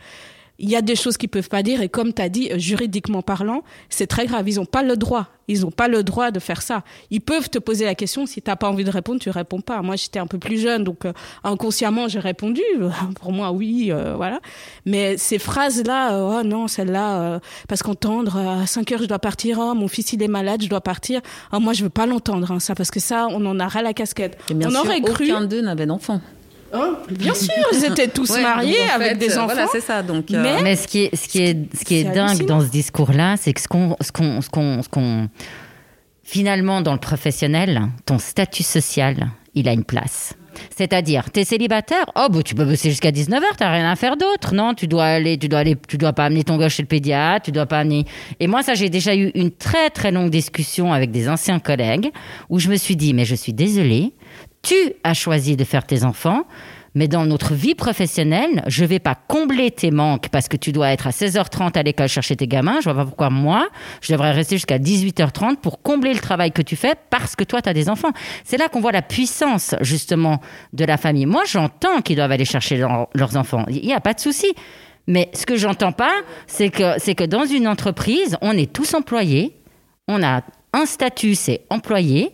il 0.59 0.69
y 0.69 0.75
a 0.75 0.81
des 0.81 0.95
choses 0.95 1.17
qu'ils 1.17 1.29
peuvent 1.29 1.49
pas 1.49 1.63
dire. 1.63 1.81
Et 1.81 1.89
comme 1.89 2.13
tu 2.13 2.21
as 2.21 2.29
dit 2.29 2.51
euh, 2.51 2.57
juridiquement 2.57 3.21
parlant 3.21 3.63
c'est 3.89 4.07
très 4.07 4.25
grave. 4.25 4.47
Ils 4.47 4.59
ont 4.59 4.65
pas 4.65 4.83
le 4.83 4.95
droit. 4.95 5.27
Ils 5.47 5.65
ont 5.65 5.71
pas 5.71 5.87
le 5.87 6.01
droit 6.01 6.31
de 6.31 6.39
faire 6.39 6.61
ça. 6.61 6.83
Ils 7.11 7.21
peuvent 7.21 7.49
te 7.49 7.59
poser 7.59 7.85
la 7.85 7.93
question. 7.93 8.25
Si 8.25 8.41
t'as 8.41 8.55
pas 8.55 8.69
envie 8.69 8.83
de 8.83 8.89
répondre 8.89 9.19
tu 9.19 9.29
réponds 9.29 9.61
pas. 9.61 9.81
Moi 9.81 9.95
j'étais 9.95 10.19
un 10.19 10.27
peu 10.27 10.37
plus 10.37 10.59
jeune 10.59 10.83
donc 10.83 11.05
euh, 11.05 11.13
inconsciemment 11.43 12.07
j'ai 12.07 12.19
répondu. 12.19 12.63
Pour 13.21 13.31
moi 13.31 13.51
oui 13.51 13.91
euh, 13.91 14.15
voilà. 14.15 14.39
Mais 14.85 15.17
ces 15.17 15.39
phrases 15.39 15.83
là 15.83 16.19
oh 16.19 16.43
non 16.43 16.67
celle 16.67 16.91
là 16.91 17.39
parce 17.67 17.83
qu'entendre 17.83 18.37
à 18.37 18.65
5 18.65 18.91
heures 18.91 19.01
je 19.01 19.07
dois 19.07 19.19
partir. 19.19 19.59
Oh, 19.59 19.73
mon 19.73 19.87
fils 19.87 20.13
il 20.13 20.23
est 20.23 20.27
malade 20.27 20.63
je 20.63 20.69
dois 20.69 20.81
partir. 20.81 21.21
Oh, 21.51 21.59
moi 21.59 21.73
je 21.73 21.83
veux 21.83 21.89
pas 21.89 22.05
l'entendre 22.05 22.51
hein, 22.51 22.59
ça 22.59 22.75
parce 22.75 22.91
que 22.91 22.99
ça 22.99 23.27
on 23.29 23.45
en 23.45 23.59
a 23.59 23.67
ras 23.67 23.81
la 23.81 23.93
casquette. 23.93 24.37
Bien 24.49 24.67
on 24.67 24.71
sûr, 24.71 24.79
aurait 24.81 25.01
cru 25.01 25.31
aucun 25.31 25.45
d'eux 25.45 25.61
n'avait 25.61 25.85
d'enfant 25.85 26.21
Hein 26.75 26.97
Bien 27.09 27.33
sûr, 27.35 27.53
ils 27.73 27.85
étaient 27.85 28.07
tous 28.07 28.29
Ouais, 28.31 28.41
mariés 28.41 28.75
en 28.91 28.95
avec 28.95 29.17
des 29.17 29.31
euh, 29.31 29.37
enfants. 29.37 29.53
Voilà, 29.53 29.67
c'est 29.71 29.81
ça. 29.81 30.01
Donc, 30.03 30.31
euh, 30.31 30.41
Mais- 30.41 30.61
Mais 30.61 30.75
ce 30.75 30.87
qui 30.87 31.03
est, 31.05 31.15
ce 31.15 31.27
qui 31.27 31.41
est, 31.41 31.57
ce 31.77 31.83
qui 31.85 31.95
est 31.95 32.03
dingue 32.03 32.45
dans 32.45 32.61
ce 32.61 32.67
discours-là, 32.67 33.35
c'est 33.37 33.53
que 33.53 33.61
ce 33.61 33.67
qu'on, 33.67 33.95
ce 34.01 34.11
qu'on, 34.11 34.41
ce 34.41 34.49
qu'on, 34.49 34.83
ce 34.83 34.89
qu'on- 34.89 35.29
finalement, 36.23 36.81
dans 36.81 36.93
le 36.93 36.99
professionnel, 36.99 37.81
ton 38.05 38.19
statut 38.19 38.63
social, 38.63 39.27
il 39.53 39.67
a 39.69 39.73
une 39.73 39.83
place. 39.83 40.33
C'est-à-dire, 40.75 41.31
t'es 41.31 41.43
célibataire, 41.43 42.05
oh 42.15 42.27
bah 42.29 42.39
tu 42.41 42.55
peux 42.55 42.63
bosser 42.63 42.89
jusqu'à 42.89 43.11
19h, 43.11 43.43
t'as 43.57 43.71
rien 43.73 43.91
à 43.91 43.95
faire 43.97 44.15
d'autre, 44.15 44.53
non? 44.55 44.73
Tu 44.73 44.87
dois 44.87 45.03
aller, 45.03 45.37
tu 45.37 45.49
dois 45.49 45.59
aller, 45.59 45.75
tu 45.87 45.97
dois 45.97 46.13
pas 46.13 46.25
amener 46.25 46.45
ton 46.45 46.55
gars 46.57 46.69
chez 46.69 46.81
le 46.81 46.87
pédiatre, 46.87 47.43
tu 47.45 47.51
dois 47.51 47.65
pas 47.65 47.79
amener. 47.79 48.05
Et 48.39 48.47
moi, 48.47 48.63
ça, 48.63 48.73
j'ai 48.73 48.89
déjà 48.89 49.13
eu 49.15 49.31
une 49.35 49.51
très 49.51 49.89
très 49.89 50.11
longue 50.11 50.29
discussion 50.29 50.93
avec 50.93 51.11
des 51.11 51.27
anciens 51.27 51.59
collègues 51.59 52.09
où 52.49 52.59
je 52.59 52.69
me 52.69 52.77
suis 52.77 52.95
dit, 52.95 53.13
mais 53.13 53.25
je 53.25 53.35
suis 53.35 53.51
désolée, 53.51 54.13
tu 54.65 54.93
as 55.03 55.13
choisi 55.13 55.55
de 55.55 55.63
faire 55.63 55.85
tes 55.85 56.03
enfants, 56.03 56.43
mais 56.97 57.07
dans 57.09 57.25
notre 57.25 57.53
vie 57.53 57.75
professionnelle, 57.75 58.63
je 58.67 58.85
vais 58.85 58.99
pas 58.99 59.15
combler 59.15 59.69
tes 59.69 59.91
manques 59.91 60.29
parce 60.29 60.47
que 60.47 60.55
tu 60.55 60.71
dois 60.71 60.91
être 60.91 61.07
à 61.07 61.09
16h30 61.11 61.77
à 61.77 61.83
l'école 61.83 62.07
chercher 62.07 62.35
tes 62.37 62.47
gamins. 62.47 62.77
Je 62.79 62.85
vois 62.89 62.95
pas 62.95 63.05
pourquoi 63.05 63.29
moi, 63.29 63.67
je 64.01 64.13
devrais 64.13 64.31
rester 64.31 64.55
jusqu'à 64.55 64.79
18h30 64.79 65.57
pour 65.57 65.81
combler 65.81 66.13
le 66.13 66.19
travail 66.19 66.51
que 66.53 66.61
tu 66.61 66.75
fais 66.77 66.95
parce 67.09 67.35
que 67.35 67.43
toi, 67.43 67.61
tu 67.61 67.67
as 67.69 67.73
des 67.73 67.89
enfants. 67.89 68.11
C'est 68.45 68.55
là 68.57 68.69
qu'on 68.69 68.79
voit 68.79 68.93
la 68.93 69.01
puissance, 69.01 69.75
justement, 69.81 70.39
de 70.73 70.85
la 70.85 70.95
famille. 70.97 71.25
Moi, 71.25 71.43
j'entends 71.45 72.01
qu'ils 72.01 72.15
doivent 72.15 72.31
aller 72.31 72.45
chercher 72.45 72.77
leur- 72.77 73.09
leurs 73.13 73.35
enfants. 73.35 73.65
Il 73.69 73.85
n'y 73.85 73.93
a 73.93 73.99
pas 73.99 74.13
de 74.13 74.19
souci. 74.21 74.53
Mais 75.07 75.29
ce 75.33 75.45
que 75.45 75.57
j'entends 75.57 75.91
pas, 75.91 76.13
c'est 76.47 76.69
que, 76.69 76.93
c'est 76.97 77.13
que 77.13 77.25
dans 77.25 77.45
une 77.45 77.67
entreprise, 77.67 78.37
on 78.41 78.53
est 78.57 78.71
tous 78.71 78.93
employés. 78.93 79.55
On 80.07 80.23
a 80.23 80.41
un 80.73 80.85
statut, 80.85 81.35
c'est 81.35 81.61
employé. 81.69 82.31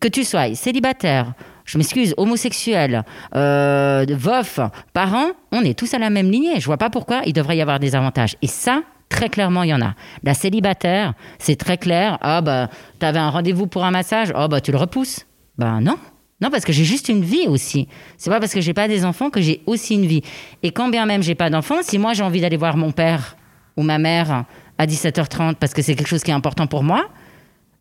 Que 0.00 0.08
tu 0.08 0.22
sois 0.24 0.54
célibataire, 0.54 1.32
je 1.64 1.78
m'excuse, 1.78 2.14
homosexuel, 2.16 3.04
euh, 3.34 4.04
veuf, 4.08 4.60
parent, 4.92 5.28
on 5.52 5.62
est 5.62 5.78
tous 5.78 5.94
à 5.94 5.98
la 5.98 6.10
même 6.10 6.30
lignée. 6.30 6.60
Je 6.60 6.66
vois 6.66 6.76
pas 6.76 6.90
pourquoi 6.90 7.22
il 7.26 7.32
devrait 7.32 7.56
y 7.56 7.62
avoir 7.62 7.78
des 7.78 7.94
avantages. 7.94 8.36
Et 8.42 8.46
ça, 8.46 8.82
très 9.08 9.28
clairement, 9.28 9.62
il 9.62 9.70
y 9.70 9.74
en 9.74 9.82
a. 9.82 9.94
La 10.22 10.34
célibataire, 10.34 11.14
c'est 11.38 11.56
très 11.56 11.78
clair. 11.78 12.18
Ah 12.20 12.40
bah, 12.40 12.68
t'avais 12.98 13.18
un 13.18 13.30
rendez-vous 13.30 13.66
pour 13.66 13.84
un 13.84 13.90
massage. 13.90 14.32
Ah 14.34 14.48
bah, 14.48 14.60
tu 14.60 14.72
le 14.72 14.78
repousses. 14.78 15.26
Ben 15.58 15.80
non. 15.80 15.96
Non, 16.40 16.50
parce 16.50 16.64
que 16.64 16.72
j'ai 16.72 16.84
juste 16.84 17.08
une 17.08 17.22
vie 17.22 17.46
aussi. 17.46 17.86
C'est 18.16 18.28
pas 18.28 18.40
parce 18.40 18.52
que 18.52 18.60
j'ai 18.60 18.74
pas 18.74 18.88
des 18.88 19.04
enfants 19.04 19.30
que 19.30 19.40
j'ai 19.40 19.62
aussi 19.66 19.94
une 19.94 20.06
vie. 20.06 20.22
Et 20.64 20.72
quand 20.72 20.88
bien 20.88 21.06
même 21.06 21.22
j'ai 21.22 21.36
pas 21.36 21.50
d'enfants, 21.50 21.82
si 21.82 21.98
moi 21.98 22.14
j'ai 22.14 22.24
envie 22.24 22.40
d'aller 22.40 22.56
voir 22.56 22.76
mon 22.76 22.90
père 22.90 23.36
ou 23.76 23.84
ma 23.84 23.98
mère 23.98 24.44
à 24.76 24.86
17h30 24.86 25.54
parce 25.54 25.72
que 25.72 25.82
c'est 25.82 25.94
quelque 25.94 26.08
chose 26.08 26.24
qui 26.24 26.32
est 26.32 26.34
important 26.34 26.66
pour 26.66 26.82
moi, 26.82 27.08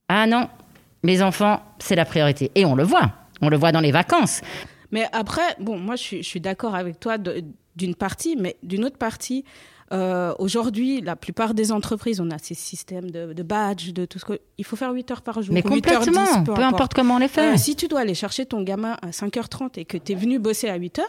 ah 0.10 0.28
non, 0.28 0.48
les 1.04 1.24
enfants, 1.24 1.62
c'est 1.80 1.96
la 1.96 2.06
priorité. 2.06 2.52
Et 2.54 2.66
on 2.66 2.76
le 2.76 2.84
voit. 2.84 3.12
On 3.42 3.50
le 3.50 3.58
voit 3.58 3.72
dans 3.72 3.80
les 3.80 3.92
vacances. 3.92 4.42
Mais 4.92 5.08
après, 5.12 5.56
bon, 5.60 5.78
moi, 5.78 5.96
je 5.96 6.02
suis, 6.02 6.24
je 6.24 6.28
suis 6.28 6.42
d'accord 6.42 6.76
avec 6.76 7.00
toi 7.00 7.18
d'une 7.18 7.96
partie, 7.96 8.36
mais 8.36 8.58
d'une 8.62 8.86
autre 8.86 8.98
partie, 8.98 9.46
euh, 9.92 10.34
aujourd'hui, 10.40 11.02
la 11.02 11.16
plupart 11.16 11.54
des 11.54 11.72
entreprises, 11.72 12.22
on 12.22 12.32
a 12.32 12.38
ces 12.38 12.54
systèmes 12.54 13.12
de, 13.12 13.34
de 13.34 13.44
badge, 13.44 13.92
de 13.92 14.06
tout 14.06 14.20
ce 14.20 14.26
que. 14.26 14.40
Il 14.58 14.64
faut 14.64 14.78
faire 14.78 14.92
8 14.92 15.12
heures 15.12 15.22
par 15.22 15.42
jour. 15.42 15.54
Mais 15.54 15.62
8 15.62 15.88
heures 15.92 16.02
10, 16.02 16.10
complètement, 16.10 16.44
peu, 16.44 16.64
importe 16.64 16.94
comment 16.94 17.16
on 17.16 17.20
les 17.20 17.28
fait. 17.28 17.56
Euh, 17.56 17.58
si 17.58 17.76
tu 17.76 17.88
dois 17.88 18.02
aller 18.02 18.14
chercher 18.14 18.46
ton 18.46 18.62
gamin 18.62 18.96
à 19.02 19.10
5h30 19.10 19.80
et 19.80 19.86
que 19.86 19.98
tu 19.98 20.14
es 20.14 20.16
venu 20.16 20.40
bosser 20.40 20.70
à 20.70 20.80
8h, 20.80 21.02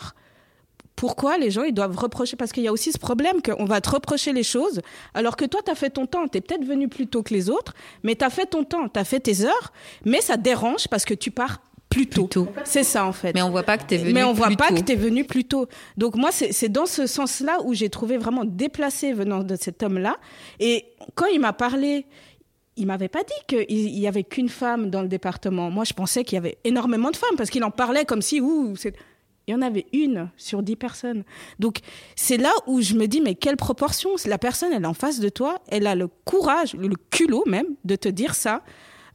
pourquoi 0.96 1.38
les 1.38 1.50
gens 1.52 1.62
ils 1.62 1.72
doivent 1.72 1.96
reprocher? 1.96 2.36
Parce 2.36 2.50
qu'il 2.50 2.64
y 2.64 2.68
a 2.68 2.72
aussi 2.72 2.90
ce 2.90 2.98
problème 2.98 3.40
qu'on 3.40 3.66
va 3.66 3.80
te 3.80 3.90
reprocher 3.90 4.32
les 4.32 4.42
choses, 4.42 4.80
alors 5.14 5.36
que 5.36 5.44
toi, 5.44 5.60
tu 5.64 5.70
as 5.70 5.76
fait 5.76 5.90
ton 5.90 6.06
temps. 6.06 6.26
Tu 6.26 6.38
es 6.38 6.40
peut-être 6.40 6.64
venu 6.64 6.88
plus 6.88 7.06
tôt 7.06 7.22
que 7.22 7.32
les 7.32 7.50
autres, 7.50 7.74
mais 8.02 8.16
tu 8.16 8.24
as 8.24 8.30
fait 8.30 8.46
ton 8.46 8.64
temps, 8.64 8.88
tu 8.88 8.98
as 8.98 9.04
fait 9.04 9.20
tes 9.20 9.44
heures, 9.44 9.72
mais 10.04 10.20
ça 10.20 10.36
te 10.36 10.42
dérange 10.42 10.88
parce 10.88 11.04
que 11.04 11.14
tu 11.14 11.30
pars 11.30 11.60
plus 11.92 12.06
tôt. 12.06 12.26
tôt. 12.26 12.48
C'est 12.64 12.84
ça, 12.84 13.04
en 13.06 13.12
fait. 13.12 13.34
Mais 13.34 13.42
on 13.42 13.50
voit 13.50 13.62
pas 13.62 13.78
que 13.78 13.84
t'es 13.84 13.98
venu 13.98 14.12
Mais 14.12 14.24
on 14.24 14.32
voit 14.32 14.46
plus 14.46 14.56
pas 14.56 14.68
tôt. 14.68 14.76
que 14.76 14.80
tu 14.80 14.92
es 14.92 14.96
venu 14.96 15.24
plus 15.24 15.44
tôt. 15.44 15.66
Donc 15.96 16.16
moi, 16.16 16.30
c'est 16.32 16.68
dans 16.68 16.86
ce 16.86 17.06
sens-là 17.06 17.58
où 17.64 17.74
j'ai 17.74 17.90
trouvé 17.90 18.16
vraiment 18.16 18.44
déplacé 18.44 19.12
venant 19.12 19.42
de 19.42 19.56
cet 19.56 19.82
homme-là. 19.82 20.16
Et 20.60 20.86
quand 21.14 21.26
il 21.26 21.40
m'a 21.40 21.52
parlé, 21.52 22.06
il 22.76 22.86
m'avait 22.86 23.08
pas 23.08 23.22
dit 23.22 23.32
qu'il 23.46 23.70
il 23.70 23.98
y 23.98 24.06
avait 24.06 24.24
qu'une 24.24 24.48
femme 24.48 24.90
dans 24.90 25.02
le 25.02 25.08
département. 25.08 25.70
Moi, 25.70 25.84
je 25.84 25.92
pensais 25.92 26.24
qu'il 26.24 26.36
y 26.36 26.38
avait 26.38 26.58
énormément 26.64 27.10
de 27.10 27.16
femmes 27.16 27.36
parce 27.36 27.50
qu'il 27.50 27.64
en 27.64 27.70
parlait 27.70 28.04
comme 28.04 28.22
si, 28.22 28.40
ouh, 28.40 28.74
c'est... 28.76 28.94
Il 29.48 29.50
y 29.50 29.54
en 29.56 29.62
avait 29.62 29.86
une 29.92 30.30
sur 30.36 30.62
dix 30.62 30.76
personnes. 30.76 31.24
Donc, 31.58 31.78
c'est 32.14 32.36
là 32.36 32.52
où 32.68 32.80
je 32.80 32.94
me 32.94 33.06
dis, 33.06 33.20
mais 33.20 33.34
quelle 33.34 33.56
proportion? 33.56 34.10
La 34.26 34.38
personne, 34.38 34.72
elle 34.72 34.84
est 34.84 34.86
en 34.86 34.94
face 34.94 35.18
de 35.18 35.28
toi, 35.28 35.60
elle 35.68 35.88
a 35.88 35.96
le 35.96 36.06
courage, 36.06 36.74
le 36.74 36.94
culot 37.10 37.42
même, 37.46 37.66
de 37.84 37.96
te 37.96 38.08
dire 38.08 38.36
ça. 38.36 38.62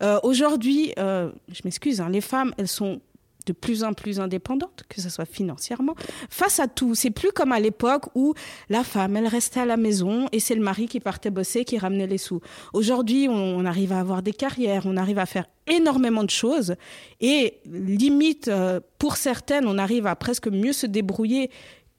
Euh, 0.03 0.19
Aujourd'hui, 0.23 0.93
euh, 0.99 1.31
je 1.51 1.61
m'excuse, 1.65 2.01
hein, 2.01 2.09
les 2.09 2.21
femmes, 2.21 2.53
elles 2.57 2.67
sont 2.67 3.01
de 3.47 3.53
plus 3.53 3.83
en 3.83 3.93
plus 3.93 4.19
indépendantes, 4.19 4.83
que 4.89 5.01
ce 5.01 5.09
soit 5.09 5.25
financièrement, 5.25 5.95
face 6.29 6.59
à 6.59 6.67
tout. 6.67 6.95
C'est 6.95 7.11
plus 7.11 7.31
comme 7.31 7.51
à 7.51 7.59
l'époque 7.59 8.05
où 8.13 8.33
la 8.69 8.83
femme, 8.83 9.15
elle 9.15 9.27
restait 9.27 9.61
à 9.61 9.65
la 9.65 9.77
maison 9.77 10.27
et 10.31 10.39
c'est 10.39 10.53
le 10.53 10.61
mari 10.61 10.87
qui 10.87 10.99
partait 10.99 11.29
bosser, 11.29 11.63
qui 11.63 11.77
ramenait 11.77 12.07
les 12.07 12.17
sous. 12.17 12.41
Aujourd'hui, 12.73 13.27
on, 13.29 13.65
arrive 13.65 13.93
à 13.93 13.99
avoir 13.99 14.21
des 14.21 14.33
carrières, 14.33 14.83
on 14.85 14.97
arrive 14.97 15.17
à 15.17 15.25
faire 15.25 15.45
énormément 15.65 16.23
de 16.23 16.29
choses 16.29 16.75
et 17.21 17.55
limite, 17.65 18.49
euh, 18.49 18.79
pour 18.99 19.15
certaines, 19.15 19.65
on 19.65 19.77
arrive 19.77 20.07
à 20.07 20.15
presque 20.15 20.47
mieux 20.47 20.73
se 20.73 20.85
débrouiller 20.85 21.49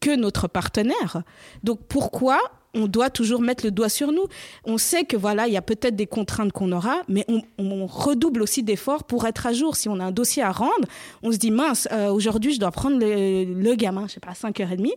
que 0.01 0.15
notre 0.15 0.49
partenaire. 0.49 1.23
Donc 1.65 1.81
pourquoi 1.89 2.39
on 2.79 2.87
doit 2.87 3.11
toujours 3.11 3.43
mettre 3.43 3.65
le 3.65 3.71
doigt 3.71 3.89
sur 3.89 4.13
nous 4.13 4.27
On 4.65 4.79
sait 4.79 5.05
que 5.05 5.17
voilà, 5.17 5.47
il 5.47 5.53
y 5.53 5.57
a 5.57 5.63
peut-être 5.63 5.97
des 5.97 6.07
contraintes 6.07 6.53
qu'on 6.53 6.73
aura, 6.73 7.03
mais 7.09 7.27
on, 7.59 7.87
redouble 7.87 8.43
aussi 8.43 8.63
d'efforts 8.63 9.05
pour 9.05 9.27
être 9.27 9.47
à 9.47 9.53
jour. 9.53 9.77
Si 9.77 9.89
on 9.89 9.99
a 9.99 10.05
un 10.05 10.11
dossier 10.11 10.43
à 10.43 10.53
rendre, 10.53 10.87
on 11.23 11.33
se 11.33 11.39
dit 11.39 11.51
mince, 11.51 11.89
euh, 11.93 12.11
aujourd'hui 12.11 12.55
je 12.55 12.61
dois 12.61 12.71
prendre 12.71 12.99
le, 12.99 13.45
le 13.45 13.75
gamin, 13.75 14.07
je 14.07 14.15
sais 14.15 14.21
pas, 14.21 14.31
à 14.31 14.51
5h30 14.51 14.93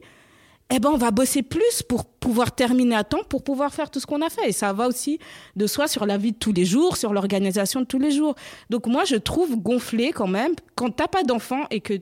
eh 0.74 0.80
ben, 0.80 0.90
on 0.90 0.98
va 0.98 1.12
bosser 1.12 1.44
plus 1.44 1.84
pour 1.84 2.06
pouvoir 2.06 2.54
terminer 2.54 2.96
à 2.96 3.04
temps, 3.04 3.24
pour 3.28 3.44
pouvoir 3.44 3.74
faire 3.74 3.92
tout 3.92 4.00
ce 4.00 4.08
qu'on 4.08 4.22
a 4.22 4.30
fait. 4.30 4.48
Et 4.48 4.52
ça 4.54 4.72
va 4.72 4.88
aussi 4.88 5.20
de 5.58 5.68
soi 5.68 5.90
sur 5.90 6.06
la 6.06 6.18
vie 6.18 6.32
de 6.32 6.38
tous 6.38 6.54
les 6.54 6.64
jours, 6.64 6.96
sur 6.96 7.12
l'organisation 7.12 7.82
de 7.82 7.86
tous 7.86 8.00
les 8.00 8.12
jours. 8.12 8.36
Donc 8.70 8.88
moi, 8.88 9.04
je 9.04 9.18
trouve 9.18 9.58
gonflé 9.58 10.14
quand 10.14 10.28
même, 10.28 10.54
quand 10.76 10.90
t'as 10.92 11.10
pas 11.10 11.24
d'enfant 11.24 11.66
et 11.72 11.82
que 11.82 11.96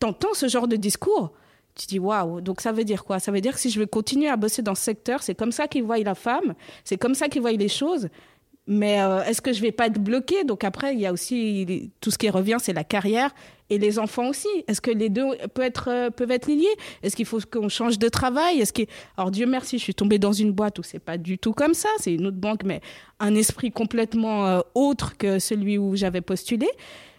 t'entends 0.00 0.34
ce 0.34 0.48
genre 0.48 0.66
de 0.66 0.74
discours, 0.74 1.32
tu 1.76 1.86
dis 1.86 1.98
waouh. 1.98 2.40
Donc 2.40 2.60
ça 2.60 2.72
veut 2.72 2.84
dire 2.84 3.04
quoi? 3.04 3.18
Ça 3.18 3.30
veut 3.30 3.40
dire 3.40 3.54
que 3.54 3.60
si 3.60 3.70
je 3.70 3.78
veux 3.78 3.86
continuer 3.86 4.28
à 4.28 4.36
bosser 4.36 4.62
dans 4.62 4.74
ce 4.74 4.82
secteur, 4.82 5.22
c'est 5.22 5.34
comme 5.34 5.52
ça 5.52 5.68
qu'ils 5.68 5.84
voient 5.84 5.98
la 5.98 6.14
femme, 6.14 6.54
c'est 6.84 6.96
comme 6.96 7.14
ça 7.14 7.28
qu'ils 7.28 7.42
voient 7.42 7.52
les 7.52 7.68
choses. 7.68 8.08
Mais 8.68 9.00
euh, 9.00 9.22
est-ce 9.22 9.40
que 9.40 9.52
je 9.52 9.62
vais 9.62 9.70
pas 9.70 9.86
être 9.86 10.00
bloquée? 10.00 10.42
Donc 10.42 10.64
après, 10.64 10.92
il 10.92 10.98
y 10.98 11.06
a 11.06 11.12
aussi 11.12 11.92
tout 12.00 12.10
ce 12.10 12.18
qui 12.18 12.28
revient, 12.28 12.56
c'est 12.60 12.72
la 12.72 12.82
carrière 12.82 13.32
et 13.70 13.78
les 13.78 14.00
enfants 14.00 14.28
aussi. 14.28 14.48
Est-ce 14.66 14.80
que 14.80 14.90
les 14.90 15.08
deux 15.08 15.24
peuvent 15.54 15.64
être, 15.64 15.88
euh, 15.88 16.10
peuvent 16.10 16.32
être 16.32 16.48
liés? 16.48 16.66
Est-ce 17.04 17.14
qu'il 17.14 17.26
faut 17.26 17.38
qu'on 17.48 17.68
change 17.68 17.98
de 17.98 18.08
travail? 18.08 18.60
Est-ce. 18.60 18.72
Alors 19.16 19.30
Dieu 19.30 19.46
merci, 19.46 19.78
je 19.78 19.84
suis 19.84 19.94
tombée 19.94 20.18
dans 20.18 20.32
une 20.32 20.50
boîte 20.50 20.80
où 20.80 20.82
c'est 20.82 20.98
pas 20.98 21.16
du 21.16 21.38
tout 21.38 21.52
comme 21.52 21.74
ça. 21.74 21.88
C'est 21.98 22.14
une 22.14 22.26
autre 22.26 22.38
banque, 22.38 22.64
mais 22.64 22.80
un 23.20 23.36
esprit 23.36 23.70
complètement 23.70 24.46
euh, 24.46 24.60
autre 24.74 25.16
que 25.16 25.38
celui 25.38 25.78
où 25.78 25.94
j'avais 25.94 26.20
postulé. 26.20 26.66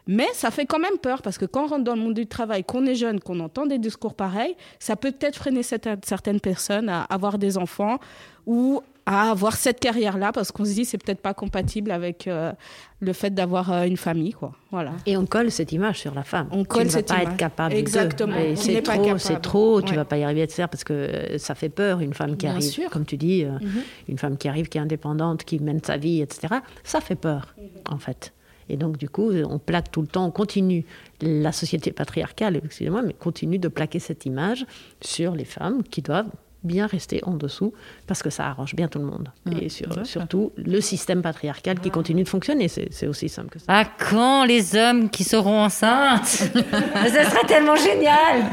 Mais 0.08 0.28
ça 0.34 0.51
fait 0.51 0.66
quand 0.66 0.80
même 0.80 0.97
peur 1.01 1.22
parce 1.22 1.38
que 1.38 1.45
quand 1.45 1.66
on 1.66 1.68
rentre 1.68 1.84
dans 1.84 1.95
le 1.95 2.01
monde 2.01 2.14
du 2.14 2.28
travail, 2.28 2.64
qu'on 2.64 2.86
est 2.86 2.95
jeune, 2.95 3.20
qu'on 3.20 3.39
entend 3.39 3.66
des 3.66 3.78
discours 3.78 4.14
pareils, 4.14 4.55
ça 4.80 4.95
peut 4.95 5.12
peut-être 5.12 5.36
freiner 5.36 5.64
certaines 5.64 6.39
personnes 6.39 6.89
à 6.89 7.03
avoir 7.03 7.38
des 7.38 7.58
enfants 7.58 7.99
ou 8.45 8.82
à 9.10 9.32
avoir 9.32 9.55
cette 9.55 9.80
carrière-là 9.80 10.34
parce 10.34 10.51
qu'on 10.51 10.66
se 10.66 10.74
dit 10.74 10.84
c'est 10.84 10.97
peut-être 10.97 11.22
pas 11.22 11.34
compatible 11.34 11.91
avec 11.91 12.28
euh, 12.28 12.51
le 12.99 13.14
fait 13.14 13.30
d'avoir 13.34 13.72
euh, 13.72 13.84
une 13.86 13.95
famille, 13.95 14.34
quoi. 14.34 14.51
Voilà. 14.70 14.91
Et 15.05 15.16
on 15.16 15.26
colle 15.26 15.49
cette 15.49 15.72
image 15.72 15.99
sur 15.99 16.14
la 16.14 16.24
femme. 16.24 16.49
On 16.51 16.66
colle 16.66 16.82
tu 16.84 16.88
ne 16.88 16.91
vas 16.91 16.97
cette 16.97 17.08
pas 17.08 17.14
image. 17.22 17.28
être 17.34 17.38
capable 17.38 17.74
Exactement. 17.76 18.36
de. 18.38 18.55
C'est 18.55 18.82
pas 18.82 18.97
trop, 18.97 19.18
c'est 19.18 19.41
trop. 19.41 19.82
Tu 19.82 19.91
Ouais. 19.91 19.95
vas 19.97 20.03
pas 20.05 20.18
y 20.18 20.24
arriver, 20.26 20.41
etc. 20.41 20.66
Parce 20.70 20.84
que 20.84 20.91
euh, 20.93 21.38
ça 21.38 21.55
fait 21.55 21.70
peur 21.70 22.01
une 22.01 22.14
femme 22.14 22.32
qui 22.36 22.47
Bien 22.47 22.55
arrive, 22.55 22.70
sûr. 22.70 22.89
comme 22.89 23.05
tu 23.05 23.16
dis, 23.16 23.45
euh, 23.45 23.51
Mhm. 23.62 23.82
une 24.10 24.18
femme 24.18 24.38
qui 24.38 24.49
arrive, 24.49 24.68
qui 24.68 24.78
est 24.78 24.82
indépendante, 24.82 25.45
qui 25.45 25.60
mène 25.60 25.82
sa 25.82 25.95
vie, 25.95 26.22
etc. 26.22 26.55
Ça 26.84 26.99
fait 26.99 27.16
peur, 27.16 27.55
en 27.89 27.97
fait. 27.99 28.34
Et 28.70 28.78
donc, 28.78 28.97
du 28.97 29.09
coup, 29.09 29.32
on 29.32 29.59
plaque 29.59 29.91
tout 29.91 30.01
le 30.01 30.07
temps, 30.07 30.26
on 30.26 30.32
continue, 30.32 30.86
la 31.22 31.51
société 31.51 31.91
patriarcale, 31.91 32.59
excusez-moi, 32.63 33.01
mais 33.01 33.13
continue 33.13 33.59
de 33.59 33.68
plaquer 33.68 33.99
cette 33.99 34.26
image 34.26 34.65
sur 35.01 35.36
les 35.36 35.45
femmes 35.45 35.84
qui 35.84 36.01
doivent 36.01 36.30
bien 36.68 36.86
rester 36.86 37.22
en 37.24 37.34
dessous 37.34 37.74
parce 38.05 38.22
que 38.22 38.30
ça 38.30 38.45
arrange 38.45 38.76
bien 38.76 38.88
tout 38.88 38.99
le 38.99 39.05
monde. 39.05 39.30
Et 39.59 39.70
sur- 39.70 40.05
surtout 40.05 40.51
le 40.57 40.80
système 40.82 41.22
patriarcal 41.22 41.80
qui 41.80 41.89
continue 41.89 42.24
de 42.24 42.30
fonctionner. 42.30 42.68
C'est 42.68 43.07
aussi 43.07 43.30
simple 43.30 43.49
que 43.49 43.59
ça. 43.59 43.65
À 43.70 43.86
quand 43.86 44.43
les 44.45 44.76
hommes 44.76 45.09
qui 45.09 45.24
seront 45.24 45.61
enceintes 45.61 46.26
Ça 46.26 47.24
serait 47.30 47.47
tellement 47.47 47.76
génial 47.76 48.43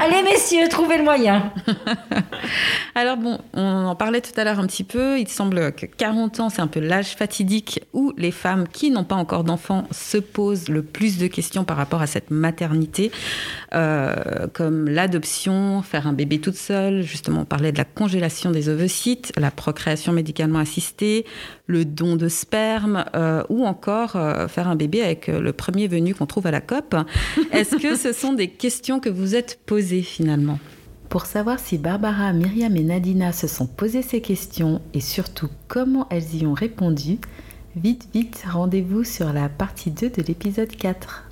Allez 0.00 0.22
messieurs, 0.24 0.68
trouvez 0.68 0.98
le 0.98 1.04
moyen 1.04 1.52
Alors 2.94 3.16
bon, 3.16 3.38
on 3.52 3.84
en 3.86 3.94
parlait 3.94 4.20
tout 4.20 4.38
à 4.40 4.44
l'heure 4.44 4.58
un 4.58 4.66
petit 4.66 4.84
peu. 4.84 5.18
Il 5.20 5.28
semble 5.28 5.72
que 5.72 5.86
40 5.86 6.40
ans, 6.40 6.48
c'est 6.48 6.60
un 6.62 6.66
peu 6.66 6.80
l'âge 6.80 7.14
fatidique 7.16 7.80
où 7.92 8.12
les 8.16 8.30
femmes 8.32 8.66
qui 8.68 8.90
n'ont 8.90 9.04
pas 9.04 9.14
encore 9.14 9.44
d'enfants 9.44 9.86
se 9.90 10.18
posent 10.18 10.68
le 10.68 10.82
plus 10.82 11.18
de 11.18 11.26
questions 11.26 11.64
par 11.64 11.76
rapport 11.76 12.02
à 12.02 12.06
cette 12.06 12.30
maternité, 12.30 13.10
euh, 13.74 14.46
comme 14.52 14.88
l'adoption, 14.88 15.82
faire 15.82 16.06
un 16.06 16.12
bébé 16.12 16.40
toute 16.40 16.56
seule. 16.56 17.02
Justement, 17.02 17.40
on 17.42 17.44
parlait 17.58 17.72
de 17.72 17.78
la 17.78 17.84
congélation 17.84 18.52
des 18.52 18.68
ovocytes, 18.68 19.32
la 19.36 19.50
procréation 19.50 20.12
médicalement 20.12 20.60
assistée, 20.60 21.26
le 21.66 21.84
don 21.84 22.14
de 22.14 22.28
sperme, 22.28 23.04
euh, 23.16 23.42
ou 23.48 23.66
encore 23.66 24.14
euh, 24.14 24.46
faire 24.46 24.68
un 24.68 24.76
bébé 24.76 25.02
avec 25.02 25.28
euh, 25.28 25.40
le 25.40 25.52
premier 25.52 25.88
venu 25.88 26.14
qu'on 26.14 26.26
trouve 26.26 26.46
à 26.46 26.52
la 26.52 26.60
COP. 26.60 26.94
Est-ce 27.52 27.74
que 27.74 27.96
ce 27.96 28.12
sont 28.12 28.32
des 28.32 28.46
questions 28.46 29.00
que 29.00 29.08
vous 29.08 29.34
êtes 29.34 29.58
posées 29.66 30.02
finalement? 30.02 30.60
Pour 31.08 31.26
savoir 31.26 31.58
si 31.58 31.78
Barbara, 31.78 32.32
Myriam 32.32 32.76
et 32.76 32.84
Nadina 32.84 33.32
se 33.32 33.48
sont 33.48 33.66
posé 33.66 34.02
ces 34.02 34.20
questions 34.20 34.80
et 34.94 35.00
surtout 35.00 35.48
comment 35.66 36.06
elles 36.10 36.36
y 36.36 36.46
ont 36.46 36.54
répondu, 36.54 37.18
vite 37.74 38.08
vite 38.14 38.44
rendez-vous 38.48 39.02
sur 39.02 39.32
la 39.32 39.48
partie 39.48 39.90
2 39.90 40.10
de 40.10 40.22
l'épisode 40.22 40.70
4. 40.70 41.27